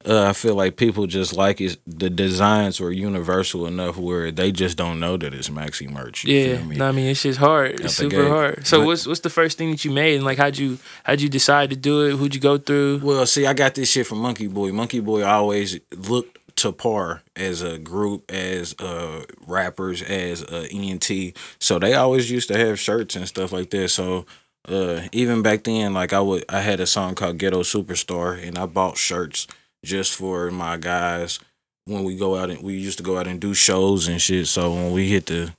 uh, 0.07 0.27
I 0.29 0.33
feel 0.33 0.55
like 0.55 0.77
people 0.77 1.07
just 1.07 1.35
like 1.35 1.59
it. 1.59 1.77
The 1.85 2.09
designs 2.09 2.79
were 2.79 2.91
universal 2.91 3.65
enough 3.67 3.97
where 3.97 4.31
they 4.31 4.51
just 4.51 4.77
don't 4.77 4.99
know 4.99 5.17
that 5.17 5.33
it's 5.33 5.49
maxi 5.49 5.89
merch. 5.89 6.23
You 6.23 6.35
Yeah, 6.37 6.55
feel 6.57 6.65
me? 6.65 6.75
no, 6.77 6.87
I 6.87 6.91
mean 6.93 7.07
it's 7.07 7.23
just 7.23 7.39
hard. 7.39 7.79
It's 7.81 7.95
super 7.95 8.27
hard. 8.29 8.65
So 8.65 8.79
But- 8.79 8.85
what's 8.85 9.05
what's 9.07 9.19
the 9.21 9.29
first 9.29 9.57
thing 9.57 9.71
that 9.71 9.83
you 9.83 9.91
made 9.91 10.15
and 10.15 10.23
like 10.23 10.37
how'd 10.37 10.57
you 10.57 10.77
how'd 11.03 11.19
you 11.21 11.27
decide 11.29 11.69
to 11.71 11.75
do 11.75 12.05
it? 12.07 12.15
Who'd 12.15 12.33
you 12.33 12.41
go 12.41 12.57
through? 12.57 13.01
Well, 13.03 13.25
see, 13.25 13.45
I 13.45 13.53
got 13.53 13.75
this 13.75 13.91
shit 13.91 14.07
from 14.07 14.19
Monkey 14.19 14.47
Boy. 14.47 14.71
Monkey 14.71 15.01
Boy 15.01 15.23
always 15.23 15.79
looked 15.95 16.37
to 16.57 16.71
par 16.71 17.21
as 17.35 17.61
a 17.61 17.77
group, 17.77 18.31
as 18.31 18.75
uh 18.79 19.23
rappers, 19.47 20.01
as 20.01 20.43
uh 20.43 20.67
ENT. 20.71 21.33
So 21.59 21.77
they 21.77 21.93
always 21.93 22.31
used 22.31 22.47
to 22.49 22.57
have 22.57 22.79
shirts 22.79 23.15
and 23.17 23.27
stuff 23.27 23.51
like 23.51 23.69
that. 23.71 23.89
So 23.89 24.25
uh 24.67 25.01
even 25.11 25.41
back 25.41 25.63
then, 25.65 25.93
like 25.93 26.13
I 26.13 26.21
would 26.21 26.45
I 26.47 26.61
had 26.61 26.79
a 26.79 26.85
song 26.87 27.15
called 27.15 27.37
Ghetto 27.37 27.63
Superstar 27.63 28.41
and 28.45 28.57
I 28.57 28.65
bought 28.65 28.97
shirts 28.97 29.45
just 29.83 30.15
for 30.15 30.51
my 30.51 30.77
guys 30.77 31.39
when 31.85 32.03
we 32.03 32.15
go 32.15 32.35
out 32.35 32.49
and 32.49 32.61
we 32.61 32.73
used 32.73 32.97
to 32.97 33.03
go 33.03 33.17
out 33.17 33.27
and 33.27 33.39
do 33.39 33.53
shows 33.53 34.07
and 34.07 34.21
shit. 34.21 34.47
So 34.47 34.71
when 34.73 34.91
we 34.91 35.09
hit 35.09 35.27
the 35.27 35.53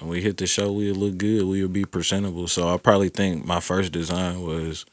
when 0.00 0.10
we 0.10 0.22
hit 0.22 0.38
the 0.38 0.46
show, 0.46 0.72
we'd 0.72 0.96
look 0.96 1.16
good. 1.18 1.44
We 1.44 1.62
would 1.62 1.72
be 1.72 1.84
presentable. 1.84 2.48
So 2.48 2.72
I 2.72 2.76
probably 2.78 3.08
think 3.08 3.44
my 3.44 3.60
first 3.60 3.92
design 3.92 4.42
was 4.42 4.84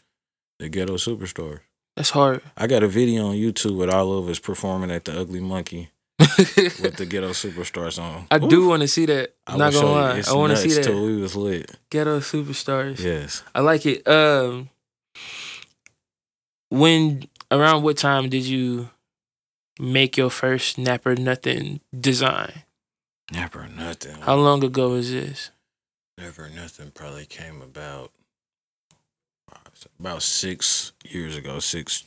the 0.59 0.69
Ghetto 0.69 0.95
Superstar. 0.95 1.61
That's 1.95 2.11
hard. 2.11 2.41
I 2.55 2.67
got 2.67 2.83
a 2.83 2.87
video 2.87 3.27
on 3.27 3.35
YouTube 3.35 3.77
with 3.77 3.89
all 3.89 4.17
of 4.17 4.29
us 4.29 4.39
performing 4.39 4.91
at 4.91 5.05
the 5.05 5.19
Ugly 5.19 5.41
Monkey 5.41 5.89
with 6.19 6.95
the 6.95 7.05
Ghetto 7.05 7.31
Superstar 7.31 7.91
song. 7.91 8.27
I 8.31 8.37
Oof. 8.37 8.49
do 8.49 8.67
want 8.67 8.83
to 8.83 8.87
see 8.87 9.05
that. 9.07 9.33
I'm 9.47 9.57
not 9.57 9.73
gonna 9.73 9.87
lie. 9.87 10.21
I 10.25 10.33
want 10.33 10.51
to 10.51 10.57
see 10.57 10.69
that. 10.81 10.93
We 10.93 11.19
was 11.19 11.35
lit. 11.35 11.71
Ghetto 11.89 12.19
superstars. 12.19 12.99
Yes. 13.03 13.43
I 13.53 13.61
like 13.61 13.85
it. 13.85 14.07
Um, 14.07 14.69
when 16.69 17.27
around 17.51 17.83
what 17.83 17.97
time 17.97 18.29
did 18.29 18.43
you 18.45 18.89
make 19.79 20.17
your 20.17 20.29
first 20.29 20.77
Nap 20.77 21.05
or 21.05 21.15
Nothing 21.15 21.81
design? 21.97 22.63
Never 23.31 23.67
nothing. 23.67 24.15
How 24.21 24.35
long 24.35 24.63
ago 24.63 24.93
is 24.95 25.11
this? 25.11 25.51
Never 26.17 26.49
nothing 26.49 26.91
probably 26.91 27.25
came 27.25 27.61
about 27.61 28.11
about 29.99 30.21
six 30.21 30.91
years 31.03 31.35
ago. 31.35 31.59
Six 31.59 32.03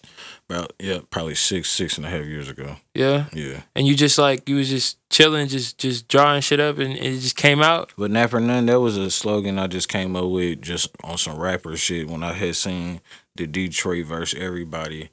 about 0.49 0.73
yeah, 0.79 0.99
probably 1.11 1.35
six, 1.35 1.71
six 1.71 1.97
and 1.97 2.07
a 2.07 2.11
half 2.11 2.25
years 2.25 2.49
ago. 2.49 2.77
Yeah, 2.95 3.27
Yeah. 3.33 3.63
and 3.75 3.87
you 3.87 3.97
just 3.97 4.19
like 4.19 4.49
you 4.49 4.57
was 4.57 4.69
just 4.69 4.99
chilling, 5.11 5.49
just 5.49 5.79
just 5.79 6.07
drawing 6.09 6.41
shit 6.43 6.61
up, 6.61 6.79
and, 6.79 6.93
and 6.93 7.07
it 7.07 7.21
just 7.21 7.37
came 7.37 7.63
out. 7.63 7.93
But 7.97 8.11
not 8.11 8.41
Nothing, 8.41 8.67
that 8.67 8.81
was 8.81 8.97
a 8.97 9.11
slogan 9.11 9.59
I 9.59 9.67
just 9.67 9.89
came 9.89 10.15
up 10.15 10.27
with 10.31 10.63
just 10.63 10.91
on 11.03 11.19
some 11.19 11.39
rapper 11.39 11.77
shit 11.77 12.09
when 12.09 12.23
I 12.23 12.35
had 12.35 12.55
seen 12.57 13.01
the 13.35 13.47
Detroit 13.47 14.07
verse 14.07 14.35
everybody. 14.35 15.09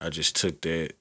I 0.00 0.08
just 0.10 0.36
took 0.36 0.60
that 0.62 0.92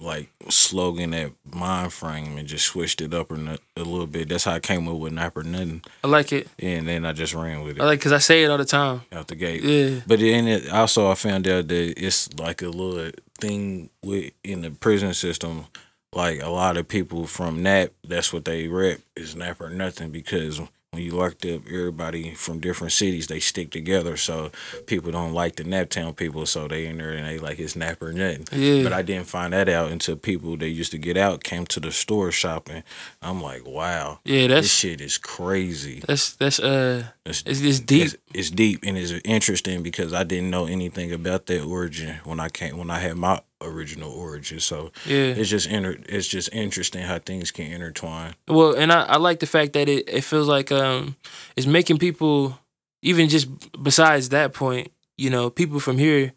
like 0.00 0.30
slogan, 0.48 1.10
that 1.10 1.32
mind 1.44 1.92
frame, 1.92 2.38
and 2.38 2.48
just 2.48 2.66
switched 2.66 3.00
it 3.00 3.12
up 3.12 3.30
a, 3.30 3.34
a 3.76 3.82
little 3.84 4.06
bit. 4.06 4.28
That's 4.28 4.44
how 4.44 4.54
I 4.54 4.60
came 4.60 4.88
up 4.88 4.96
with 4.96 5.12
Nap 5.12 5.36
or 5.36 5.42
Nothing. 5.42 5.82
I 6.02 6.08
like 6.08 6.32
it. 6.32 6.48
And 6.58 6.88
then 6.88 7.04
I 7.04 7.12
just 7.12 7.34
ran 7.34 7.62
with 7.62 7.76
it 7.76 7.82
I 7.82 7.84
like 7.84 7.98
because 7.98 8.12
I 8.12 8.18
say 8.18 8.42
it 8.44 8.50
all 8.50 8.58
the 8.58 8.64
time. 8.64 9.02
out 9.12 9.28
the 9.28 9.34
gate. 9.34 9.62
Yeah, 9.62 10.00
But 10.06 10.20
then 10.20 10.48
it 10.48 10.70
also 10.70 11.10
I 11.10 11.14
found 11.14 11.46
out 11.46 11.68
that 11.68 11.94
it's 12.02 12.32
like 12.38 12.62
a 12.62 12.68
little 12.68 13.10
thing 13.38 13.90
with 14.02 14.32
in 14.42 14.62
the 14.62 14.70
prison 14.70 15.14
system. 15.14 15.66
Like 16.14 16.42
a 16.42 16.50
lot 16.50 16.76
of 16.76 16.88
people 16.88 17.26
from 17.26 17.62
NAP, 17.62 17.92
that's 18.06 18.32
what 18.34 18.44
they 18.44 18.68
rep 18.68 19.00
is 19.16 19.34
NAP 19.34 19.60
or 19.62 19.70
nothing 19.70 20.10
because 20.10 20.60
when 20.92 21.02
you 21.02 21.12
locked 21.12 21.46
up 21.46 21.62
everybody 21.66 22.34
from 22.34 22.60
different 22.60 22.92
cities, 22.92 23.26
they 23.26 23.40
stick 23.40 23.70
together. 23.70 24.18
So 24.18 24.50
people 24.86 25.10
don't 25.10 25.32
like 25.32 25.56
the 25.56 25.64
Naptown 25.64 26.14
people, 26.14 26.44
so 26.44 26.68
they 26.68 26.84
in 26.86 26.98
there 26.98 27.12
and 27.12 27.26
they 27.26 27.38
like 27.38 27.58
it's 27.58 27.74
NAP 27.74 28.02
or 28.02 28.12
nothing. 28.12 28.46
yeah. 28.52 28.82
But 28.82 28.92
I 28.92 29.00
didn't 29.00 29.26
find 29.26 29.54
that 29.54 29.70
out 29.70 29.90
until 29.90 30.16
people 30.16 30.54
that 30.58 30.68
used 30.68 30.90
to 30.92 30.98
get 30.98 31.16
out 31.16 31.44
came 31.44 31.64
to 31.68 31.80
the 31.80 31.92
store 31.92 32.30
shopping. 32.30 32.82
I'm 33.22 33.42
like, 33.42 33.66
wow, 33.66 34.18
yeah, 34.26 34.48
this 34.48 34.70
shit 34.70 35.00
is 35.00 35.16
crazy. 35.16 36.02
that's 36.06 36.34
that's 36.34 36.60
uh, 36.60 37.04
It's, 37.24 37.42
it's, 37.46 37.62
it's 37.62 37.80
deep. 37.80 38.06
it's, 38.08 38.16
it's 38.34 38.50
deep 38.50 38.80
and 38.84 38.96
it's 38.96 39.12
interesting 39.24 39.82
because 39.82 40.12
I 40.12 40.24
didn't 40.24 40.50
know 40.50 40.66
anything 40.66 41.12
about 41.12 41.46
that 41.46 41.62
origin 41.62 42.16
when 42.24 42.40
I 42.40 42.48
came 42.48 42.78
when 42.78 42.90
I 42.90 42.98
had 42.98 43.16
my 43.16 43.40
original 43.60 44.10
origin. 44.12 44.60
So 44.60 44.92
yeah. 45.06 45.34
it's 45.36 45.48
just 45.48 45.66
inter, 45.68 45.96
it's 46.08 46.26
just 46.26 46.52
interesting 46.52 47.02
how 47.02 47.18
things 47.18 47.50
can 47.50 47.70
intertwine. 47.70 48.34
Well, 48.48 48.74
and 48.74 48.92
I, 48.92 49.02
I 49.02 49.16
like 49.16 49.40
the 49.40 49.46
fact 49.46 49.72
that 49.74 49.88
it, 49.88 50.08
it 50.08 50.22
feels 50.22 50.48
like 50.48 50.72
um 50.72 51.16
it's 51.56 51.66
making 51.66 51.98
people 51.98 52.58
even 53.02 53.28
just 53.28 53.48
besides 53.82 54.30
that 54.30 54.52
point, 54.54 54.92
you 55.16 55.30
know, 55.30 55.50
people 55.50 55.80
from 55.80 55.98
here 55.98 56.32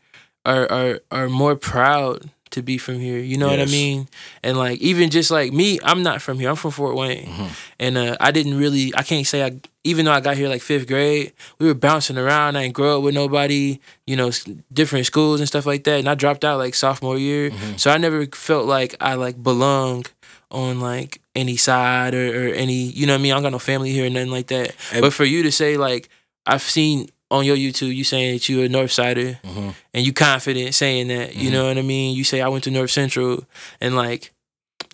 are 0.46 0.72
are 0.72 1.00
are 1.12 1.30
more 1.30 1.56
proud 1.56 2.30
to 2.56 2.62
be 2.62 2.78
from 2.78 3.00
here. 3.00 3.20
You 3.20 3.38
know 3.38 3.48
what 3.48 3.60
I 3.60 3.66
mean? 3.66 4.08
And 4.44 4.58
like 4.58 4.80
even 4.82 5.10
just 5.10 5.30
like 5.32 5.54
me, 5.54 5.80
I'm 5.84 6.04
not 6.04 6.22
from 6.22 6.40
here. 6.40 6.50
I'm 6.50 6.56
from 6.58 6.72
Fort 6.72 6.96
Wayne, 6.96 7.28
Mm-hmm. 7.28 7.48
and 7.80 7.98
uh, 7.98 8.18
I 8.20 8.32
didn't 8.32 8.58
really. 8.58 8.92
I 8.98 9.04
can't 9.04 9.26
say 9.28 9.46
I. 9.46 9.60
Even 9.86 10.06
though 10.06 10.12
I 10.12 10.20
got 10.20 10.36
here 10.36 10.50
like 10.50 10.64
fifth 10.64 10.88
grade, 10.88 11.32
we 11.60 11.68
were 11.68 11.76
bouncing 11.76 12.18
around. 12.18 12.58
I 12.58 12.64
didn't 12.64 12.74
grow 12.76 12.98
up 12.98 13.04
with 13.04 13.14
nobody. 13.14 13.80
You 14.08 14.16
know, 14.18 14.32
different 14.74 15.06
schools 15.06 15.40
and 15.40 15.48
stuff 15.48 15.66
like 15.68 15.84
that. 15.86 16.00
And 16.00 16.10
I 16.10 16.16
dropped 16.16 16.44
out 16.44 16.58
like 16.58 16.74
sophomore 16.76 17.18
year, 17.20 17.52
Mm-hmm. 17.52 17.78
so 17.78 17.92
I 17.92 17.98
never 17.98 18.26
felt 18.28 18.66
like 18.66 18.96
I 19.00 19.14
like 19.14 19.42
belong 19.42 20.06
on 20.52 20.80
like 20.80 21.22
any 21.36 21.58
side 21.58 22.14
or, 22.16 22.28
or 22.50 22.54
any. 22.54 22.74
You 22.98 23.06
know 23.06 23.14
what 23.14 23.20
I 23.20 23.24
mean? 23.24 23.32
I 23.32 23.36
don't 23.36 23.44
got 23.44 23.52
no 23.52 23.60
family 23.60 23.92
here 23.92 24.08
or 24.08 24.10
nothing 24.10 24.32
like 24.32 24.48
that. 24.48 24.76
And- 24.92 25.02
but 25.02 25.14
for 25.14 25.26
you 25.26 25.44
to 25.44 25.52
say 25.52 25.78
like 25.78 26.10
I've 26.48 26.62
seen 26.64 27.10
on 27.32 27.46
your 27.46 27.58
YouTube, 27.58 27.96
you 27.96 28.04
saying 28.04 28.34
that 28.36 28.48
you're 28.50 28.66
a 28.66 28.70
North 28.70 28.92
Sider 28.92 29.40
Mhm. 29.44 29.74
and 29.94 30.06
you 30.06 30.14
confident 30.14 30.76
saying 30.76 31.08
that. 31.08 31.36
You 31.36 31.50
Mhm. 31.50 31.54
know 31.54 31.68
what 31.68 31.78
I 31.78 31.82
mean? 31.82 32.16
You 32.16 32.24
say 32.24 32.42
I 32.42 32.48
went 32.48 32.64
to 32.66 32.72
North 32.72 32.92
Central 32.92 33.44
and 33.82 33.96
like 33.96 34.32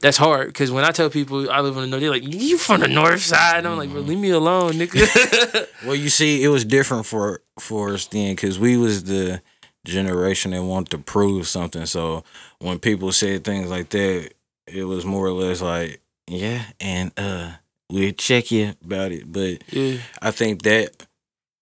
that's 0.01 0.17
hard 0.17 0.47
because 0.47 0.71
when 0.71 0.83
I 0.83 0.91
tell 0.91 1.09
people 1.09 1.49
I 1.51 1.59
live 1.61 1.75
on 1.77 1.83
the 1.83 1.87
north, 1.87 2.01
they're 2.01 2.09
like, 2.09 2.23
"You 2.33 2.57
from 2.57 2.81
the 2.81 2.87
north 2.87 3.21
side?" 3.21 3.57
And 3.59 3.67
I'm 3.67 3.77
like, 3.77 3.91
"Bro, 3.91 4.01
leave 4.01 4.17
me 4.17 4.29
alone, 4.31 4.73
nigga." 4.73 5.67
Well, 5.85 5.95
you 5.95 6.09
see, 6.09 6.43
it 6.43 6.47
was 6.47 6.63
different 6.65 7.05
for 7.05 7.41
for 7.59 7.93
us 7.93 8.05
then 8.07 8.33
because 8.35 8.57
we 8.59 8.77
was 8.77 9.03
the 9.03 9.41
generation 9.85 10.51
that 10.51 10.63
wanted 10.63 10.91
to 10.91 10.97
prove 10.99 11.47
something. 11.47 11.85
So 11.85 12.23
when 12.59 12.79
people 12.79 13.11
said 13.11 13.43
things 13.43 13.69
like 13.69 13.89
that, 13.89 14.31
it 14.67 14.83
was 14.85 15.05
more 15.05 15.25
or 15.27 15.31
less 15.33 15.61
like, 15.61 16.01
yeah, 16.27 16.63
and 16.79 17.11
uh, 17.17 17.51
we'll 17.89 18.11
check 18.13 18.51
you 18.51 18.73
about 18.85 19.11
it. 19.11 19.31
But 19.31 19.63
yeah, 19.71 19.97
I 20.21 20.31
think 20.31 20.61
that 20.63 21.05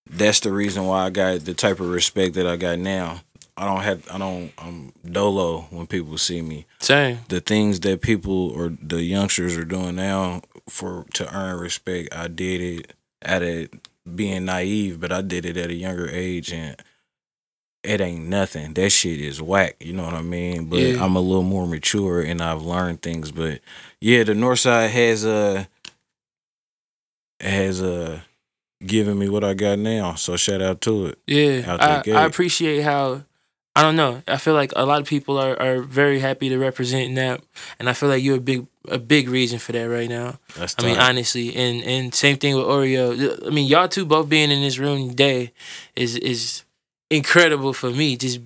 that's 0.09 0.39
the 0.41 0.51
reason 0.51 0.85
why 0.85 1.05
I 1.05 1.09
got 1.09 1.45
the 1.45 1.53
type 1.53 1.79
of 1.79 1.89
respect 1.89 2.35
that 2.35 2.47
I 2.47 2.55
got 2.57 2.79
now. 2.79 3.21
I 3.55 3.65
don't 3.65 3.81
have 3.81 4.09
I 4.09 4.17
don't 4.17 4.51
I'm 4.57 4.93
dolo 5.09 5.67
when 5.69 5.85
people 5.85 6.17
see 6.17 6.41
me. 6.41 6.65
same. 6.79 7.19
The 7.27 7.41
things 7.41 7.81
that 7.81 8.01
people 8.01 8.49
or 8.51 8.69
the 8.81 9.03
youngsters 9.03 9.57
are 9.57 9.65
doing 9.65 9.95
now 9.97 10.41
for 10.69 11.05
to 11.15 11.35
earn 11.35 11.59
respect, 11.59 12.15
I 12.15 12.27
did 12.29 12.61
it 12.61 12.93
at 13.21 13.43
a 13.43 13.67
being 14.15 14.45
naive, 14.45 14.99
but 15.01 15.11
I 15.11 15.21
did 15.21 15.45
it 15.45 15.57
at 15.57 15.69
a 15.69 15.73
younger 15.73 16.07
age 16.09 16.53
and 16.53 16.75
it 17.83 17.99
ain't 18.01 18.27
nothing. 18.27 18.73
That 18.75 18.89
shit 18.91 19.19
is 19.19 19.41
whack, 19.41 19.75
you 19.79 19.91
know 19.93 20.03
what 20.03 20.13
I 20.13 20.21
mean? 20.21 20.65
But 20.65 20.79
Yeah. 20.79 21.03
I'm 21.03 21.15
a 21.17 21.21
little 21.21 21.43
more 21.43 21.67
mature 21.67 22.21
and 22.21 22.41
I've 22.41 22.61
learned 22.61 23.01
things. 23.01 23.31
But 23.31 23.59
yeah, 23.99 24.23
the 24.23 24.35
north 24.35 24.59
side 24.59 24.89
has 24.91 25.25
a 25.25 25.67
has 27.41 27.81
uh 27.81 28.21
given 28.85 29.17
me 29.17 29.29
what 29.29 29.43
I 29.43 29.53
got 29.53 29.79
now. 29.79 30.15
So 30.15 30.35
shout 30.35 30.61
out 30.61 30.81
to 30.81 31.07
it. 31.07 31.19
Yeah, 31.27 31.77
I. 31.79 32.11
I 32.11 32.25
appreciate 32.25 32.81
how. 32.81 33.23
I 33.75 33.83
don't 33.83 33.95
know. 33.95 34.21
I 34.27 34.37
feel 34.37 34.55
like 34.55 34.73
a 34.75 34.85
lot 34.85 34.99
of 34.99 35.07
people 35.07 35.37
are, 35.37 35.57
are 35.61 35.81
very 35.81 36.19
happy 36.19 36.49
to 36.49 36.57
represent 36.57 37.15
that, 37.15 37.41
and 37.77 37.87
I 37.87 37.93
feel 37.93 38.09
like 38.09 38.21
you're 38.21 38.37
a 38.37 38.41
big 38.41 38.67
a 38.89 38.97
big 38.97 39.29
reason 39.29 39.59
for 39.59 39.71
that 39.71 39.83
right 39.83 40.09
now. 40.09 40.39
That's 40.57 40.75
I 40.77 40.83
mean, 40.83 40.97
honestly, 40.97 41.55
and 41.55 41.83
and 41.83 42.13
same 42.13 42.37
thing 42.37 42.55
with 42.55 42.65
Oreo. 42.65 43.45
I 43.45 43.51
mean, 43.51 43.67
y'all 43.67 43.87
two 43.87 44.05
both 44.05 44.27
being 44.27 44.51
in 44.51 44.61
this 44.61 44.79
room 44.79 45.09
today 45.09 45.53
is 45.95 46.17
is 46.17 46.63
incredible 47.09 47.73
for 47.73 47.89
me. 47.89 48.17
Just 48.17 48.39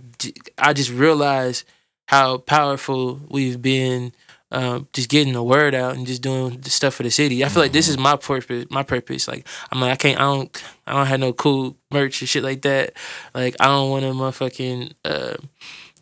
I 0.57 0.73
just 0.73 0.91
realized 0.91 1.65
how 2.07 2.37
powerful 2.37 3.21
we've 3.29 3.61
been. 3.61 4.13
Um, 4.53 4.87
just 4.93 5.09
getting 5.09 5.33
the 5.33 5.41
word 5.43 5.73
out 5.73 5.95
and 5.95 6.05
just 6.05 6.21
doing 6.21 6.61
the 6.61 6.69
stuff 6.69 6.93
for 6.93 7.03
the 7.03 7.09
city. 7.11 7.43
I 7.43 7.49
feel 7.49 7.63
like 7.63 7.71
this 7.73 7.87
is 7.87 7.97
my 7.97 8.15
purpose. 8.15 8.65
My 8.69 8.83
purpose. 8.83 9.27
Like 9.27 9.47
I'm 9.71 9.81
like 9.81 9.91
I 9.91 9.95
can't. 9.95 10.19
I 10.19 10.23
don't. 10.23 10.63
I 10.85 10.93
don't 10.93 11.07
have 11.07 11.19
no 11.19 11.33
cool 11.33 11.75
merch 11.91 12.21
and 12.21 12.29
shit 12.29 12.43
like 12.43 12.61
that. 12.61 12.93
Like 13.33 13.55
I 13.59 13.65
don't 13.65 13.89
want 13.89 14.03
to 14.03 14.11
motherfucking 14.11 14.93
uh, 15.05 15.37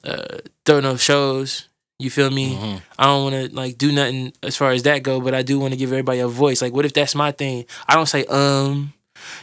uh, 0.03 0.37
throw 0.65 0.79
no 0.79 0.97
shows. 0.97 1.67
You 1.99 2.09
feel 2.09 2.31
me? 2.31 2.55
Mhm. 2.55 2.81
I 2.97 3.05
don't 3.05 3.23
want 3.31 3.35
to 3.51 3.55
like 3.55 3.77
do 3.77 3.91
nothing 3.91 4.33
as 4.41 4.57
far 4.57 4.71
as 4.71 4.83
that 4.83 5.03
go, 5.03 5.21
but 5.21 5.35
I 5.35 5.43
do 5.43 5.59
want 5.59 5.73
to 5.73 5.77
give 5.77 5.91
everybody 5.91 6.19
a 6.19 6.27
voice. 6.27 6.61
Like, 6.61 6.73
what 6.73 6.85
if 6.85 6.93
that's 6.93 7.15
my 7.15 7.31
thing? 7.31 7.65
I 7.87 7.95
don't 7.95 8.07
say 8.07 8.25
um. 8.25 8.93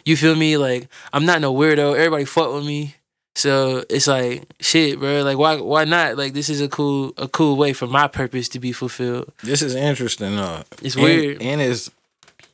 You 0.04 0.16
feel 0.16 0.34
me? 0.34 0.56
Like 0.56 0.88
I'm 1.12 1.24
not 1.24 1.40
no 1.40 1.54
weirdo. 1.54 1.94
Everybody 1.96 2.24
fuck 2.24 2.52
with 2.52 2.66
me, 2.66 2.96
so 3.38 3.84
it's 3.88 4.06
like 4.06 4.44
shit, 4.60 4.98
bro. 4.98 5.22
Like 5.22 5.38
why 5.38 5.60
why 5.60 5.84
not? 5.84 6.16
Like 6.18 6.32
this 6.34 6.48
is 6.48 6.60
a 6.60 6.68
cool 6.68 7.12
a 7.16 7.28
cool 7.28 7.56
way 7.56 7.72
for 7.72 7.86
my 7.86 8.08
purpose 8.08 8.48
to 8.50 8.58
be 8.60 8.72
fulfilled. 8.72 9.32
This 9.42 9.62
is 9.62 9.74
interesting. 9.74 10.36
Uh, 10.38 10.64
It's 10.82 10.94
and- 10.96 11.04
weird. 11.04 11.42
and 11.42 11.60
it's 11.60 11.90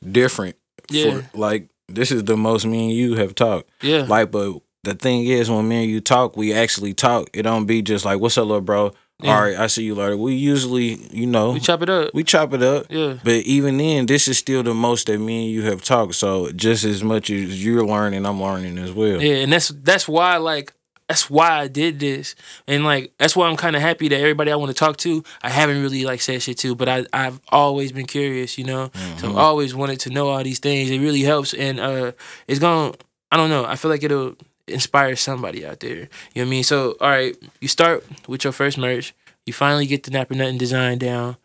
different. 0.09 0.55
Yeah. 0.89 1.21
For, 1.21 1.37
like 1.37 1.67
this 1.87 2.11
is 2.11 2.23
the 2.23 2.37
most 2.37 2.65
me 2.65 2.85
and 2.89 2.93
you 2.93 3.15
have 3.15 3.35
talked. 3.35 3.69
Yeah, 3.81 4.05
Like, 4.07 4.31
but 4.31 4.59
the 4.83 4.93
thing 4.95 5.25
is, 5.25 5.49
when 5.49 5.67
me 5.67 5.83
and 5.83 5.91
you 5.91 5.99
talk, 6.01 6.35
we 6.37 6.53
actually 6.53 6.93
talk. 6.93 7.29
It 7.33 7.43
don't 7.43 7.65
be 7.65 7.81
just 7.81 8.05
like, 8.05 8.19
"What's 8.19 8.37
up, 8.37 8.45
little 8.45 8.61
bro?" 8.61 8.93
Yeah. 9.23 9.33
All 9.35 9.41
right, 9.43 9.55
I 9.57 9.67
see 9.67 9.83
you 9.83 9.95
later. 9.95 10.17
We 10.17 10.33
usually, 10.35 10.95
you 11.11 11.25
know, 11.25 11.51
we 11.53 11.59
chop 11.61 11.81
it 11.81 11.89
up. 11.89 12.13
we 12.13 12.23
chop 12.23 12.53
it 12.53 12.61
up. 12.61 12.87
Yeah, 12.89 13.15
But 13.23 13.45
even 13.45 13.77
then, 13.77 14.05
this 14.07 14.27
is 14.27 14.37
still 14.37 14.61
the 14.61 14.73
most 14.73 15.07
that 15.07 15.17
me 15.19 15.45
and 15.45 15.53
you 15.55 15.61
have 15.63 15.81
talked. 15.81 16.15
So 16.15 16.51
just 16.51 16.83
as 16.83 17.01
much 17.03 17.29
as 17.29 17.63
you're 17.65 17.85
learning, 17.85 18.25
I'm 18.25 18.41
learning 18.41 18.77
as 18.77 18.91
well. 18.91 19.21
yeah, 19.21 19.35
and 19.37 19.51
that's 19.53 19.69
that's 19.69 20.07
why 20.07 20.37
like 20.37 20.73
that's 21.07 21.29
why 21.29 21.59
I 21.59 21.67
did 21.67 21.99
this, 21.99 22.35
and 22.67 22.83
like 22.83 23.13
that's 23.17 23.35
why 23.35 23.47
I'm 23.47 23.57
kind 23.57 23.75
of 23.75 23.81
happy 23.81 24.07
that 24.07 24.19
everybody 24.19 24.51
I 24.51 24.55
want 24.55 24.69
to 24.69 24.77
talk 24.77 24.97
to, 24.97 25.23
I 25.43 25.49
haven't 25.49 25.81
really 25.81 26.03
like 26.03 26.21
said 26.21 26.41
shit 26.41 26.57
to, 26.59 26.75
but 26.75 26.89
I 26.89 27.05
I've 27.13 27.39
always 27.49 27.91
been 27.91 28.07
curious, 28.07 28.57
you 28.57 28.63
know. 28.63 28.91
So 29.17 29.29
I've 29.29 29.37
always 29.37 29.75
wanted 29.75 29.99
to 30.01 30.09
know 30.09 30.29
all 30.29 30.43
these 30.43 30.59
things. 30.59 30.89
It 30.89 30.99
really 30.99 31.21
helps, 31.21 31.53
and 31.53 31.79
uh, 31.79 32.11
it's 32.47 32.59
gonna. 32.59 32.95
I 33.31 33.37
don't 33.37 33.49
know. 33.49 33.65
I 33.65 33.75
feel 33.75 33.91
like 33.91 34.03
it'll 34.03 34.35
inspire 34.67 35.15
somebody 35.15 35.65
out 35.65 35.79
there. 35.79 35.95
You 35.95 36.01
know 36.01 36.07
what 36.33 36.41
I 36.41 36.49
mean? 36.49 36.63
So 36.63 36.95
all 36.99 37.09
right, 37.09 37.35
you 37.61 37.67
start 37.67 38.03
with 38.27 38.43
your 38.43 38.53
first 38.53 38.77
merch. 38.77 39.13
You 39.45 39.53
finally 39.53 39.85
get 39.85 40.03
the 40.03 40.11
Nap 40.11 40.31
or 40.31 40.35
Nothing 40.35 40.57
design 40.57 40.97
down. 40.97 41.37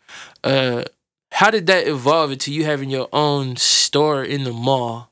Uh, 0.43 0.85
how 1.33 1.51
did 1.51 1.67
that 1.67 1.87
evolve 1.87 2.31
into 2.31 2.51
you 2.51 2.65
having 2.65 2.89
your 2.89 3.07
own 3.13 3.55
store 3.57 4.23
in 4.23 4.43
the 4.43 4.51
mall? 4.51 5.11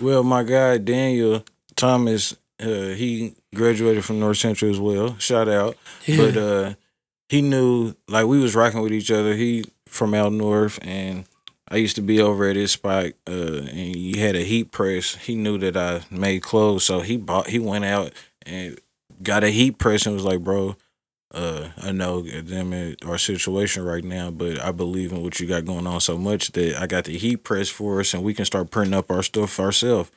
Well, 0.00 0.22
my 0.22 0.42
guy 0.42 0.76
Daniel 0.78 1.44
Thomas, 1.76 2.36
uh, 2.60 2.94
he 2.94 3.34
graduated 3.54 4.04
from 4.04 4.20
North 4.20 4.38
Central 4.38 4.70
as 4.70 4.80
well. 4.80 5.16
Shout 5.18 5.48
out. 5.48 5.76
But 6.06 6.36
uh, 6.36 6.74
he 7.28 7.42
knew 7.42 7.94
like 8.08 8.26
we 8.26 8.38
was 8.38 8.54
rocking 8.54 8.80
with 8.80 8.92
each 8.92 9.10
other. 9.10 9.34
He 9.34 9.64
from 9.86 10.14
out 10.14 10.32
north, 10.32 10.78
and 10.82 11.24
I 11.68 11.76
used 11.76 11.96
to 11.96 12.02
be 12.02 12.20
over 12.20 12.48
at 12.48 12.56
his 12.56 12.72
spot. 12.72 13.06
Uh, 13.26 13.62
and 13.68 13.70
he 13.70 14.18
had 14.18 14.36
a 14.36 14.44
heat 14.44 14.72
press. 14.72 15.14
He 15.16 15.34
knew 15.34 15.58
that 15.58 15.76
I 15.76 16.02
made 16.10 16.42
clothes, 16.42 16.84
so 16.84 17.00
he 17.00 17.16
bought. 17.16 17.48
He 17.48 17.58
went 17.58 17.84
out 17.84 18.12
and 18.44 18.78
got 19.22 19.44
a 19.44 19.50
heat 19.50 19.78
press 19.78 20.06
and 20.06 20.14
was 20.14 20.24
like, 20.24 20.40
"Bro, 20.40 20.76
uh, 21.34 21.68
I 21.82 21.92
know 21.92 22.22
them 22.22 22.72
in 22.72 22.96
our 23.04 23.18
situation 23.18 23.84
right 23.84 24.04
now, 24.04 24.30
but 24.30 24.60
I 24.60 24.70
believe 24.70 25.12
in 25.12 25.22
what 25.22 25.40
you 25.40 25.46
got 25.46 25.64
going 25.64 25.86
on 25.86 26.00
so 26.00 26.16
much 26.16 26.52
that 26.52 26.80
I 26.80 26.86
got 26.86 27.04
the 27.04 27.18
heat 27.18 27.38
press 27.38 27.68
for 27.68 28.00
us, 28.00 28.14
and 28.14 28.22
we 28.22 28.34
can 28.34 28.44
start 28.44 28.70
printing 28.70 28.94
up 28.94 29.10
our 29.10 29.22
stuff 29.22 29.58
ourselves." 29.60 30.10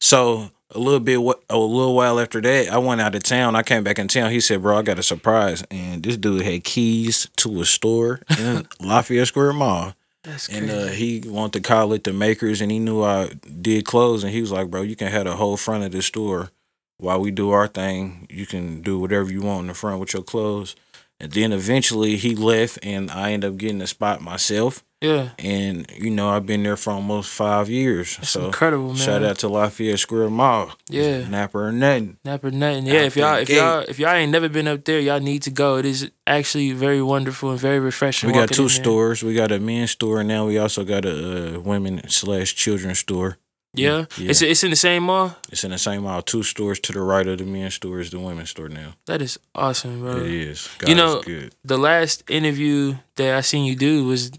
So 0.00 0.50
a 0.72 0.78
little 0.78 1.00
bit, 1.00 1.18
a 1.18 1.58
little 1.58 1.94
while 1.94 2.20
after 2.20 2.40
that, 2.40 2.68
I 2.68 2.78
went 2.78 3.00
out 3.00 3.14
of 3.14 3.22
town. 3.22 3.56
I 3.56 3.62
came 3.62 3.82
back 3.82 3.98
in 3.98 4.08
town. 4.08 4.30
He 4.30 4.40
said, 4.40 4.62
"Bro, 4.62 4.78
I 4.78 4.82
got 4.82 4.98
a 4.98 5.02
surprise," 5.02 5.64
and 5.70 6.02
this 6.02 6.16
dude 6.16 6.42
had 6.42 6.64
keys 6.64 7.28
to 7.36 7.60
a 7.60 7.64
store 7.64 8.20
in 8.38 8.66
Lafayette 8.80 9.28
Square 9.28 9.54
Mall, 9.54 9.94
That's 10.22 10.48
and 10.48 10.70
uh, 10.70 10.86
he 10.88 11.22
wanted 11.26 11.54
to 11.54 11.68
call 11.68 11.92
it 11.92 12.04
the 12.04 12.12
Makers, 12.12 12.60
and 12.60 12.70
he 12.70 12.78
knew 12.78 13.02
I 13.02 13.30
did 13.60 13.84
clothes, 13.84 14.22
and 14.24 14.32
he 14.32 14.40
was 14.40 14.52
like, 14.52 14.70
"Bro, 14.70 14.82
you 14.82 14.96
can 14.96 15.08
have 15.08 15.24
the 15.24 15.36
whole 15.36 15.56
front 15.56 15.84
of 15.84 15.92
the 15.92 16.02
store 16.02 16.50
while 16.98 17.20
we 17.20 17.30
do 17.30 17.50
our 17.50 17.66
thing. 17.66 18.26
You 18.30 18.46
can 18.46 18.82
do 18.82 18.98
whatever 18.98 19.30
you 19.30 19.42
want 19.42 19.62
in 19.62 19.66
the 19.68 19.74
front 19.74 20.00
with 20.00 20.12
your 20.12 20.22
clothes." 20.22 20.76
And 21.20 21.30
then 21.32 21.52
eventually 21.52 22.16
he 22.16 22.34
left, 22.34 22.78
and 22.82 23.10
I 23.10 23.32
ended 23.32 23.50
up 23.52 23.58
getting 23.58 23.82
a 23.82 23.86
spot 23.86 24.22
myself. 24.22 24.82
yeah, 25.02 25.30
And 25.38 25.90
you 25.94 26.10
know, 26.10 26.30
I've 26.30 26.46
been 26.46 26.62
there 26.62 26.76
for 26.76 26.92
almost 26.92 27.30
five 27.30 27.68
years. 27.68 28.16
that's 28.16 28.30
so 28.30 28.46
incredible, 28.46 28.88
man. 28.88 28.96
shout 28.96 29.22
out 29.22 29.38
to 29.40 29.48
Lafayette 29.48 29.98
Square 29.98 30.30
Mall. 30.30 30.72
Yeah. 30.88 31.28
Napper 31.28 31.66
or 31.68 31.72
nothing. 31.72 32.16
Nap 32.24 32.42
or 32.44 32.50
nothing. 32.50 32.86
Yeah, 32.86 33.02
if 33.02 33.16
y'all 33.16 33.36
if 33.36 33.48
gate. 33.48 33.56
y'all 33.56 33.80
if 33.86 33.98
y'all 33.98 34.14
ain't 34.14 34.32
never 34.32 34.48
been 34.48 34.68
up 34.68 34.84
there, 34.84 34.98
y'all 34.98 35.20
need 35.20 35.42
to 35.42 35.50
go. 35.50 35.76
It 35.76 35.84
is 35.84 36.10
actually 36.26 36.72
very 36.72 37.02
wonderful 37.02 37.50
and 37.50 37.60
very 37.60 37.80
refreshing. 37.80 38.28
We 38.28 38.34
got 38.34 38.50
two 38.50 38.68
stores. 38.68 39.22
We 39.22 39.34
got 39.34 39.52
a 39.52 39.58
men's 39.58 39.90
store, 39.92 40.20
and 40.20 40.28
now 40.28 40.46
we 40.46 40.58
also 40.58 40.84
got 40.84 41.04
a 41.04 41.56
uh, 41.56 41.60
women 41.60 42.08
slash 42.08 42.54
children's 42.54 42.98
store. 43.00 43.36
Yeah, 43.72 44.06
Yeah. 44.18 44.30
it's 44.30 44.42
it's 44.42 44.64
in 44.64 44.70
the 44.70 44.76
same 44.76 45.04
mall. 45.04 45.36
It's 45.52 45.62
in 45.62 45.70
the 45.70 45.78
same 45.78 46.02
mall. 46.02 46.22
Two 46.22 46.42
stores 46.42 46.80
to 46.80 46.92
the 46.92 47.00
right 47.00 47.26
of 47.26 47.38
the 47.38 47.44
men's 47.44 47.74
store 47.74 48.00
is 48.00 48.10
the 48.10 48.18
women's 48.18 48.50
store 48.50 48.68
now. 48.68 48.94
That 49.06 49.22
is 49.22 49.38
awesome, 49.54 50.00
bro. 50.00 50.16
it 50.16 50.26
is. 50.30 50.68
God 50.78 50.88
You 50.88 50.94
know- 50.96 51.18
is 51.20 51.24
good. 51.24 51.54
The 51.64 51.78
last 51.78 52.24
interview 52.28 52.96
that 53.16 53.34
I 53.36 53.40
seen 53.42 53.64
you 53.64 53.76
do 53.76 54.04
was 54.06 54.32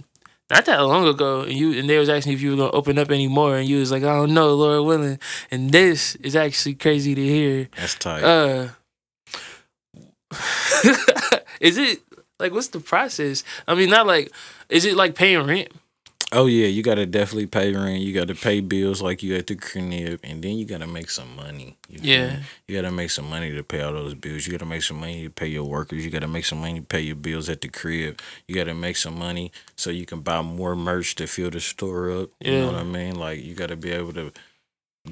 not 0.49 0.65
that 0.65 0.79
long 0.79 1.07
ago, 1.07 1.41
and 1.43 1.53
you 1.53 1.71
and 1.79 1.89
they 1.89 1.97
was 1.97 2.09
asking 2.09 2.33
if 2.33 2.41
you 2.41 2.51
were 2.51 2.57
gonna 2.57 2.71
open 2.71 2.97
up 2.99 3.09
anymore, 3.09 3.55
and 3.55 3.69
you 3.69 3.79
was 3.79 3.89
like, 3.89 4.03
I 4.03 4.13
don't 4.17 4.33
know, 4.33 4.53
Lord 4.53 4.85
willing. 4.85 5.17
And 5.49 5.71
this 5.71 6.15
is 6.15 6.35
actually 6.35 6.75
crazy 6.75 7.15
to 7.15 7.21
hear. 7.25 7.69
That's 7.77 7.95
tight. 7.95 8.23
Uh, 8.23 8.69
is 11.61 11.77
it 11.77 12.01
like 12.39 12.51
what's 12.53 12.67
the 12.67 12.79
process? 12.81 13.43
I 13.67 13.75
mean, 13.75 13.89
not 13.89 14.07
like 14.07 14.31
is 14.69 14.83
it 14.85 14.95
like 14.95 15.15
paying 15.15 15.45
rent? 15.45 15.69
Oh 16.33 16.45
yeah, 16.45 16.67
you 16.67 16.81
gotta 16.81 17.05
definitely 17.05 17.47
pay 17.47 17.73
rent. 17.73 18.01
You 18.01 18.13
gotta 18.13 18.35
pay 18.35 18.61
bills 18.61 19.01
like 19.01 19.21
you 19.21 19.35
at 19.35 19.47
the 19.47 19.55
crib, 19.55 20.21
and 20.23 20.41
then 20.41 20.55
you 20.57 20.65
gotta 20.65 20.87
make 20.87 21.09
some 21.09 21.35
money. 21.35 21.75
You 21.89 21.99
feel 21.99 22.07
Yeah. 22.07 22.39
you 22.67 22.75
gotta 22.75 22.91
make 22.91 23.11
some 23.11 23.29
money 23.29 23.51
to 23.51 23.63
pay 23.63 23.81
all 23.81 23.91
those 23.91 24.13
bills. 24.13 24.45
You 24.47 24.53
gotta 24.53 24.65
make 24.65 24.83
some 24.83 24.99
money 25.01 25.23
to 25.23 25.29
pay 25.29 25.47
your 25.47 25.65
workers. 25.65 26.05
You 26.05 26.09
gotta 26.11 26.29
make 26.29 26.45
some 26.45 26.59
money 26.61 26.79
to 26.79 26.85
pay 26.85 27.01
your 27.01 27.17
bills 27.17 27.49
at 27.49 27.59
the 27.59 27.67
crib. 27.67 28.21
You 28.47 28.55
gotta 28.55 28.73
make 28.73 28.95
some 28.95 29.19
money 29.19 29.51
so 29.75 29.89
you 29.89 30.05
can 30.05 30.21
buy 30.21 30.41
more 30.41 30.75
merch 30.75 31.15
to 31.15 31.27
fill 31.27 31.49
the 31.49 31.59
store 31.59 32.11
up. 32.11 32.29
You 32.39 32.51
know 32.59 32.65
what 32.67 32.75
I 32.75 32.83
mean? 32.83 33.15
Like 33.15 33.43
you 33.43 33.53
gotta 33.53 33.75
be 33.75 33.91
able 33.91 34.13
to 34.13 34.31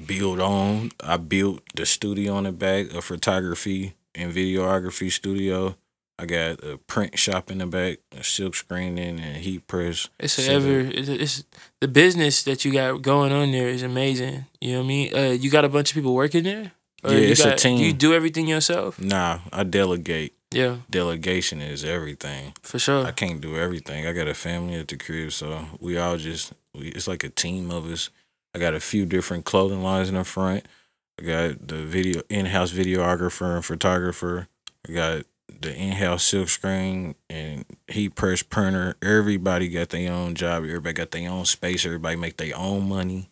build 0.06 0.40
on. 0.40 0.92
I 1.00 1.18
built 1.18 1.62
the 1.74 1.84
studio 1.84 2.34
on 2.34 2.44
the 2.44 2.52
back, 2.52 2.94
a 2.94 3.02
photography 3.02 3.94
and 4.14 4.32
videography 4.32 5.12
studio. 5.12 5.76
I 6.20 6.26
got 6.26 6.62
a 6.62 6.76
print 6.76 7.18
shop 7.18 7.50
in 7.50 7.58
the 7.58 7.66
back, 7.66 7.98
a 8.12 8.22
silk 8.22 8.54
screening 8.54 9.18
and 9.18 9.36
heat 9.36 9.66
press. 9.66 10.10
It's 10.18 10.38
a 10.38 10.52
ever 10.52 10.80
it's, 10.80 11.08
it's 11.08 11.44
the 11.80 11.88
business 11.88 12.42
that 12.42 12.62
you 12.62 12.72
got 12.72 13.00
going 13.00 13.32
on 13.32 13.52
there 13.52 13.68
is 13.68 13.82
amazing. 13.82 14.44
You 14.60 14.72
know 14.72 14.78
what 14.80 14.84
I 14.84 14.88
mean? 14.88 15.16
Uh, 15.16 15.30
you 15.30 15.50
got 15.50 15.64
a 15.64 15.70
bunch 15.70 15.90
of 15.90 15.94
people 15.94 16.14
working 16.14 16.44
there. 16.44 16.72
Or 17.02 17.12
Yeah, 17.12 17.30
it's 17.30 17.44
a 17.44 17.56
team. 17.56 17.78
Do 17.78 17.84
you 17.84 17.94
do 17.94 18.12
everything 18.12 18.46
yourself? 18.46 19.00
Nah, 19.00 19.38
I 19.50 19.64
delegate. 19.64 20.34
Yeah, 20.52 20.78
Delegation 20.90 21.60
is 21.62 21.84
everything. 21.84 22.54
for 22.62 22.78
sure. 22.80 23.06
I 23.06 23.12
can't 23.12 23.40
do 23.40 23.56
everything. 23.56 24.06
I 24.06 24.12
got 24.12 24.26
a 24.26 24.34
family 24.34 24.74
at 24.74 24.88
the 24.88 24.96
crib, 24.96 25.30
so 25.30 25.64
we 25.78 25.96
all 25.96 26.16
just 26.16 26.52
we, 26.74 26.88
it's 26.88 27.06
like 27.06 27.24
a 27.24 27.30
team 27.30 27.70
of 27.70 27.90
us. 27.90 28.10
I 28.54 28.58
got 28.58 28.74
a 28.74 28.80
few 28.80 29.06
different 29.06 29.44
clothing 29.44 29.82
lines 29.82 30.08
in 30.08 30.16
the 30.16 30.24
front. 30.24 30.66
I 31.18 31.22
got 31.22 31.68
the 31.68 31.84
video 31.84 32.22
in-house 32.28 32.72
videographer 32.72 33.54
and 33.54 33.64
photographer. 33.64 34.48
I 34.88 34.92
got 34.92 35.22
the 35.60 35.74
in-house 35.74 36.24
silk 36.24 36.48
screen 36.48 37.14
and 37.28 37.64
heat 37.88 38.14
press 38.14 38.42
printer. 38.42 38.96
Everybody 39.02 39.68
got 39.68 39.90
their 39.90 40.12
own 40.12 40.34
job. 40.34 40.64
Everybody 40.64 40.94
got 40.94 41.10
their 41.10 41.30
own 41.30 41.44
space. 41.44 41.84
Everybody 41.84 42.16
make 42.16 42.36
their 42.36 42.56
own 42.56 42.88
money. 42.88 43.30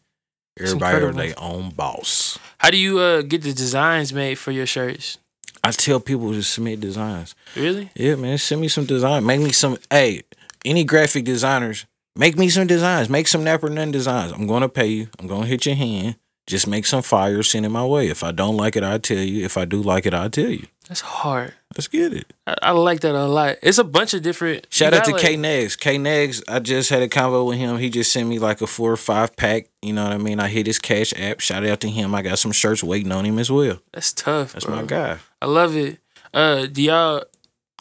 Everybody 0.60 1.04
are 1.04 1.12
their 1.12 1.34
own 1.38 1.70
boss. 1.70 2.38
How 2.58 2.70
do 2.70 2.76
you 2.76 2.98
uh 2.98 3.22
get 3.22 3.42
the 3.42 3.52
designs 3.52 4.12
made 4.12 4.36
for 4.36 4.50
your 4.50 4.66
shirts? 4.66 5.18
I 5.62 5.70
tell 5.70 6.00
people 6.00 6.32
to 6.32 6.42
submit 6.42 6.80
designs. 6.80 7.34
Really? 7.56 7.90
Yeah, 7.94 8.16
man. 8.16 8.38
Send 8.38 8.60
me 8.60 8.68
some 8.68 8.84
design. 8.84 9.24
Make 9.24 9.40
me 9.40 9.52
some. 9.52 9.78
Hey, 9.90 10.22
any 10.64 10.84
graphic 10.84 11.24
designers, 11.24 11.86
make 12.16 12.36
me 12.36 12.48
some 12.48 12.66
designs. 12.66 13.08
Make 13.08 13.28
some 13.28 13.44
Napper 13.44 13.68
None 13.68 13.90
designs. 13.90 14.32
I'm 14.32 14.46
gonna 14.46 14.68
pay 14.68 14.86
you. 14.86 15.08
I'm 15.18 15.26
gonna 15.26 15.46
hit 15.46 15.66
your 15.66 15.76
hand. 15.76 16.16
Just 16.46 16.66
make 16.66 16.86
some 16.86 17.02
fire. 17.02 17.42
Send 17.42 17.66
it 17.66 17.68
my 17.68 17.84
way. 17.84 18.08
If 18.08 18.24
I 18.24 18.32
don't 18.32 18.56
like 18.56 18.74
it, 18.74 18.82
I'll 18.82 18.98
tell 18.98 19.18
you. 19.18 19.44
If 19.44 19.56
I 19.58 19.64
do 19.64 19.82
like 19.82 20.06
it, 20.06 20.14
I'll 20.14 20.30
tell 20.30 20.48
you. 20.48 20.66
That's 20.88 21.02
hard. 21.02 21.54
Let's 21.78 21.86
get 21.86 22.12
it. 22.12 22.32
I, 22.44 22.56
I 22.60 22.70
like 22.72 23.00
that 23.02 23.14
a 23.14 23.26
lot. 23.26 23.58
It's 23.62 23.78
a 23.78 23.84
bunch 23.84 24.12
of 24.12 24.20
different. 24.20 24.66
Shout 24.68 24.94
out 24.94 25.04
to 25.04 25.12
got, 25.12 25.20
K 25.20 25.36
like- 25.36 25.46
Negs. 25.46 25.78
K 25.78 25.96
Negs, 25.96 26.42
I 26.48 26.58
just 26.58 26.90
had 26.90 27.02
a 27.02 27.08
convo 27.08 27.46
with 27.46 27.56
him. 27.56 27.78
He 27.78 27.88
just 27.88 28.10
sent 28.10 28.28
me 28.28 28.40
like 28.40 28.60
a 28.60 28.66
four 28.66 28.90
or 28.90 28.96
five 28.96 29.36
pack. 29.36 29.68
You 29.80 29.92
know 29.92 30.02
what 30.02 30.12
I 30.12 30.18
mean? 30.18 30.40
I 30.40 30.48
hit 30.48 30.66
his 30.66 30.80
cash 30.80 31.14
app. 31.16 31.38
Shout 31.38 31.64
out 31.64 31.78
to 31.82 31.88
him. 31.88 32.16
I 32.16 32.22
got 32.22 32.40
some 32.40 32.50
shirts 32.50 32.82
waiting 32.82 33.12
on 33.12 33.24
him 33.24 33.38
as 33.38 33.48
well. 33.48 33.78
That's 33.92 34.12
tough. 34.12 34.54
That's 34.54 34.64
bro. 34.64 34.74
my 34.74 34.82
guy. 34.82 35.18
I 35.40 35.46
love 35.46 35.76
it. 35.76 36.00
Uh, 36.34 36.66
do 36.66 36.82
y'all? 36.82 37.22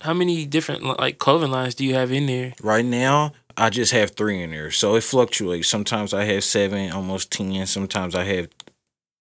How 0.01 0.13
many 0.13 0.45
different 0.45 0.83
like 0.83 1.17
clothing 1.17 1.49
lines 1.49 1.73
do 1.73 1.83
you 1.83 1.95
have 1.95 2.11
in 2.11 2.27
there? 2.27 2.53
Right 2.61 2.85
now, 2.85 3.33
I 3.57 3.71
just 3.71 3.93
have 3.93 4.11
three 4.11 4.43
in 4.43 4.51
there. 4.51 4.69
So 4.69 4.93
it 4.93 5.03
fluctuates. 5.03 5.67
Sometimes 5.67 6.13
I 6.13 6.25
have 6.25 6.43
seven, 6.43 6.91
almost 6.91 7.31
10. 7.31 7.65
Sometimes 7.65 8.13
I 8.13 8.25
have 8.25 8.49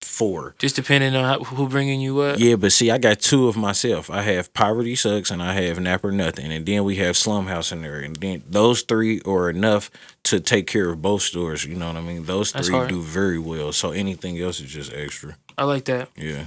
four. 0.06 0.54
Just 0.58 0.76
depending 0.76 1.14
on 1.14 1.24
how, 1.24 1.44
who 1.44 1.68
bringing 1.68 2.00
you 2.00 2.20
up. 2.20 2.38
Yeah, 2.38 2.56
but 2.56 2.72
see, 2.72 2.90
I 2.90 2.98
got 2.98 3.20
two 3.20 3.48
of 3.48 3.56
myself. 3.56 4.08
I 4.08 4.22
have 4.22 4.52
Poverty 4.54 4.94
Sucks 4.94 5.30
and 5.30 5.42
I 5.42 5.52
have 5.54 5.78
Nap 5.80 6.04
or 6.04 6.12
Nothing. 6.12 6.52
And 6.52 6.64
then 6.64 6.84
we 6.84 6.96
have 6.96 7.16
Slum 7.16 7.46
House 7.46 7.72
in 7.72 7.82
there. 7.82 8.00
And 8.00 8.16
then 8.16 8.42
those 8.48 8.82
three 8.82 9.20
are 9.26 9.50
enough 9.50 9.90
to 10.24 10.40
take 10.40 10.66
care 10.66 10.88
of 10.90 11.02
both 11.02 11.22
stores. 11.22 11.64
You 11.64 11.74
know 11.74 11.88
what 11.88 11.96
I 11.96 12.00
mean? 12.00 12.24
Those 12.24 12.52
That's 12.52 12.68
three 12.68 12.76
hard. 12.76 12.88
do 12.88 13.02
very 13.02 13.38
well. 13.38 13.72
So 13.72 13.90
anything 13.90 14.38
else 14.40 14.60
is 14.60 14.70
just 14.70 14.92
extra. 14.92 15.36
I 15.58 15.64
like 15.64 15.84
that. 15.86 16.08
Yeah. 16.16 16.46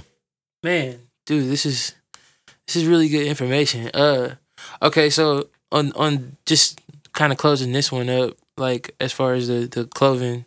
Man, 0.62 1.00
dude, 1.26 1.50
this 1.50 1.64
is 1.64 1.94
this 2.66 2.76
is 2.76 2.86
really 2.86 3.08
good 3.08 3.26
information. 3.26 3.90
Uh 3.94 4.36
okay, 4.82 5.10
so 5.10 5.48
on 5.72 5.92
on 5.92 6.36
just 6.46 6.80
kind 7.12 7.32
of 7.32 7.38
closing 7.38 7.72
this 7.72 7.90
one 7.90 8.08
up, 8.08 8.34
like 8.56 8.94
as 9.00 9.12
far 9.12 9.34
as 9.34 9.48
the 9.48 9.66
the 9.66 9.86
clothing, 9.86 10.44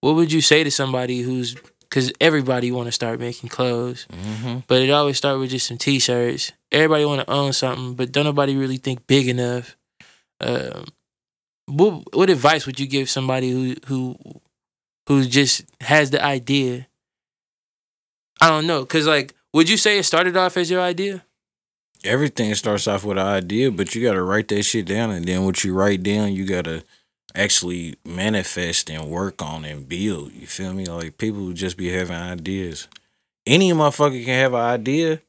what 0.00 0.14
would 0.14 0.32
you 0.32 0.40
say 0.40 0.64
to 0.64 0.70
somebody 0.70 1.20
who's 1.20 1.56
cuz 1.92 2.10
everybody 2.20 2.72
want 2.72 2.88
to 2.88 2.92
start 3.00 3.20
making 3.20 3.48
clothes, 3.50 4.06
Mm-hmm. 4.10 4.60
but 4.66 4.80
it 4.82 4.90
always 4.90 5.16
start 5.18 5.38
with 5.38 5.50
just 5.50 5.66
some 5.68 5.78
t-shirts. 5.78 6.50
Everybody 6.72 7.04
want 7.04 7.20
to 7.20 7.30
own 7.30 7.52
something, 7.52 7.94
but 7.94 8.10
don't 8.12 8.24
nobody 8.24 8.56
really 8.56 8.78
think 8.78 9.06
big 9.06 9.28
enough. 9.28 9.76
Um 10.40 10.84
what 11.66 11.92
what 12.16 12.30
advice 12.30 12.66
would 12.66 12.80
you 12.80 12.86
give 12.88 13.08
somebody 13.08 13.50
who 13.50 13.76
who 13.86 14.16
who 15.06 15.24
just 15.26 15.62
has 15.80 16.10
the 16.10 16.22
idea? 16.24 16.88
I 18.40 18.48
don't 18.48 18.66
know, 18.66 18.84
cuz 18.84 19.06
like 19.06 19.34
would 19.52 19.68
you 19.68 19.76
say 19.76 19.98
it 19.98 20.04
started 20.04 20.36
off 20.36 20.56
as 20.56 20.70
your 20.70 20.80
idea? 20.80 21.24
Everything 22.04 22.52
starts 22.56 22.88
off 22.88 23.04
with 23.04 23.18
an 23.18 23.26
idea, 23.26 23.70
but 23.70 23.94
you 23.94 24.02
got 24.02 24.14
to 24.14 24.22
write 24.22 24.48
that 24.48 24.64
shit 24.64 24.86
down. 24.86 25.10
And 25.12 25.24
then 25.24 25.44
what 25.44 25.62
you 25.62 25.72
write 25.72 26.02
down, 26.02 26.32
you 26.32 26.44
got 26.44 26.64
to 26.64 26.82
actually 27.34 27.96
manifest 28.04 28.90
and 28.90 29.08
work 29.08 29.42
on 29.42 29.64
and 29.64 29.88
build. 29.88 30.32
You 30.32 30.46
feel 30.46 30.72
me? 30.72 30.86
Like 30.86 31.18
people 31.18 31.40
who 31.40 31.54
just 31.54 31.76
be 31.76 31.90
having 31.90 32.16
ideas. 32.16 32.88
Any 33.46 33.72
motherfucker 33.72 34.24
can 34.24 34.34
have 34.34 34.54
an 34.54 34.60
idea. 34.60 35.20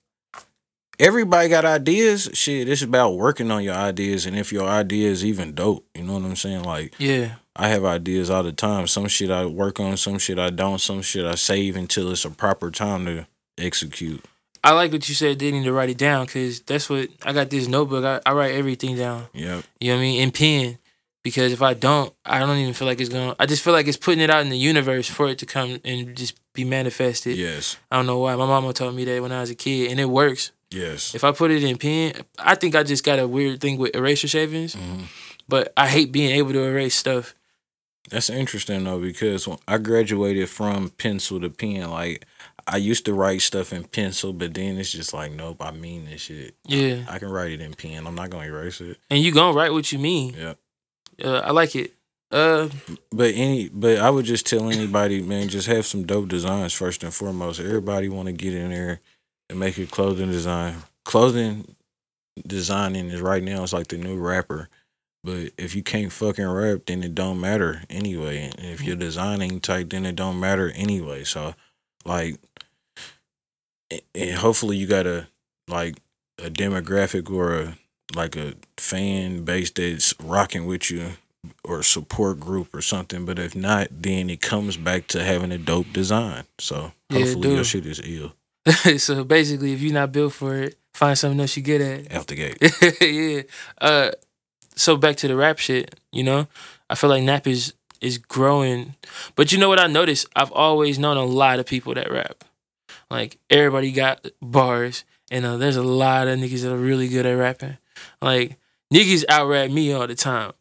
Everybody 0.99 1.49
got 1.49 1.65
ideas. 1.65 2.29
Shit, 2.33 2.69
it's 2.69 2.83
about 2.83 3.17
working 3.17 3.49
on 3.49 3.63
your 3.63 3.73
ideas 3.73 4.25
and 4.25 4.37
if 4.37 4.53
your 4.53 4.69
idea 4.69 5.09
is 5.09 5.25
even 5.25 5.53
dope. 5.53 5.85
You 5.95 6.03
know 6.03 6.13
what 6.13 6.23
I'm 6.23 6.35
saying? 6.35 6.63
Like 6.63 6.93
Yeah. 6.99 7.35
I 7.55 7.69
have 7.69 7.85
ideas 7.85 8.29
all 8.29 8.43
the 8.43 8.51
time. 8.51 8.87
Some 8.87 9.07
shit 9.07 9.29
I 9.29 9.45
work 9.45 9.79
on, 9.79 9.97
some 9.97 10.17
shit 10.17 10.39
I 10.39 10.49
don't, 10.49 10.79
some 10.79 11.01
shit 11.01 11.25
I 11.25 11.35
save 11.35 11.75
until 11.75 12.11
it's 12.11 12.25
a 12.25 12.31
proper 12.31 12.71
time 12.71 13.05
to 13.05 13.27
execute. 13.57 14.23
I 14.63 14.71
like 14.71 14.91
what 14.91 15.09
you 15.09 15.15
said, 15.15 15.39
they 15.39 15.51
need 15.51 15.65
to 15.65 15.73
write 15.73 15.89
it 15.89 15.97
down 15.97 16.25
because 16.25 16.61
that's 16.61 16.89
what 16.89 17.09
I 17.23 17.33
got 17.33 17.49
this 17.49 17.67
notebook. 17.67 18.05
I, 18.05 18.21
I 18.25 18.33
write 18.33 18.55
everything 18.55 18.95
down. 18.95 19.25
Yep. 19.33 19.65
You 19.79 19.89
know 19.89 19.95
what 19.95 19.99
I 19.99 20.03
mean? 20.03 20.21
In 20.21 20.31
pen. 20.31 20.77
Because 21.23 21.53
if 21.53 21.61
I 21.61 21.73
don't, 21.73 22.13
I 22.25 22.39
don't 22.39 22.57
even 22.57 22.73
feel 22.73 22.85
like 22.87 22.99
it's 22.99 23.09
going 23.09 23.29
to, 23.29 23.35
I 23.41 23.45
just 23.45 23.63
feel 23.63 23.71
like 23.73 23.87
it's 23.87 23.95
putting 23.97 24.19
it 24.19 24.29
out 24.29 24.41
in 24.41 24.49
the 24.49 24.57
universe 24.57 25.07
for 25.09 25.27
it 25.29 25.37
to 25.39 25.45
come 25.45 25.79
and 25.85 26.15
just 26.17 26.37
be 26.53 26.65
manifested. 26.65 27.37
Yes. 27.37 27.77
I 27.89 27.95
don't 27.95 28.05
know 28.07 28.19
why. 28.19 28.35
My 28.35 28.45
mama 28.45 28.73
told 28.73 28.93
me 28.93 29.05
that 29.05 29.21
when 29.21 29.31
I 29.31 29.39
was 29.39 29.49
a 29.49 29.55
kid 29.55 29.89
and 29.91 29.99
it 30.01 30.09
works. 30.09 30.51
Yes. 30.69 31.15
If 31.15 31.23
I 31.23 31.31
put 31.31 31.49
it 31.51 31.63
in 31.63 31.77
pen, 31.77 32.13
I 32.37 32.55
think 32.55 32.75
I 32.75 32.83
just 32.83 33.05
got 33.05 33.19
a 33.19 33.27
weird 33.27 33.61
thing 33.61 33.77
with 33.77 33.95
eraser 33.95 34.27
shavings, 34.27 34.75
Mhm. 34.75 35.03
but 35.47 35.71
I 35.77 35.87
hate 35.87 36.11
being 36.11 36.31
able 36.31 36.51
to 36.51 36.63
erase 36.63 36.95
stuff. 36.95 37.33
That's 38.09 38.29
interesting 38.29 38.83
though 38.83 38.99
because 38.99 39.47
when 39.47 39.59
I 39.65 39.77
graduated 39.77 40.49
from 40.49 40.89
pencil 40.89 41.39
to 41.39 41.49
pen. 41.49 41.89
Like 41.89 42.25
I 42.67 42.77
used 42.77 43.05
to 43.05 43.13
write 43.13 43.41
stuff 43.41 43.71
in 43.71 43.85
pencil, 43.85 44.33
but 44.33 44.53
then 44.53 44.77
it's 44.77 44.91
just 44.91 45.13
like, 45.13 45.31
nope, 45.31 45.61
I 45.61 45.71
mean 45.71 46.05
this 46.05 46.21
shit. 46.21 46.55
Yeah. 46.65 47.05
I 47.07 47.17
can 47.19 47.29
write 47.29 47.51
it 47.53 47.61
in 47.61 47.73
pen. 47.75 48.05
I'm 48.05 48.15
not 48.15 48.29
gonna 48.29 48.47
erase 48.47 48.81
it. 48.81 48.97
And 49.09 49.23
you 49.23 49.31
going 49.31 49.53
to 49.53 49.57
write 49.57 49.71
what 49.73 49.91
you 49.91 49.99
mean. 49.99 50.33
Yep. 50.37 50.57
Uh, 51.23 51.39
I 51.39 51.51
like 51.51 51.75
it. 51.75 51.93
Uh, 52.31 52.69
But 53.11 53.33
any, 53.35 53.69
but 53.69 53.99
I 53.99 54.09
would 54.09 54.25
just 54.25 54.45
tell 54.45 54.69
anybody, 54.69 55.21
man, 55.21 55.49
just 55.49 55.67
have 55.67 55.85
some 55.85 56.03
dope 56.05 56.27
designs 56.27 56.73
first 56.73 57.03
and 57.03 57.13
foremost. 57.13 57.59
Everybody 57.59 58.09
want 58.09 58.27
to 58.27 58.33
get 58.33 58.53
in 58.53 58.71
there 58.71 58.99
and 59.49 59.59
make 59.59 59.77
a 59.77 59.85
clothing 59.85 60.31
design. 60.31 60.77
Clothing 61.05 61.75
designing 62.45 63.09
is 63.09 63.21
right 63.21 63.43
now. 63.43 63.63
It's 63.63 63.73
like 63.73 63.87
the 63.87 63.97
new 63.97 64.17
rapper. 64.17 64.69
But 65.23 65.51
if 65.57 65.73
you 65.75 65.83
can't 65.83 66.11
fucking 66.11 66.45
rap, 66.45 66.81
then 66.87 67.03
it 67.03 67.15
don't 67.15 67.39
matter 67.39 67.83
anyway. 67.89 68.51
And 68.57 68.65
if 68.67 68.81
your 68.83 68.97
design 68.97 69.41
ain't 69.41 69.63
tight, 69.63 69.89
then 69.91 70.05
it 70.05 70.15
don't 70.15 70.39
matter 70.39 70.71
anyway. 70.75 71.23
So, 71.23 71.55
like, 72.03 72.39
and 74.13 74.35
hopefully 74.35 74.75
you 74.75 74.87
got 74.87 75.07
a 75.07 75.27
like 75.67 75.97
a 76.39 76.49
demographic 76.49 77.29
or 77.31 77.53
a 77.57 77.77
like 78.15 78.35
a 78.35 78.53
fan 78.77 79.43
base 79.43 79.71
that's 79.71 80.13
rocking 80.21 80.65
with 80.65 80.89
you 80.91 81.11
or 81.63 81.79
a 81.79 81.83
support 81.83 82.39
group 82.39 82.73
or 82.73 82.81
something. 82.81 83.25
But 83.25 83.39
if 83.39 83.55
not, 83.55 83.87
then 83.91 84.29
it 84.29 84.41
comes 84.41 84.77
back 84.77 85.07
to 85.07 85.23
having 85.23 85.51
a 85.51 85.57
dope 85.57 85.91
design. 85.93 86.43
So 86.59 86.93
Yeah, 87.09 87.19
hopefully 87.19 87.49
your 87.49 87.57
do. 87.59 87.63
shit 87.63 87.85
is 87.85 88.01
ill 88.03 88.33
so 88.97 89.23
basically, 89.25 89.73
if 89.73 89.81
you're 89.81 89.93
not 89.93 90.11
built 90.13 90.31
for 90.33 90.55
it, 90.55 90.77
find 90.93 91.17
something 91.17 91.39
else 91.41 91.57
you 91.57 91.63
get 91.63 91.81
at. 91.81 92.13
out 92.15 92.27
the 92.27 92.35
gate. 92.35 93.01
yeah. 93.01 93.41
Uh, 93.81 94.11
so 94.75 94.95
back 94.95 95.17
to 95.17 95.27
the 95.27 95.35
rap 95.35 95.59
shit. 95.59 95.99
You 96.13 96.23
know, 96.23 96.47
I 96.89 96.95
feel 96.95 97.09
like 97.09 97.23
Nap 97.23 97.45
is 97.47 97.73
is 97.99 98.17
growing, 98.17 98.95
but 99.35 99.51
you 99.51 99.57
know 99.57 99.67
what 99.69 99.79
I 99.79 99.87
noticed? 99.87 100.27
I've 100.35 100.51
always 100.51 100.97
known 100.99 101.17
a 101.17 101.25
lot 101.25 101.59
of 101.59 101.65
people 101.65 101.93
that 101.93 102.11
rap. 102.11 102.43
Like 103.09 103.37
everybody 103.49 103.91
got 103.91 104.25
bars, 104.41 105.03
and 105.29 105.45
uh, 105.45 105.57
there's 105.57 105.75
a 105.77 105.83
lot 105.83 106.27
of 106.27 106.39
niggas 106.39 106.63
that 106.63 106.71
are 106.73 106.77
really 106.77 107.07
good 107.09 107.25
at 107.25 107.33
rapping. 107.37 107.77
Like 108.21 108.57
niggas 108.93 109.25
out 109.29 109.47
rap 109.47 109.69
me 109.71 109.93
all 109.93 110.07
the 110.07 110.15
time. 110.15 110.53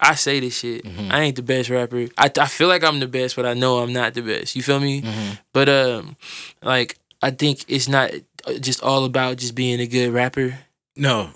I 0.00 0.14
say 0.14 0.40
this 0.40 0.58
shit. 0.58 0.84
Mhm. 0.84 1.10
I 1.10 1.20
ain't 1.22 1.36
the 1.36 1.42
best 1.42 1.70
rapper. 1.70 2.06
I, 2.18 2.30
I 2.38 2.46
feel 2.46 2.68
like 2.68 2.84
I'm 2.84 3.00
the 3.00 3.08
best, 3.08 3.34
but 3.36 3.46
I 3.46 3.54
know 3.54 3.78
I'm 3.78 3.92
not 3.92 4.12
the 4.14 4.20
best. 4.22 4.54
You 4.54 4.62
feel 4.62 4.78
me? 4.80 5.02
Mhm. 5.02 5.38
But 5.52 5.68
um, 5.68 6.16
like 6.62 6.98
I 7.22 7.30
think 7.30 7.64
it's 7.68 7.88
not 7.88 8.10
uh, 8.46 8.54
just 8.58 8.82
all 8.82 9.04
about 9.06 9.38
just 9.38 9.54
being 9.54 9.80
a 9.80 9.86
good 9.86 10.12
rapper. 10.12 10.58
No, 10.96 11.30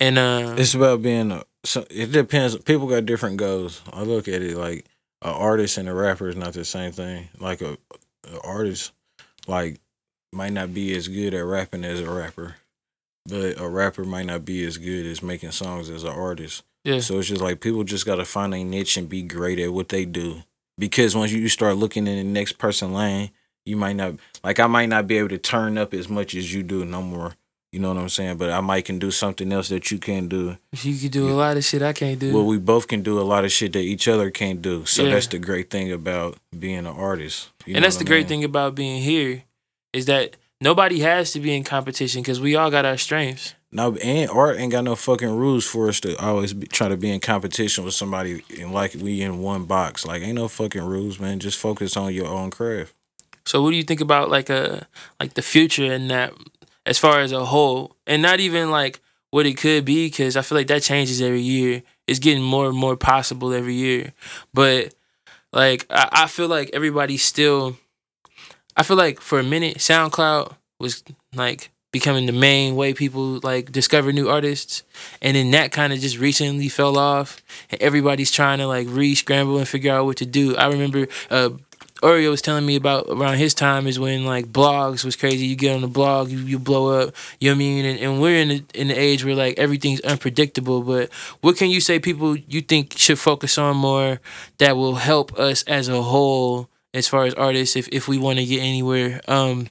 And 0.00 0.18
uh, 0.18 0.54
it's 0.58 0.74
about 0.74 1.02
being 1.02 1.32
a 1.32 1.42
so 1.64 1.84
it 1.90 2.12
depends. 2.12 2.56
People 2.58 2.86
got 2.86 3.06
different 3.06 3.38
goals. 3.38 3.82
I 3.92 4.02
look 4.02 4.28
at 4.28 4.40
it 4.42 4.56
like 4.56 4.84
an 5.22 5.32
artist 5.32 5.78
and 5.78 5.88
a 5.88 5.94
rapper 5.94 6.28
is 6.28 6.36
not 6.36 6.52
the 6.52 6.64
same 6.64 6.92
thing. 6.92 7.28
Like 7.40 7.60
a, 7.60 7.76
a 8.32 8.40
artist, 8.42 8.92
like 9.48 9.80
might 10.32 10.52
not 10.52 10.72
be 10.72 10.94
as 10.96 11.08
good 11.08 11.34
at 11.34 11.44
rapping 11.44 11.84
as 11.84 12.00
a 12.00 12.08
rapper, 12.10 12.54
but 13.28 13.60
a 13.60 13.68
rapper 13.68 14.04
might 14.04 14.26
not 14.26 14.44
be 14.44 14.64
as 14.64 14.78
good 14.78 15.06
as 15.06 15.22
making 15.22 15.50
songs 15.52 15.90
as 15.90 16.04
an 16.04 16.10
artist. 16.10 16.62
Yeah. 16.84 17.00
So 17.00 17.18
it's 17.18 17.28
just 17.28 17.40
like 17.40 17.60
people 17.60 17.84
just 17.84 18.06
gotta 18.06 18.24
find 18.24 18.54
a 18.54 18.62
niche 18.62 18.96
and 18.96 19.08
be 19.08 19.22
great 19.22 19.58
at 19.58 19.72
what 19.72 19.88
they 19.88 20.04
do. 20.04 20.42
Because 20.78 21.16
once 21.16 21.32
you 21.32 21.48
start 21.48 21.76
looking 21.76 22.06
in 22.06 22.16
the 22.16 22.24
next 22.24 22.58
person 22.58 22.92
lane, 22.92 23.30
you 23.64 23.76
might 23.76 23.96
not 23.96 24.14
like 24.44 24.60
I 24.60 24.66
might 24.66 24.88
not 24.88 25.06
be 25.06 25.18
able 25.18 25.30
to 25.30 25.38
turn 25.38 25.78
up 25.78 25.92
as 25.94 26.08
much 26.08 26.34
as 26.34 26.52
you 26.54 26.62
do 26.62 26.84
no 26.84 27.02
more. 27.02 27.34
You 27.72 27.80
know 27.80 27.88
what 27.92 28.00
I'm 28.00 28.08
saying? 28.08 28.36
But 28.38 28.50
I 28.50 28.60
might 28.60 28.84
can 28.84 28.98
do 28.98 29.10
something 29.10 29.52
else 29.52 29.68
that 29.68 29.90
you 29.90 29.98
can't 29.98 30.28
do. 30.28 30.56
You 30.82 30.96
can 30.96 31.08
do 31.10 31.28
a 31.28 31.34
lot 31.34 31.56
of 31.56 31.64
shit 31.64 31.82
I 31.82 31.92
can't 31.92 32.18
do. 32.18 32.32
Well, 32.32 32.46
we 32.46 32.58
both 32.58 32.86
can 32.88 33.02
do 33.02 33.18
a 33.20 33.22
lot 33.22 33.44
of 33.44 33.50
shit 33.52 33.72
that 33.72 33.80
each 33.80 34.06
other 34.06 34.30
can't 34.30 34.62
do. 34.62 34.86
So 34.86 35.02
Yeah. 35.04 35.10
that's 35.14 35.26
the 35.26 35.38
great 35.38 35.68
thing 35.68 35.90
about 35.92 36.38
being 36.56 36.78
an 36.78 36.86
artist. 36.86 37.50
And 37.66 37.84
that's 37.84 37.96
the 37.96 38.04
I 38.04 38.06
great 38.06 38.28
thing 38.28 38.44
about 38.44 38.76
being 38.76 39.02
here 39.02 39.42
is 39.92 40.06
that 40.06 40.36
nobody 40.60 41.00
has 41.00 41.32
to 41.32 41.40
be 41.40 41.54
in 41.54 41.64
competition 41.64 42.22
because 42.22 42.40
we 42.40 42.56
all 42.56 42.70
got 42.70 42.84
our 42.84 42.96
strengths. 42.96 43.54
No, 43.72 43.96
and 43.96 44.30
art 44.30 44.58
ain't 44.58 44.72
got 44.72 44.84
no 44.84 44.96
fucking 44.96 45.36
rules 45.36 45.66
for 45.66 45.88
us 45.88 46.00
to 46.00 46.16
always 46.16 46.54
be, 46.54 46.66
try 46.66 46.88
to 46.88 46.96
be 46.96 47.10
in 47.10 47.20
competition 47.20 47.84
with 47.84 47.94
somebody 47.94 48.42
and 48.58 48.72
like 48.72 48.94
we 48.94 49.20
in 49.20 49.40
one 49.42 49.64
box. 49.64 50.06
Like 50.06 50.22
ain't 50.22 50.36
no 50.36 50.48
fucking 50.48 50.84
rules, 50.84 51.18
man. 51.18 51.40
Just 51.40 51.58
focus 51.58 51.96
on 51.96 52.14
your 52.14 52.26
own 52.26 52.50
craft. 52.50 52.94
So 53.44 53.62
what 53.62 53.70
do 53.70 53.76
you 53.76 53.82
think 53.82 54.00
about 54.00 54.30
like 54.30 54.50
a 54.50 54.86
like 55.20 55.34
the 55.34 55.42
future 55.42 55.92
and 55.92 56.10
that 56.10 56.32
as 56.86 56.98
far 56.98 57.20
as 57.20 57.32
a 57.32 57.44
whole, 57.44 57.96
and 58.06 58.22
not 58.22 58.40
even 58.40 58.70
like 58.70 59.00
what 59.30 59.44
it 59.44 59.56
could 59.58 59.84
be 59.84 60.06
because 60.06 60.36
I 60.36 60.42
feel 60.42 60.56
like 60.56 60.68
that 60.68 60.82
changes 60.82 61.20
every 61.20 61.42
year. 61.42 61.82
It's 62.06 62.20
getting 62.20 62.42
more 62.42 62.68
and 62.68 62.78
more 62.78 62.96
possible 62.96 63.52
every 63.52 63.74
year, 63.74 64.12
but 64.54 64.94
like 65.52 65.84
I, 65.90 66.08
I 66.12 66.26
feel 66.28 66.48
like 66.48 66.70
everybody's 66.72 67.22
still. 67.24 67.76
I 68.76 68.82
feel 68.82 68.96
like 68.96 69.20
for 69.20 69.38
a 69.38 69.44
minute, 69.44 69.78
SoundCloud 69.78 70.54
was 70.78 71.02
like 71.34 71.70
becoming 71.92 72.26
the 72.26 72.32
main 72.32 72.76
way 72.76 72.92
people 72.92 73.40
like 73.42 73.72
discover 73.72 74.12
new 74.12 74.28
artists, 74.28 74.82
and 75.22 75.36
then 75.36 75.50
that 75.52 75.72
kind 75.72 75.92
of 75.92 75.98
just 75.98 76.18
recently 76.18 76.68
fell 76.68 76.98
off, 76.98 77.40
and 77.70 77.80
everybody's 77.80 78.30
trying 78.30 78.58
to 78.58 78.66
like 78.66 78.86
re-scramble 78.90 79.58
and 79.58 79.66
figure 79.66 79.92
out 79.92 80.04
what 80.04 80.18
to 80.18 80.26
do. 80.26 80.56
I 80.56 80.68
remember 80.68 81.06
uh, 81.30 81.50
Oreo 82.02 82.30
was 82.30 82.42
telling 82.42 82.66
me 82.66 82.76
about 82.76 83.06
around 83.08 83.38
his 83.38 83.54
time 83.54 83.86
is 83.86 83.98
when 83.98 84.26
like 84.26 84.46
blogs 84.46 85.04
was 85.04 85.16
crazy. 85.16 85.46
You 85.46 85.56
get 85.56 85.74
on 85.74 85.80
the 85.80 85.88
blog, 85.88 86.28
you, 86.28 86.38
you 86.38 86.58
blow 86.58 87.00
up. 87.00 87.14
You 87.40 87.50
know 87.50 87.54
what 87.54 87.56
I 87.56 87.58
mean? 87.58 87.84
And, 87.86 87.98
and 87.98 88.20
we're 88.20 88.42
in 88.42 88.48
the, 88.48 88.64
in 88.74 88.88
the 88.88 88.94
age 88.94 89.24
where 89.24 89.34
like 89.34 89.58
everything's 89.58 90.00
unpredictable. 90.00 90.82
But 90.82 91.10
what 91.40 91.56
can 91.56 91.70
you 91.70 91.80
say 91.80 91.98
people 91.98 92.36
you 92.36 92.60
think 92.60 92.92
should 92.98 93.18
focus 93.18 93.56
on 93.56 93.78
more 93.78 94.20
that 94.58 94.76
will 94.76 94.96
help 94.96 95.38
us 95.38 95.62
as 95.62 95.88
a 95.88 96.02
whole 96.02 96.68
as 96.96 97.06
far 97.06 97.24
as 97.24 97.34
artists 97.34 97.76
if, 97.76 97.88
if 97.92 98.08
we 98.08 98.18
want 98.18 98.38
to 98.38 98.44
get 98.44 98.60
anywhere? 98.60 99.20
Um, 99.28 99.68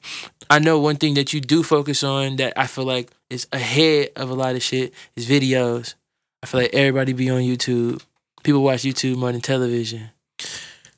I 0.50 0.60
know 0.60 0.80
one 0.80 0.98
thing 0.98 1.16
that 1.16 1.34
you 1.34 1.42
do 1.42 1.64
focus 1.64 2.04
on 2.04 2.36
that 2.38 2.54
I 2.56 2.68
feel 2.68 2.86
like 2.86 3.10
is 3.30 3.48
ahead 3.52 4.10
of 4.16 4.30
a 4.30 4.36
lot 4.36 4.56
of 4.56 4.62
shit 4.62 4.94
is 5.16 5.28
videos. 5.28 5.96
I 6.44 6.46
feel 6.46 6.62
like 6.62 6.74
everybody 6.74 7.14
be 7.14 7.30
on 7.30 7.42
YouTube. 7.42 8.04
People 8.44 8.62
watch 8.62 8.84
YouTube 8.84 9.18
more 9.18 9.32
than 9.32 9.42
television. 9.42 10.12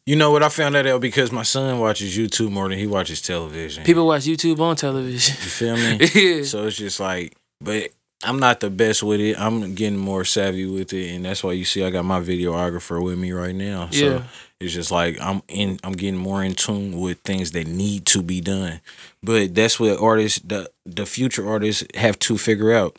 You 0.05 0.15
know 0.17 0.31
what? 0.31 0.43
I 0.43 0.49
found 0.49 0.75
that 0.75 0.85
out 0.85 1.01
because 1.01 1.31
my 1.31 1.43
son 1.43 1.79
watches 1.79 2.17
YouTube 2.17 2.51
more 2.51 2.67
than 2.67 2.77
he 2.77 2.87
watches 2.87 3.21
television. 3.21 3.83
People 3.83 4.07
watch 4.07 4.23
YouTube 4.23 4.59
on 4.59 4.75
television. 4.75 5.35
you 5.41 5.49
feel 5.49 5.75
me? 5.75 5.99
yeah. 6.37 6.43
So 6.43 6.65
it's 6.67 6.77
just 6.77 6.99
like, 6.99 7.35
but 7.61 7.91
I'm 8.23 8.39
not 8.39 8.59
the 8.61 8.69
best 8.69 9.03
with 9.03 9.19
it. 9.19 9.39
I'm 9.39 9.75
getting 9.75 9.97
more 9.99 10.25
savvy 10.25 10.65
with 10.65 10.91
it, 10.93 11.11
and 11.13 11.25
that's 11.25 11.43
why 11.43 11.51
you 11.51 11.65
see 11.65 11.83
I 11.83 11.91
got 11.91 12.03
my 12.05 12.19
videographer 12.19 13.01
with 13.03 13.17
me 13.17 13.31
right 13.31 13.53
now. 13.53 13.89
So 13.91 14.05
Yeah. 14.05 14.23
it's 14.59 14.73
just 14.73 14.91
like 14.91 15.17
I'm 15.21 15.43
in. 15.47 15.79
I'm 15.83 15.93
getting 15.93 16.17
more 16.19 16.43
in 16.43 16.55
tune 16.55 16.99
with 16.99 17.19
things 17.21 17.51
that 17.51 17.67
need 17.67 18.05
to 18.07 18.23
be 18.23 18.41
done. 18.41 18.81
But 19.21 19.53
that's 19.53 19.79
what 19.79 19.99
artists, 19.99 20.39
the 20.43 20.69
the 20.85 21.05
future 21.05 21.47
artists, 21.47 21.83
have 21.95 22.17
to 22.19 22.37
figure 22.37 22.73
out. 22.73 22.97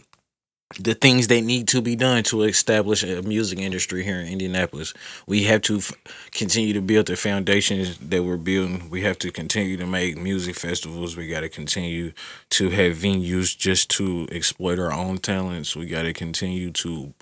The 0.76 0.94
things 0.94 1.28
that 1.28 1.40
need 1.40 1.66
to 1.68 1.80
be 1.80 1.96
done 1.96 2.22
to 2.24 2.42
establish 2.42 3.02
a 3.02 3.22
music 3.22 3.58
industry 3.58 4.04
here 4.04 4.20
in 4.20 4.28
Indianapolis. 4.28 4.92
We 5.26 5.44
have 5.44 5.62
to 5.62 5.78
f- 5.78 5.92
continue 6.30 6.74
to 6.74 6.82
build 6.82 7.06
the 7.06 7.16
foundations 7.16 7.96
that 7.98 8.22
we're 8.22 8.36
building. 8.36 8.90
We 8.90 9.00
have 9.00 9.18
to 9.20 9.32
continue 9.32 9.78
to 9.78 9.86
make 9.86 10.18
music 10.18 10.56
festivals. 10.56 11.16
We 11.16 11.26
got 11.26 11.40
to 11.40 11.48
continue 11.48 12.12
to 12.50 12.68
have 12.68 12.98
venues 12.98 13.56
just 13.56 13.88
to 13.92 14.28
exploit 14.30 14.78
our 14.78 14.92
own 14.92 15.18
talents. 15.18 15.74
We 15.74 15.86
got 15.86 16.02
to 16.02 16.12
continue 16.12 16.70
to 16.72 17.14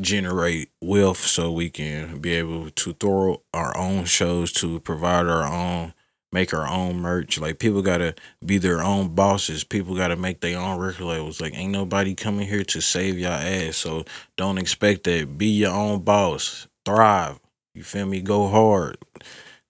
generate 0.00 0.70
wealth 0.80 1.18
so 1.18 1.50
we 1.50 1.70
can 1.70 2.20
be 2.20 2.34
able 2.34 2.70
to 2.70 2.92
throw 2.94 3.42
our 3.52 3.76
own 3.76 4.04
shows 4.04 4.52
to 4.54 4.78
provide 4.80 5.26
our 5.26 5.44
own 5.44 5.92
make 6.36 6.52
our 6.52 6.68
own 6.68 6.96
merch. 7.00 7.40
Like 7.40 7.58
people 7.58 7.80
gotta 7.80 8.14
be 8.44 8.58
their 8.58 8.82
own 8.82 9.14
bosses. 9.14 9.64
People 9.64 9.96
gotta 9.96 10.16
make 10.16 10.42
their 10.42 10.58
own 10.58 10.78
record 10.78 11.06
labels. 11.06 11.40
Like 11.40 11.56
ain't 11.56 11.72
nobody 11.72 12.14
coming 12.14 12.46
here 12.46 12.62
to 12.62 12.82
save 12.82 13.18
your 13.18 13.32
ass. 13.32 13.78
So 13.78 14.04
don't 14.36 14.58
expect 14.58 15.04
that. 15.04 15.38
Be 15.38 15.46
your 15.46 15.72
own 15.72 16.02
boss. 16.02 16.68
Thrive. 16.84 17.40
You 17.74 17.82
feel 17.82 18.04
me? 18.04 18.20
Go 18.20 18.48
hard. 18.48 18.98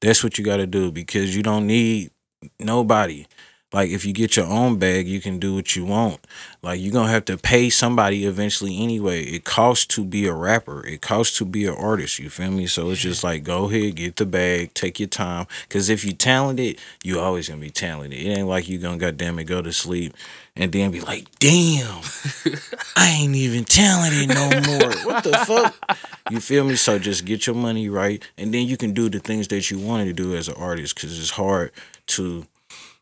That's 0.01 0.25
what 0.25 0.39
you 0.39 0.45
gotta 0.45 0.67
do 0.67 0.91
because 0.91 1.37
you 1.37 1.45
don't 1.45 1.69
need 1.69 2.11
nobody 2.59 3.27
like 3.73 3.91
if 3.91 4.05
you 4.05 4.13
get 4.13 4.37
your 4.37 4.47
own 4.47 4.79
bag 4.79 5.09
you 5.09 5.21
can 5.21 5.39
do 5.39 5.55
what 5.55 5.75
you 5.75 5.85
want. 5.85 6.25
Like 6.63 6.81
you're 6.81 6.93
gonna 6.93 7.11
have 7.11 7.25
to 7.27 7.37
pay 7.37 7.69
somebody 7.69 8.25
eventually 8.25 8.81
anyway. 8.83 9.23
It 9.23 9.45
costs 9.45 9.87
to 9.87 10.05
be 10.05 10.27
a 10.27 10.33
rapper. 10.33 10.87
It 10.87 11.01
costs 11.03 11.37
to 11.39 11.45
be 11.45 11.67
an 11.67 11.75
artist. 11.75 12.19
You 12.19 12.31
feel 12.31 12.53
me? 12.53 12.67
So 12.69 12.91
it's 12.91 13.01
just 13.01 13.25
like 13.25 13.43
go 13.43 13.69
ahead 13.69 13.97
get 13.97 14.17
the 14.17 14.27
bag 14.27 14.73
take 14.75 15.01
your 15.01 15.09
time. 15.09 15.47
Because 15.69 15.91
if 15.91 16.05
you 16.05 16.13
talented 16.13 16.79
you 17.03 17.19
always 17.19 17.49
gonna 17.49 17.61
be 17.61 17.71
talented. 17.71 18.21
It 18.21 18.39
ain't 18.39 18.49
like 18.49 18.69
you 18.69 18.79
gonna 18.79 18.99
goddamn 18.99 19.39
it 19.41 19.45
go 19.45 19.63
to 19.63 19.73
sleep 19.73 20.15
and 20.55 20.71
then 20.73 20.91
be 20.91 21.01
like 21.01 21.27
damn 21.39 22.01
i 22.97 23.09
ain't 23.09 23.35
even 23.35 23.65
talented 23.65 24.29
no 24.29 24.49
more. 24.49 24.93
What 25.05 25.25
the 25.25 25.33
fuck? 25.45 25.99
You 26.31 26.41
feel 26.41 26.65
me? 26.65 26.77
So 26.77 26.99
just 27.01 27.25
get 27.25 27.47
your 27.47 27.57
money 27.57 27.89
right 27.89 28.23
and 28.39 28.55
then 28.55 28.67
you 28.69 28.77
can 28.77 28.93
do 28.93 29.09
the 29.09 29.19
things 29.19 29.49
that 29.49 29.73
you 29.73 29.79
wanted 29.81 30.05
to 30.05 30.13
do 30.13 30.37
as 30.37 30.47
an 30.47 30.55
artist 30.55 30.95
because 30.95 31.19
it's 31.19 31.31
hard 31.31 31.73
to 32.07 32.47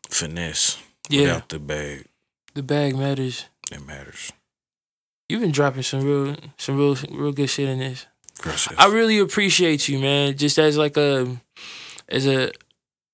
finesse 0.09 0.77
Yeah. 1.09 1.21
without 1.21 1.49
the 1.49 1.59
bag 1.59 2.05
The 2.53 2.63
bag 2.63 2.95
matters. 2.95 3.45
it 3.71 3.85
matters 3.85 4.31
You've 5.27 5.41
been 5.41 5.51
dropping 5.51 5.81
some 5.81 6.03
real, 6.03 6.35
some 6.57 6.77
real, 6.77 6.95
real 7.09 7.31
good 7.31 7.49
shit 7.49 7.67
in 7.67 7.79
this. 7.79 8.05
Gracias. 8.37 8.75
I 8.77 8.87
really 8.93 9.17
appreciate 9.17 9.87
you, 9.89 9.97
man. 9.97 10.37
Just 10.37 10.59
as 10.59 10.77
like 10.77 10.97
a, 10.97 11.25
as 12.07 12.27
a, 12.27 12.51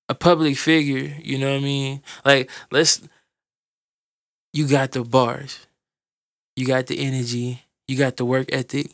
a 0.10 0.14
public 0.14 0.58
figure. 0.58 1.16
You 1.24 1.38
know 1.40 1.50
what 1.50 1.62
I 1.62 1.64
mean? 1.64 2.02
Like 2.26 2.50
let's. 2.70 3.02
You 4.52 4.68
got 4.68 4.92
the 4.92 5.06
bars. 5.06 5.66
You 6.58 6.66
got 6.68 6.88
the 6.88 7.00
energy. 7.00 7.64
You 7.88 7.98
got 7.98 8.18
the 8.18 8.26
work 8.26 8.50
ethic. 8.52 8.88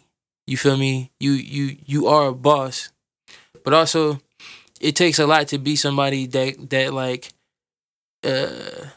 You 0.45 0.55
feel 0.55 0.77
me? 0.77 1.11
You 1.19 1.31
you 1.31 1.75
you 1.87 2.05
are 2.07 2.27
a 2.27 2.33
boss, 2.35 2.89
but 3.63 3.73
also, 3.73 4.21
it 4.79 4.95
takes 4.95 5.17
a 5.17 5.25
lot 5.25 5.47
to 5.47 5.57
be 5.57 5.75
somebody 5.75 6.27
that 6.27 6.69
that 6.69 6.93
like. 6.93 7.29
Uh, 8.27 8.87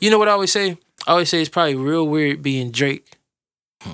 you 0.00 0.10
know 0.10 0.18
what 0.18 0.28
I 0.28 0.32
always 0.32 0.52
say? 0.52 0.78
I 1.06 1.12
always 1.12 1.28
say 1.28 1.40
it's 1.40 1.48
probably 1.48 1.74
real 1.74 2.06
weird 2.06 2.42
being 2.42 2.70
Drake. 2.70 3.16
Hmm. 3.82 3.92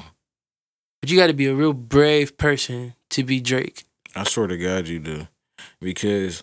But 1.01 1.11
you 1.11 1.17
got 1.17 1.29
to 1.29 1.33
be 1.33 1.47
a 1.47 1.55
real 1.55 1.73
brave 1.73 2.37
person 2.37 2.95
to 3.11 3.23
be 3.23 3.41
Drake. 3.41 3.85
I 4.15 4.25
swear 4.25 4.47
to 4.49 4.59
God, 4.59 4.89
you 4.89 4.99
do, 4.99 5.29
because 5.81 6.43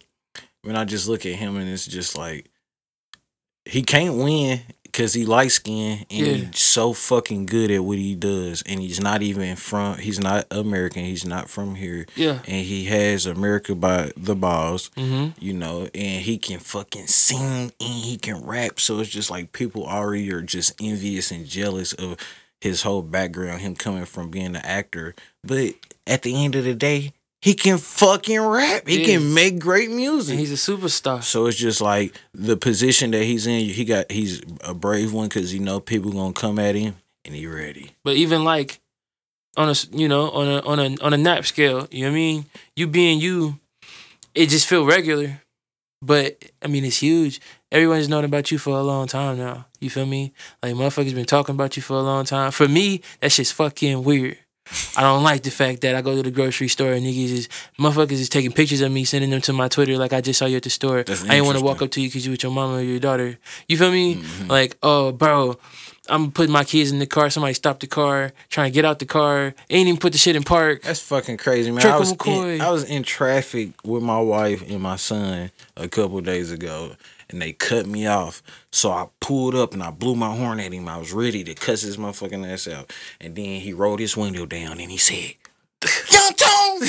when 0.64 0.76
I 0.76 0.86
just 0.86 1.08
look 1.08 1.26
at 1.26 1.36
him 1.36 1.58
and 1.58 1.70
it's 1.70 1.86
just 1.86 2.18
like 2.18 2.50
he 3.66 3.84
can't 3.84 4.16
win 4.16 4.62
because 4.92 5.14
he 5.14 5.26
light 5.26 5.52
skinned 5.52 6.06
and 6.10 6.28
Yeah. 6.28 6.34
he's 6.34 6.60
so 6.60 6.94
fucking 6.94 7.46
good 7.46 7.72
at 7.72 7.84
what 7.84 7.98
he 7.98 8.16
does, 8.16 8.62
and 8.66 8.80
he's 8.82 9.00
not 9.00 9.22
even 9.22 9.56
from. 9.56 9.98
He's 10.00 10.20
not 10.20 10.46
American. 10.52 11.06
He's 11.06 11.26
not 11.26 11.50
from 11.50 11.76
here, 11.76 12.06
Yeah. 12.16 12.40
and 12.48 12.66
he 12.66 12.86
has 12.86 13.26
America 13.26 13.76
by 13.76 14.12
the 14.18 14.36
balls. 14.36 14.90
Mm-hmm. 14.98 15.44
you 15.44 15.54
know, 15.54 15.88
and 15.94 16.22
he 16.24 16.38
can 16.38 16.60
fucking 16.60 17.08
sing 17.08 17.72
and 17.80 18.04
he 18.04 18.18
can 18.18 18.44
rap. 18.46 18.80
So 18.80 19.00
it's 19.00 19.10
just 19.10 19.30
like 19.30 19.52
people 19.54 19.86
already 19.86 20.32
are 20.32 20.42
just 20.42 20.74
envious 20.82 21.32
and 21.32 21.46
jealous 21.46 21.94
of 21.94 22.18
his 22.62 22.82
whole 22.82 23.02
background, 23.02 23.62
him 23.62 23.76
coming 23.76 24.06
from 24.06 24.30
being 24.30 24.48
an 24.48 24.58
actor. 24.58 25.16
But 25.44 25.76
at 26.06 26.24
the 26.24 26.44
end 26.44 26.56
of 26.56 26.64
the 26.66 26.74
day, 26.76 27.14
he 27.42 27.54
can 27.54 27.78
fucking 27.78 28.40
rap. 28.42 28.88
He 28.88 29.00
Yeah. 29.02 29.06
can 29.18 29.34
make 29.34 29.60
great 29.60 29.90
music. 29.90 30.32
And 30.34 30.40
he's 30.40 30.52
a 30.52 30.56
superstar. 30.72 31.24
so 31.24 31.46
it's 31.48 31.58
just 31.58 31.80
like 31.82 32.14
the 32.34 32.58
position 32.58 33.12
that 33.12 33.24
he's 33.24 33.48
in. 33.48 33.62
He 33.66 33.86
got 33.86 34.12
he's 34.12 34.42
a 34.62 34.74
brave 34.74 35.14
one 35.14 35.28
because 35.30 35.54
you 35.54 35.60
know 35.62 35.80
people 35.80 36.12
gonna 36.12 36.34
come 36.34 36.60
at 36.60 36.76
him 36.76 36.96
and 37.26 37.34
he 37.36 37.48
ready. 37.48 37.92
But 38.04 38.16
even 38.18 38.44
like 38.44 38.80
on 39.58 39.70
a 39.70 39.76
you 39.92 40.08
know 40.08 40.30
on 40.32 40.48
a 40.48 40.60
on 40.66 40.80
a 40.80 40.98
on 41.02 41.14
a 41.14 41.18
nap 41.18 41.46
scale, 41.46 41.88
you 41.92 42.02
know 42.02 42.08
what 42.10 42.14
I 42.14 42.16
mean? 42.16 42.46
You 42.76 42.88
being 42.88 43.20
you, 43.20 43.60
it 44.36 44.48
just 44.50 44.68
feel 44.68 44.86
regular. 44.86 45.42
But 46.02 46.44
I 46.64 46.68
mean, 46.68 46.86
it's 46.86 47.02
huge. 47.02 47.42
Everyone's 47.72 48.08
known 48.08 48.24
about 48.24 48.52
you 48.52 48.58
for 48.58 48.78
a 48.78 48.82
long 48.84 49.08
time 49.08 49.38
now. 49.38 49.66
You 49.82 49.90
feel 49.90 50.06
me? 50.06 50.34
Like 50.64 50.74
motherfuckers 50.76 51.14
been 51.14 51.26
talking 51.26 51.56
about 51.56 51.76
you 51.76 51.82
for 51.84 51.94
a 51.96 52.02
long 52.02 52.24
time. 52.26 52.52
For 52.52 52.68
me, 52.68 53.02
that 53.20 53.32
shit's 53.34 53.52
fucking 53.52 54.04
weird. 54.04 54.38
I 54.96 55.02
don't 55.02 55.24
like 55.24 55.44
the 55.44 55.52
fact 55.52 55.82
that 55.82 55.96
I 55.96 56.02
go 56.02 56.16
to 56.16 56.24
the 56.24 56.32
grocery 56.32 56.68
store 56.68 56.94
and 56.94 57.06
niggas 57.06 57.32
is 57.32 57.50
motherfuckers 57.80 58.14
is 58.14 58.30
taking 58.30 58.52
pictures 58.52 58.82
of 58.82 58.92
me, 58.92 59.04
sending 59.04 59.30
them 59.30 59.42
to 59.42 59.54
my 59.54 59.68
Twitter 59.68 59.98
like 59.98 60.14
I 60.14 60.22
just 60.22 60.40
saw 60.40 60.46
you 60.46 60.58
at 60.58 60.64
the 60.64 60.70
store. 60.70 61.04
I 61.28 61.36
ain't 61.36 61.46
want 61.46 61.58
to 61.58 61.64
walk 61.64 61.82
up 61.82 61.92
to 61.92 62.02
you 62.02 62.08
because 62.08 62.26
you 62.26 62.32
with 62.32 62.44
your 62.44 62.52
mama 62.52 62.78
or 62.78 62.82
your 62.82 63.00
daughter. 63.00 63.38
You 63.68 63.78
feel 63.78 63.92
me? 63.92 64.16
Mm-hmm. 64.16 64.48
Like, 64.48 64.78
oh, 64.84 65.12
bro. 65.12 65.58
I'm 66.12 66.32
putting 66.32 66.52
my 66.52 66.64
kids 66.64 66.92
in 66.92 66.98
the 66.98 67.06
car. 67.06 67.30
Somebody 67.30 67.54
stopped 67.54 67.82
the 67.82 67.88
car, 67.88 68.32
trying 68.50 68.72
to 68.72 68.74
get 68.74 68.84
out 68.84 68.98
the 68.98 69.06
car. 69.06 69.54
Ain't 69.70 69.88
even 69.88 70.00
put 70.00 70.12
the 70.12 70.18
shit 70.18 70.36
in 70.36 70.44
park. 70.44 70.82
That's 70.82 71.00
fucking 71.02 71.38
crazy, 71.38 71.70
man. 71.70 71.86
I 71.86 72.00
was, 72.00 72.14
McCoy. 72.14 72.56
in, 72.56 72.62
I 72.62 72.72
was 72.72 72.84
in 72.84 73.04
traffic 73.04 73.70
with 73.84 74.02
my 74.02 74.20
wife 74.20 74.68
and 74.68 74.82
my 74.82 74.96
son 74.96 75.52
a 75.78 75.88
couple 75.88 76.20
days 76.22 76.52
ago, 76.52 76.96
and 77.30 77.42
they 77.42 77.54
cut 77.54 77.86
me 77.86 78.08
off. 78.08 78.42
So 78.72 78.92
I 78.92 79.08
pulled 79.20 79.56
up 79.56 79.74
and 79.74 79.84
I 79.84 79.92
blew 79.92 80.16
my 80.16 80.36
horn 80.36 80.60
at 80.60 80.72
him. 80.74 80.88
I 80.88 80.98
was 80.98 81.14
ready 81.14 81.44
to 81.44 81.54
cuss 81.54 81.82
his 81.82 81.98
motherfucking 81.98 82.52
ass 82.52 82.68
out. 82.68 82.92
And 83.22 83.36
then 83.36 83.60
he 83.62 83.74
rolled 83.74 84.00
his 84.00 84.18
window 84.18 84.46
down 84.46 84.80
and 84.80 84.92
he 84.92 84.98
said, 84.98 85.36
Young 86.12 86.34
Tone, 86.34 86.80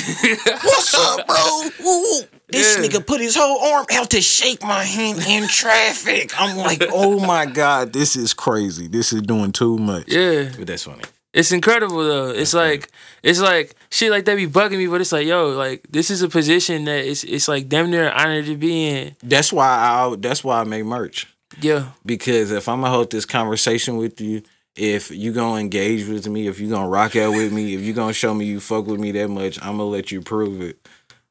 what's 0.63 0.93
up, 0.95 1.25
bro? 1.27 1.61
Woo. 1.79 2.21
This 2.49 2.75
Yeah. 2.77 2.83
nigga 2.83 3.05
put 3.05 3.21
his 3.21 3.35
whole 3.35 3.59
arm 3.73 3.85
out 3.93 4.09
to 4.09 4.21
shake 4.21 4.61
my 4.61 4.83
hand 4.83 5.19
in 5.19 5.47
traffic. 5.47 6.31
I'm 6.37 6.57
like, 6.57 6.83
oh 6.91 7.19
my 7.19 7.45
God, 7.45 7.93
this 7.93 8.15
is 8.17 8.33
crazy. 8.33 8.87
This 8.87 9.13
is 9.13 9.21
doing 9.21 9.53
too 9.53 9.77
much. 9.77 10.09
Yeah. 10.09 10.49
But 10.57 10.67
that's 10.67 10.83
funny. 10.83 11.03
It's 11.33 11.51
incredible 11.51 12.03
though. 12.03 12.29
It's 12.29 12.53
like 12.53 12.89
it's 13.23 13.39
like 13.39 13.75
shit 13.89 14.11
like 14.11 14.25
that 14.25 14.35
be 14.35 14.47
bugging 14.47 14.77
me, 14.77 14.87
but 14.87 14.99
it's 14.99 15.11
like 15.13 15.25
yo, 15.25 15.49
like 15.49 15.85
this 15.89 16.09
is 16.09 16.21
a 16.21 16.29
position 16.29 16.83
that 16.85 17.05
it's 17.05 17.23
it's 17.23 17.47
like 17.47 17.69
damn 17.69 17.89
near 17.89 18.07
an 18.07 18.13
honor 18.13 18.43
to 18.43 18.55
be 18.57 18.87
in. 18.89 19.15
That's 19.23 19.53
why 19.53 19.67
I 19.67 20.15
that's 20.17 20.43
why 20.43 20.59
I 20.59 20.63
make 20.65 20.83
merch. 20.85 21.27
Yeah, 21.61 21.89
because 22.05 22.51
if 22.51 22.67
I'm 22.67 22.81
gonna 22.81 22.93
hold 22.93 23.11
this 23.11 23.25
conversation 23.25 23.97
with 23.97 24.19
you, 24.19 24.41
if 24.75 25.09
you 25.11 25.31
gonna 25.31 25.59
engage 25.61 26.07
with 26.07 26.27
me, 26.27 26.47
if 26.47 26.59
you 26.59 26.69
gonna 26.69 26.87
rock 26.89 27.15
out 27.15 27.31
with 27.31 27.53
me, 27.53 27.75
if 27.75 27.81
you 27.81 27.93
gonna 27.93 28.13
show 28.13 28.33
me 28.33 28.45
you 28.45 28.59
fuck 28.59 28.85
with 28.87 28.99
me 28.99 29.11
that 29.13 29.29
much, 29.29 29.57
I'm 29.61 29.77
gonna 29.77 29.85
let 29.85 30.11
you 30.11 30.21
prove 30.21 30.61
it. 30.61 30.85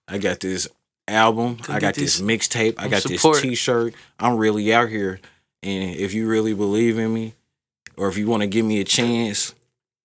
I 0.09 0.17
got 0.19 0.41
this 0.41 0.67
album, 1.09 1.59
I 1.69 1.79
got 1.79 1.95
this, 1.95 2.19
this- 2.19 2.21
mixtape, 2.21 2.75
I 2.79 2.89
got 2.89 3.03
support. 3.03 3.37
this 3.37 3.43
T-shirt. 3.43 3.95
I'm 4.19 4.37
really 4.37 4.73
out 4.73 4.89
here, 4.89 5.21
and 5.63 5.91
if 5.95 6.15
you 6.15 6.27
really 6.29 6.55
believe 6.55 6.99
in 6.99 7.13
me, 7.13 7.35
or 7.97 8.09
if 8.09 8.17
you 8.17 8.27
want 8.29 8.43
to 8.43 8.47
give 8.47 8.65
me 8.65 8.81
a 8.81 8.85
chance. 8.85 9.55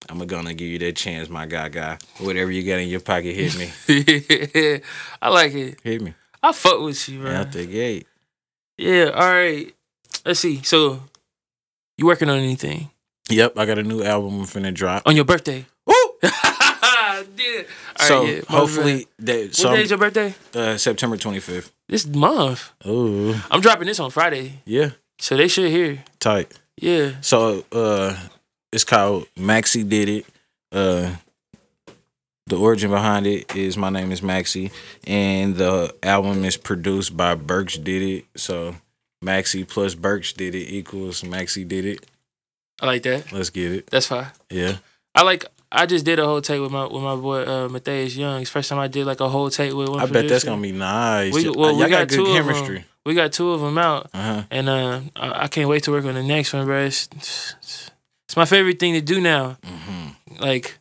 I'm 0.09 0.19
gonna 0.25 0.53
give 0.53 0.67
you 0.67 0.79
that 0.79 0.95
chance, 0.95 1.29
my 1.29 1.45
guy, 1.45 1.69
guy. 1.69 1.97
Whatever 2.19 2.51
you 2.51 2.63
got 2.63 2.79
in 2.79 2.89
your 2.89 2.99
pocket, 2.99 3.35
hit 3.35 3.57
me, 3.57 3.71
I 5.21 5.29
like 5.29 5.53
it. 5.53 5.79
hit 5.83 6.01
me 6.01 6.13
I 6.43 6.51
fuck 6.51 6.79
with 6.81 7.09
you, 7.09 7.19
man. 7.19 7.35
out 7.35 7.51
the 7.51 7.65
gate. 7.65 8.07
Yeah. 8.77 9.05
All 9.15 9.27
right. 9.27 9.73
Let's 10.25 10.39
see. 10.39 10.61
So, 10.63 11.01
you 11.97 12.05
working 12.05 12.29
on 12.29 12.37
anything 12.39 12.89
Yep, 13.29 13.57
I 13.57 13.65
got 13.65 13.79
a 13.79 13.83
new 13.83 14.03
album 14.03 14.41
I'm 14.41 14.45
finna 14.45 14.71
drop. 14.73 15.01
on 15.07 15.15
your 15.15 15.25
birthday? 15.25 15.65
Woo! 15.87 15.93
yeah. 16.23 16.31
All 16.31 17.23
right, 17.23 17.65
so 17.97 18.23
yeah. 18.25 18.41
Hopefully 18.47 19.07
that 19.19 19.39
what 19.45 19.55
so 19.55 19.75
day 19.75 19.81
is 19.83 19.89
your 19.89 19.97
birthday? 19.99 20.35
uh, 20.53 20.77
September 20.77 21.17
25th. 21.17 21.71
This 21.87 22.05
month. 22.05 22.71
Oh, 22.83 23.43
I'm 23.49 23.61
dropping 23.61 23.87
this 23.87 23.99
on 23.99 24.11
Friday, 24.11 24.61
yeah, 24.65 24.91
so 25.17 25.35
they 25.37 25.47
should 25.47 25.69
hear. 25.71 26.03
tight. 26.19 26.51
Yeah. 26.77 27.13
So 27.21 27.63
uh 27.71 28.15
it's 28.72 28.84
called 28.84 29.28
Maxie 29.38 29.84
Did 29.84 30.09
It. 30.09 30.26
Uh 30.72 31.16
the 32.47 32.57
origin 32.57 32.91
behind 32.91 33.26
it 33.26 33.55
is 33.55 33.76
my 33.76 33.89
name 33.89 34.11
is 34.11 34.22
Maxie 34.22 34.72
and 35.07 35.55
the 35.55 35.95
album 36.03 36.45
is 36.45 36.57
produced 36.57 37.18
by 37.18 37.34
Birch 37.36 37.84
Did 37.84 38.01
It. 38.03 38.26
So 38.36 38.76
Maxie 39.22 39.63
plus 39.63 39.95
Birch 39.95 40.36
Did 40.36 40.53
It 40.53 40.70
equals 40.72 41.24
Maxie 41.24 41.63
Did 41.66 41.86
It. 41.86 42.05
I 42.82 42.86
like 42.88 43.03
that. 43.03 43.32
Let's 43.32 43.49
get 43.49 43.72
it. 43.72 43.88
That's 43.88 44.07
fine. 44.07 44.28
Yeah. 44.49 44.78
I 45.16 45.24
like. 45.24 45.45
I 45.72 45.86
just 45.88 46.05
did 46.05 46.20
a 46.20 46.26
whole 46.26 46.41
tape 46.41 46.61
with 46.61 46.72
my 46.72 46.84
with 46.86 47.01
my 47.01 47.16
boy 47.16 47.43
uh, 47.45 47.68
Matthias 47.70 48.16
Young. 48.16 48.41
It's 48.41 48.49
the 48.49 48.53
first 48.53 48.70
time 48.70 48.80
I 48.80 48.88
did 48.88 49.05
like 49.05 49.20
a 49.22 49.28
whole 49.30 49.49
tape 49.49 49.74
with 49.74 49.89
one. 49.89 49.99
I 49.99 50.05
bet 50.05 50.28
that's 50.28 50.43
gonna 50.43 50.61
be 50.61 50.72
nice. 50.74 51.34
We, 51.34 51.49
well, 51.49 51.72
Y'all 51.72 51.80
we 51.86 51.89
got, 51.89 52.09
two 52.09 52.24
good 52.26 52.38
of 52.39 52.45
chemistry. 52.45 52.76
them. 52.80 52.86
We 53.05 53.13
got 53.13 53.32
two 53.34 53.51
of 53.51 53.61
them 53.61 53.78
out, 53.78 54.09
Uh-huh. 54.13 54.43
and 54.51 54.70
uh, 54.70 55.01
I, 55.16 55.43
I 55.43 55.47
can't 55.47 55.68
wait 55.70 55.84
to 55.84 55.91
work 55.91 56.05
on 56.05 56.13
the 56.16 56.24
next 56.24 56.53
one, 56.53 56.66
bro. 56.66 56.86
It's, 56.86 57.07
it's, 57.16 57.91
it's 58.26 58.36
my 58.38 58.45
favorite 58.45 58.80
thing 58.80 58.93
to 58.93 59.01
do 59.01 59.19
now. 59.21 59.57
hmm 59.63 60.07
Like, 60.39 60.78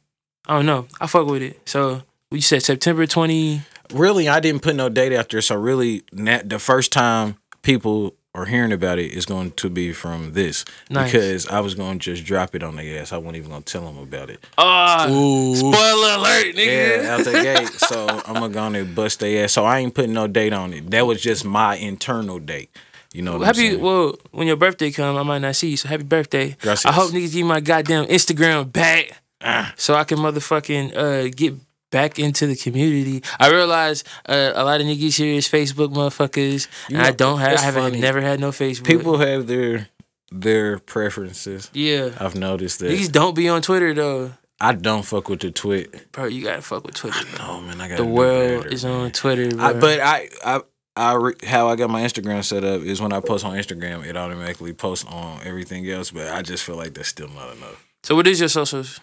I 0.47 0.57
don't 0.57 0.67
know. 0.67 0.87
I 1.01 1.07
fuck 1.07 1.27
with 1.27 1.43
it. 1.43 1.69
So 1.69 2.03
we 2.31 2.41
said 2.41 2.63
September 2.63 3.07
twenty. 3.07 3.63
Really, 3.93 4.29
I 4.29 4.41
didn't 4.41 4.63
put 4.63 4.75
no 4.77 4.89
date 4.89 5.13
after. 5.13 5.41
so 5.43 5.55
really, 5.57 6.03
the 6.13 6.59
first 6.59 6.91
time 6.93 7.37
people 7.63 8.15
are 8.35 8.47
hearing 8.47 8.73
about 8.73 8.99
it 8.99 9.13
is 9.13 9.27
going 9.27 9.53
to 9.53 9.71
be 9.71 9.93
from 9.93 10.33
this 10.33 10.65
Nice. 10.91 11.13
because 11.13 11.47
I 11.47 11.61
was 11.61 11.75
going 11.77 12.01
to 12.01 12.05
just 12.05 12.25
drop 12.25 12.55
it 12.57 12.65
on 12.65 12.75
their 12.75 13.01
ass. 13.01 13.13
I 13.13 13.19
wasn't 13.19 13.37
even 13.37 13.51
going 13.51 13.63
to 13.63 13.73
tell 13.73 13.83
them 13.85 13.97
about 13.99 14.29
it. 14.31 14.45
Oh, 14.59 15.09
Ooh. 15.09 15.55
spoiler 15.55 16.15
alert, 16.19 16.57
nigga. 16.57 17.05
Yeah, 17.05 17.15
out 17.15 17.25
the 17.25 17.33
gate. 17.33 17.69
So 17.69 18.09
I'm 18.27 18.35
gonna 18.35 18.49
go 18.49 18.67
and 18.67 18.95
bust 18.95 19.21
their 19.21 19.45
ass. 19.45 19.53
So 19.53 19.65
I 19.65 19.79
ain't 19.81 19.95
putting 19.95 20.15
no 20.15 20.27
date 20.27 20.53
on 20.53 20.73
it. 20.73 20.91
That 20.91 21.07
was 21.07 21.23
just 21.23 21.45
my 21.45 21.77
internal 21.77 22.39
date. 22.41 22.71
You 23.15 23.23
know 23.23 23.39
what 23.39 23.47
happy. 23.47 23.77
Well, 23.77 24.19
when 24.33 24.47
your 24.47 24.57
birthday 24.57 24.91
come, 24.91 25.17
I 25.17 25.23
might 25.23 25.39
not 25.39 25.55
see 25.57 25.71
you. 25.71 25.77
So 25.77 25.89
happy 25.89 26.03
birthday. 26.03 26.57
Gracias. 26.61 26.85
I 26.85 26.93
hope 26.93 27.13
niggas 27.13 27.33
give 27.33 27.47
my 27.47 27.61
goddamn 27.61 28.07
Instagram 28.07 28.71
back. 28.71 29.23
Ah. 29.47 29.73
so 29.77 29.95
I 29.95 30.05
can 30.05 30.19
motherfucking 30.19 30.97
uh, 30.97 31.31
get 31.35 31.55
back 31.91 32.19
into 32.19 32.47
the 32.47 32.57
community. 32.57 33.23
I 33.39 33.51
realize 33.51 34.03
uh, 34.27 34.53
a 34.55 34.65
lot 34.65 34.81
of 34.81 34.87
niggas 34.87 35.17
here 35.17 35.35
is 35.35 35.47
Facebook 35.49 35.93
motherfuckers, 35.93 36.67
You 36.89 36.97
and 36.97 37.07
I 37.07 37.13
don't 37.13 37.39
have. 37.39 37.59
I 37.59 37.63
haven't 37.63 37.83
funny. 37.83 38.01
never 38.01 38.21
had 38.21 38.41
no 38.41 38.51
Facebook. 38.51 38.87
People 38.87 39.19
have 39.19 39.47
their 39.47 39.89
their 40.33 40.79
preferences. 40.81 41.71
yeah, 41.73 42.11
I've 42.19 42.35
noticed 42.35 42.81
that. 42.81 42.91
niggas 42.91 43.13
don't 43.13 43.37
be 43.37 43.49
on 43.49 43.63
Twitter 43.63 43.95
though, 43.95 44.33
I 44.61 44.73
don't 44.73 45.05
fuck 45.05 45.29
with 45.29 45.41
the 45.41 45.51
twit. 45.51 46.11
bro. 46.11 46.25
You 46.25 46.43
gotta 46.43 46.63
fuck 46.63 46.85
with 46.87 46.95
Twitter. 46.95 47.25
Oh 47.41 47.61
man, 47.61 47.81
I 47.81 47.89
got 47.89 47.99
The 47.99 48.05
world 48.05 48.67
is 48.67 48.85
on 48.85 49.11
Twitter. 49.11 49.51
I, 49.61 49.73
but 49.75 50.01
I, 50.01 50.29
I, 50.45 50.61
I, 50.97 51.15
re- 51.15 51.35
how 51.45 51.69
I 51.69 51.77
got 51.77 51.91
my 51.91 52.03
Instagram 52.03 52.45
set 52.45 52.63
up 52.65 52.83
is 52.83 53.01
when 53.01 53.13
I 53.13 53.21
post 53.21 53.45
on 53.45 53.57
Instagram, 53.57 54.05
it 54.07 54.17
automatically 54.17 54.73
posts 54.73 55.05
on 55.07 55.41
everything 55.45 55.89
else. 55.91 56.11
But 56.11 56.29
I 56.29 56.43
just 56.43 56.63
feel 56.65 56.77
like 56.77 56.95
that's 56.95 57.09
still 57.09 57.29
not 57.29 57.57
enough. 57.57 57.85
so 58.05 58.15
what 58.15 58.27
is 58.27 58.39
your 58.41 58.49
socials? 58.49 59.01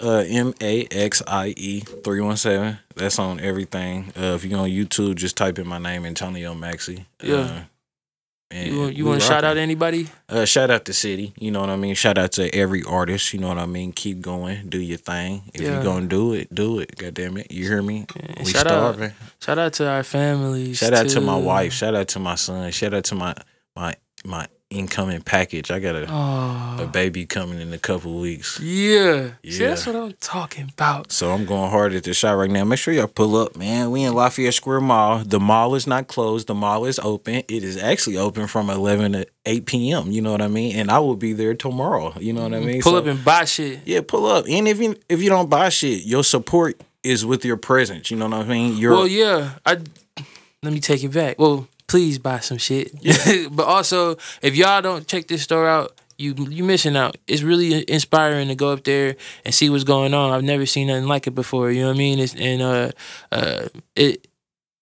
Uh, 0.00 0.24
M 0.26 0.54
A 0.60 0.86
X 0.90 1.22
I 1.26 1.54
E 1.56 1.80
three 1.80 2.20
one 2.20 2.36
seven. 2.36 2.78
That's 2.96 3.18
on 3.18 3.40
everything. 3.40 4.12
Uh, 4.16 4.34
if 4.34 4.42
you 4.44 4.50
go 4.50 4.60
on 4.60 4.70
YouTube, 4.70 5.16
just 5.16 5.36
type 5.36 5.58
in 5.58 5.66
my 5.68 5.78
name, 5.78 6.06
Antonio 6.06 6.54
Maxie. 6.54 7.06
Yeah. 7.22 7.34
Uh, 7.36 7.60
and 8.52 8.68
You 8.72 8.80
want 8.80 8.96
you 8.96 9.04
want 9.06 9.20
to 9.20 9.26
shout 9.26 9.44
out 9.44 9.56
anybody? 9.56 10.08
Uh, 10.28 10.44
shout 10.44 10.70
out 10.70 10.84
to 10.84 10.92
City. 10.92 11.32
You 11.38 11.50
know 11.50 11.60
what 11.60 11.70
I 11.70 11.76
mean. 11.76 11.94
Shout 11.94 12.18
out 12.18 12.32
to 12.32 12.54
every 12.54 12.82
artist. 12.84 13.32
You 13.32 13.40
know 13.40 13.48
what 13.48 13.58
I 13.58 13.66
mean. 13.66 13.92
Keep 13.92 14.20
going. 14.20 14.68
Do 14.68 14.78
your 14.78 14.98
thing. 14.98 15.42
If 15.54 15.60
Yeah. 15.62 15.74
you're 15.74 15.82
gonna 15.82 16.06
do 16.06 16.32
it, 16.34 16.54
do 16.54 16.78
it. 16.78 16.96
God 16.96 17.14
damn 17.14 17.36
it. 17.38 17.50
You 17.50 17.64
hear 17.66 17.82
me? 17.82 18.06
And 18.14 18.46
we 18.46 18.52
shout 18.52 18.66
out, 18.66 18.94
starving. 18.94 19.12
shout 19.40 19.58
out 19.58 19.72
to 19.74 19.88
our 19.88 20.02
families. 20.02 20.78
Shout 20.78 20.92
out 20.92 21.08
to 21.08 21.20
my 21.20 21.36
wife. 21.36 21.72
Shout 21.72 21.94
out 21.94 22.08
to 22.08 22.18
my 22.18 22.34
son. 22.34 22.70
Shout 22.70 22.94
out 22.94 23.04
to 23.04 23.14
my 23.14 23.34
my 23.74 23.94
my 24.24 24.46
incoming 24.72 25.22
package. 25.22 25.70
I 25.70 25.78
got 25.78 25.94
a, 25.94 26.04
a 26.10 26.76
Oh, 26.82 26.86
baby 26.92 27.26
coming 27.26 27.60
in 27.60 27.72
a 27.72 27.78
couple 27.78 28.18
weeks. 28.18 28.58
yeah. 28.60 29.32
See, 29.44 29.58
that's 29.58 29.86
what 29.86 29.94
I'm 29.96 30.14
talking 30.20 30.70
about. 30.72 31.12
So 31.12 31.30
I'm 31.30 31.44
going 31.44 31.70
hard 31.70 31.92
at 31.94 32.04
the 32.04 32.14
shot 32.14 32.32
right 32.32 32.50
now. 32.50 32.64
Make 32.64 32.78
sure 32.78 32.92
y'all 32.94 33.06
pull 33.06 33.36
up, 33.36 33.56
man. 33.56 33.90
We 33.90 34.02
in 34.02 34.14
Lafayette 34.14 34.54
Square 34.54 34.80
Mall. 34.80 35.18
The 35.24 35.38
mall 35.40 35.74
is 35.74 35.86
not 35.86 36.08
closed. 36.08 36.46
The 36.46 36.54
mall 36.54 36.84
is 36.84 36.98
open. 36.98 37.36
It 37.48 37.62
is 37.64 37.76
actually 37.76 38.16
open 38.16 38.46
from 38.46 38.70
11 38.70 39.12
to 39.12 39.26
8 39.46 39.66
p.m. 39.66 40.10
You 40.10 40.22
know 40.22 40.32
what 40.32 40.42
I 40.42 40.48
mean? 40.48 40.76
And 40.76 40.90
I 40.90 40.98
will 40.98 41.16
be 41.16 41.32
there 41.32 41.54
tomorrow. 41.54 42.14
You 42.18 42.32
know 42.32 42.42
what 42.42 42.54
I 42.54 42.56
mm-hmm. 42.58 42.66
mean? 42.66 42.82
Pull 42.82 42.92
So- 42.92 42.98
up 42.98 43.06
and 43.06 43.24
buy 43.24 43.44
shit. 43.44 43.80
yeah, 43.84 44.00
pull 44.06 44.26
up. 44.26 44.46
And 44.48 44.66
if 44.68 44.80
you 44.80 44.96
if 45.08 45.22
you 45.22 45.28
don't 45.28 45.48
buy 45.50 45.68
shit, 45.68 46.04
your 46.04 46.24
support 46.24 46.80
is 47.02 47.26
with 47.26 47.44
your 47.44 47.56
presence. 47.56 48.10
You 48.10 48.16
know 48.16 48.28
what 48.28 48.38
I 48.40 48.44
mean? 48.44 48.76
You're 48.76 48.92
Well, 48.92 49.06
yeah. 49.08 49.58
I 49.66 49.78
let 50.62 50.72
me 50.72 50.78
take 50.78 51.02
it 51.02 51.08
back. 51.12 51.38
Well, 51.40 51.66
please 51.92 52.18
buy 52.18 52.38
some 52.38 52.56
shit. 52.56 52.90
but 53.54 53.66
also, 53.66 54.16
if 54.40 54.56
y'all 54.56 54.80
don't 54.80 55.06
check 55.06 55.28
this 55.28 55.42
store 55.42 55.68
out, 55.68 55.92
you 56.16 56.34
you 56.48 56.64
missing 56.64 56.96
out. 56.96 57.18
It's 57.26 57.42
really 57.42 57.84
inspiring 57.86 58.48
to 58.48 58.54
go 58.54 58.72
up 58.72 58.84
there 58.84 59.16
and 59.44 59.54
see 59.54 59.68
what's 59.68 59.84
going 59.84 60.14
on. 60.14 60.32
I've 60.32 60.42
never 60.42 60.64
seen 60.64 60.86
nothing 60.86 61.06
like 61.06 61.26
it 61.26 61.34
before. 61.34 61.70
You 61.70 61.82
know 61.82 61.88
what 61.88 61.96
I 61.96 61.98
mean? 61.98 62.18
It's, 62.18 62.34
and 62.34 62.62
uh, 62.62 62.92
uh, 63.30 63.68
it 63.94 64.26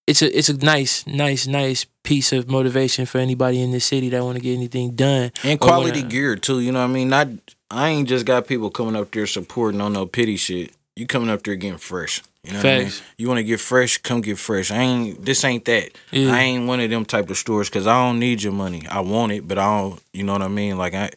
it's 0.07 0.21
a 0.21 0.37
it's 0.37 0.47
a 0.47 0.55
nice 0.55 1.05
nice 1.05 1.47
nice 1.47 1.85
piece 2.03 2.31
of 2.31 2.49
motivation 2.49 3.05
for 3.05 3.17
anybody 3.17 3.61
in 3.61 3.71
this 3.71 3.83
city 3.83 4.07
that 4.09 4.23
want 4.23 4.37
to 4.37 4.41
get 4.41 4.55
anything 4.55 4.95
done. 4.95 5.33
and 5.43 5.59
quality 5.59 5.99
wanna- 5.99 6.11
gear 6.11 6.37
too. 6.37 6.61
You 6.61 6.71
know 6.71 6.79
what 6.79 6.91
I 6.91 6.93
mean? 6.93 7.09
Not 7.09 7.27
I 7.69 7.89
ain't 7.89 8.07
just 8.07 8.25
got 8.25 8.47
people 8.47 8.69
coming 8.69 8.95
up 8.95 9.11
there 9.11 9.27
supporting 9.27 9.81
on 9.81 9.91
no 9.91 10.05
pity 10.05 10.37
shit. 10.37 10.71
You 10.95 11.07
coming 11.07 11.29
up 11.29 11.43
there 11.43 11.55
getting 11.55 11.77
fresh. 11.77 12.21
You 12.43 12.53
know 12.53 12.57
what 12.57 12.65
I 12.65 12.77
mean? 12.79 12.83
Facts. 12.87 13.01
You 13.17 13.27
want 13.27 13.37
to 13.37 13.43
get 13.43 13.59
fresh, 13.59 13.97
come 13.99 14.21
get 14.21 14.37
fresh. 14.37 14.71
I 14.71 14.77
ain't. 14.81 15.23
This 15.25 15.43
ain't 15.43 15.63
that. 15.65 15.91
Yeah. 16.11 16.33
I 16.33 16.39
ain't 16.41 16.67
one 16.67 16.79
of 16.79 16.89
them 16.89 17.05
type 17.05 17.29
of 17.29 17.37
stores 17.37 17.69
because 17.69 17.87
I 17.87 17.93
don't 18.05 18.19
need 18.19 18.41
your 18.43 18.51
money. 18.53 18.83
I 18.89 18.99
want 19.01 19.31
it, 19.31 19.47
but 19.47 19.57
I 19.57 19.79
don't. 19.79 20.01
You 20.11 20.23
know 20.23 20.33
what 20.33 20.41
I 20.41 20.47
mean? 20.47 20.77
Like 20.77 20.93
I, 20.93 21.11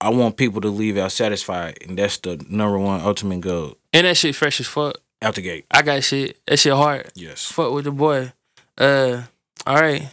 I 0.00 0.10
want 0.10 0.36
people 0.36 0.60
to 0.62 0.68
leave 0.68 0.96
out 0.96 1.12
satisfied, 1.12 1.78
and 1.86 1.98
that's 1.98 2.18
the 2.18 2.42
number 2.48 2.78
one 2.78 3.00
ultimate 3.00 3.40
goal 3.40 3.76
And 3.92 4.06
that 4.06 4.16
shit 4.16 4.34
fresh 4.36 4.60
as 4.60 4.66
fuck. 4.66 4.96
out 5.20 5.34
the 5.34 5.42
gate. 5.42 5.66
I 5.70 5.82
got 5.82 6.02
shit. 6.04 6.38
That 6.46 6.58
shit 6.58 6.72
hard. 6.72 7.10
Yes. 7.14 7.50
Fuck 7.50 7.72
with 7.72 7.84
the 7.84 7.90
boy. 7.92 8.32
Uh, 8.78 9.22
all 9.66 9.80
right. 9.80 10.08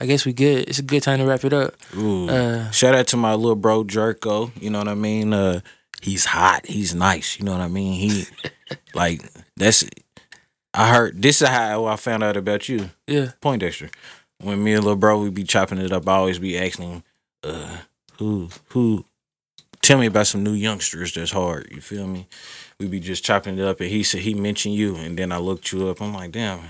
I 0.00 0.06
guess 0.06 0.26
we 0.26 0.32
good. 0.34 0.68
It's 0.68 0.78
a 0.78 0.82
good 0.82 1.02
time 1.02 1.20
to 1.20 1.24
wrap 1.26 1.44
it 1.44 1.52
up. 1.52 1.74
Ooh. 1.96 2.28
Uh, 2.28 2.70
Shout 2.70 2.94
out 2.94 3.06
to 3.08 3.16
my 3.16 3.34
little 3.34 3.56
bro 3.56 3.84
Jerko. 3.84 4.50
You 4.60 4.68
know 4.70 4.78
what 4.78 4.88
I 4.88 4.94
mean? 4.94 5.32
Uh, 5.32 5.60
he's 6.04 6.26
hot, 6.26 6.66
he's 6.66 6.94
nice. 6.94 7.38
You 7.38 7.44
know 7.46 7.52
what 7.52 7.60
I 7.60 7.68
mean? 7.68 7.94
He 7.94 8.26
like 8.94 9.22
that's. 9.56 9.84
I 10.76 10.90
heard 10.92 11.22
this 11.22 11.40
is 11.40 11.48
how 11.48 11.84
I 11.86 11.96
found 11.96 12.24
out 12.24 12.36
about 12.36 12.68
you, 12.68 12.90
Yeah. 13.06 13.30
Poindexter. 13.40 13.90
When 14.40 14.62
me 14.62 14.74
and 14.74 14.82
little 14.82 14.96
bro 14.98 15.20
we 15.20 15.30
be 15.30 15.44
chopping 15.44 15.78
it 15.78 15.92
up, 15.92 16.08
I 16.08 16.14
always 16.14 16.40
be 16.40 16.58
asking 16.58 16.90
him, 16.90 17.02
uh, 17.44 17.76
who 18.18 18.48
who 18.70 19.04
tell 19.82 19.98
me 19.98 20.06
about 20.06 20.26
some 20.26 20.42
new 20.42 20.52
youngsters 20.52 21.14
that's 21.14 21.30
hard. 21.30 21.68
You 21.70 21.80
feel 21.80 22.06
me? 22.06 22.26
We 22.80 22.88
be 22.88 22.98
just 22.98 23.24
chopping 23.24 23.56
it 23.56 23.64
up, 23.64 23.80
and 23.80 23.88
he 23.88 24.02
said 24.02 24.22
he 24.22 24.34
mentioned 24.34 24.74
you, 24.74 24.96
and 24.96 25.16
then 25.16 25.30
I 25.30 25.38
looked 25.38 25.70
you 25.70 25.88
up. 25.88 26.00
I'm 26.02 26.12
like, 26.12 26.32
damn, 26.32 26.60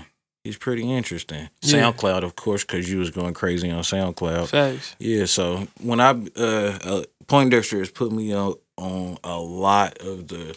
he's 0.43 0.57
pretty 0.57 0.89
interesting. 0.91 1.49
Yeah. 1.61 1.91
SoundCloud, 1.91 2.21
of 2.23 2.35
course, 2.35 2.63
because 2.63 2.87
you 2.89 2.99
was 2.99 3.09
going 3.09 3.33
crazy 3.33 3.71
on 3.71 3.81
SoundCloud. 3.81 4.49
Facts. 4.49 4.95
Yeah, 4.99 5.25
so 5.25 5.67
when 5.81 5.99
I 5.99 6.11
uh, 6.37 6.77
uh 6.83 7.03
Poindexter 7.25 7.79
has 7.79 7.89
put 7.89 8.11
me 8.11 8.31
on 8.35 8.53
on 8.77 9.17
a 9.23 9.37
lot 9.39 9.97
of 9.99 10.27
the 10.27 10.55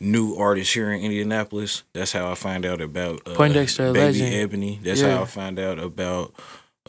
new 0.00 0.34
artists 0.36 0.72
here 0.74 0.90
in 0.92 1.00
Indianapolis. 1.02 1.82
That's 1.92 2.12
how 2.12 2.30
I 2.30 2.34
find 2.34 2.64
out 2.66 2.80
about 2.80 3.20
uh, 3.26 3.34
Poindexter, 3.34 3.92
Baby 3.92 4.18
legend. 4.20 4.34
Ebony. 4.34 4.80
That's 4.82 5.00
Yeah. 5.00 5.16
how 5.16 5.22
I 5.22 5.26
find 5.26 5.58
out 5.58 5.78
about 5.78 6.32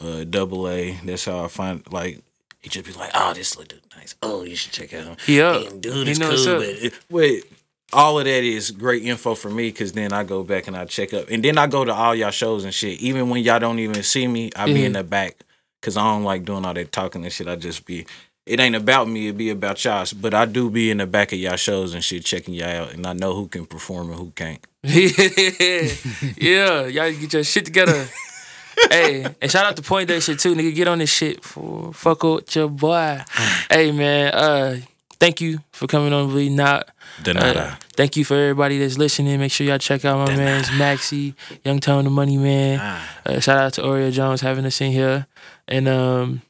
uh 0.00 0.24
Double 0.24 0.68
A. 0.68 0.98
That's 1.04 1.24
how 1.24 1.44
I 1.44 1.48
find 1.48 1.82
like 1.92 2.20
he 2.60 2.68
just 2.70 2.86
be 2.86 2.92
like, 2.92 3.10
oh, 3.14 3.32
this 3.34 3.56
look 3.58 3.72
nice. 3.94 4.14
Oh, 4.22 4.42
you 4.42 4.56
should 4.56 4.72
check 4.72 4.92
out 4.94 5.04
him. 5.04 5.16
Damn, 5.26 5.80
dude, 5.80 6.08
it's 6.08 6.18
cool. 6.18 6.58
But 6.58 6.92
wait, 7.10 7.44
all 7.92 8.18
of 8.18 8.24
that 8.24 8.42
is 8.42 8.70
great 8.70 9.04
info 9.04 9.34
for 9.34 9.50
me 9.50 9.68
because 9.68 9.92
then 9.92 10.12
I 10.12 10.24
go 10.24 10.42
back 10.42 10.66
and 10.66 10.76
I 10.76 10.86
check 10.86 11.12
up, 11.14 11.28
and 11.30 11.44
then 11.44 11.58
I 11.58 11.66
go 11.66 11.84
to 11.84 11.92
all 11.92 12.14
y'all 12.14 12.30
shows 12.30 12.64
and 12.64 12.72
shit. 12.74 12.98
Even 13.00 13.28
when 13.28 13.42
y'all 13.44 13.60
don't 13.60 13.78
even 13.78 14.02
see 14.02 14.26
me, 14.26 14.50
I 14.56 14.64
be 14.66 14.80
Yeah. 14.80 14.86
in 14.86 14.92
the 14.94 15.04
back 15.04 15.36
because 15.80 15.96
I 15.98 16.02
don't 16.04 16.24
like 16.24 16.44
doing 16.44 16.64
all 16.64 16.74
that 16.74 16.90
talking 16.90 17.22
and 17.22 17.32
shit. 17.32 17.46
I 17.46 17.56
just 17.56 17.84
be. 17.86 18.06
It 18.46 18.60
ain't 18.60 18.76
about 18.76 19.08
me. 19.08 19.28
It 19.28 19.38
be 19.38 19.50
about 19.50 19.82
y'all. 19.84 20.06
But 20.20 20.34
I 20.34 20.44
do 20.44 20.68
be 20.68 20.90
in 20.90 20.98
the 20.98 21.06
back 21.06 21.32
of 21.32 21.38
y'all 21.38 21.56
shows 21.56 21.94
and 21.94 22.04
shit, 22.04 22.24
checking 22.24 22.52
y'all 22.52 22.68
out, 22.68 22.92
and 22.92 23.06
I 23.06 23.14
know 23.14 23.34
who 23.34 23.48
can 23.48 23.64
perform 23.64 24.10
and 24.10 24.18
who 24.18 24.32
can't. 24.32 24.64
yeah, 24.82 26.86
y'all 26.86 27.12
get 27.12 27.32
your 27.32 27.44
shit 27.44 27.64
together. 27.64 28.06
hey, 28.90 29.26
and 29.40 29.50
shout 29.50 29.64
out 29.64 29.76
to 29.76 29.82
Point 29.82 30.08
Day 30.08 30.20
shit 30.20 30.38
too, 30.38 30.54
nigga. 30.54 30.74
Get 30.74 30.88
on 30.88 30.98
this 30.98 31.10
shit 31.10 31.42
for 31.42 31.94
fuck 31.94 32.22
with 32.22 32.54
your 32.54 32.68
boy. 32.68 33.22
hey 33.70 33.92
man, 33.92 34.34
uh, 34.34 34.76
thank 35.12 35.40
you 35.40 35.60
for 35.72 35.86
coming 35.86 36.12
on 36.12 36.60
Out. 36.60 36.90
De 37.22 37.32
Uh, 37.32 37.76
thank 37.96 38.18
you 38.18 38.26
for 38.26 38.34
everybody 38.34 38.78
that's 38.78 38.98
listening. 38.98 39.40
Make 39.40 39.52
sure 39.52 39.66
y'all 39.66 39.78
check 39.78 40.04
out 40.04 40.28
my 40.28 40.36
man's 40.36 40.70
Maxie, 40.72 41.34
Young 41.64 41.78
Tone 41.78 42.04
the 42.04 42.10
Money 42.10 42.36
Man. 42.36 42.78
Uh, 43.24 43.40
shout 43.40 43.56
out 43.56 43.72
to 43.74 43.82
Oreo 43.82 44.12
Jones 44.12 44.42
having 44.42 44.66
us 44.66 44.82
in 44.82 44.92
here. 44.92 45.26
And 45.66 45.88
um, 45.88 46.42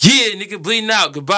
yeah, 0.00 0.34
nigga, 0.40 0.60
bleeding 0.62 0.90
out. 0.90 1.12
Goodbye. 1.12 1.32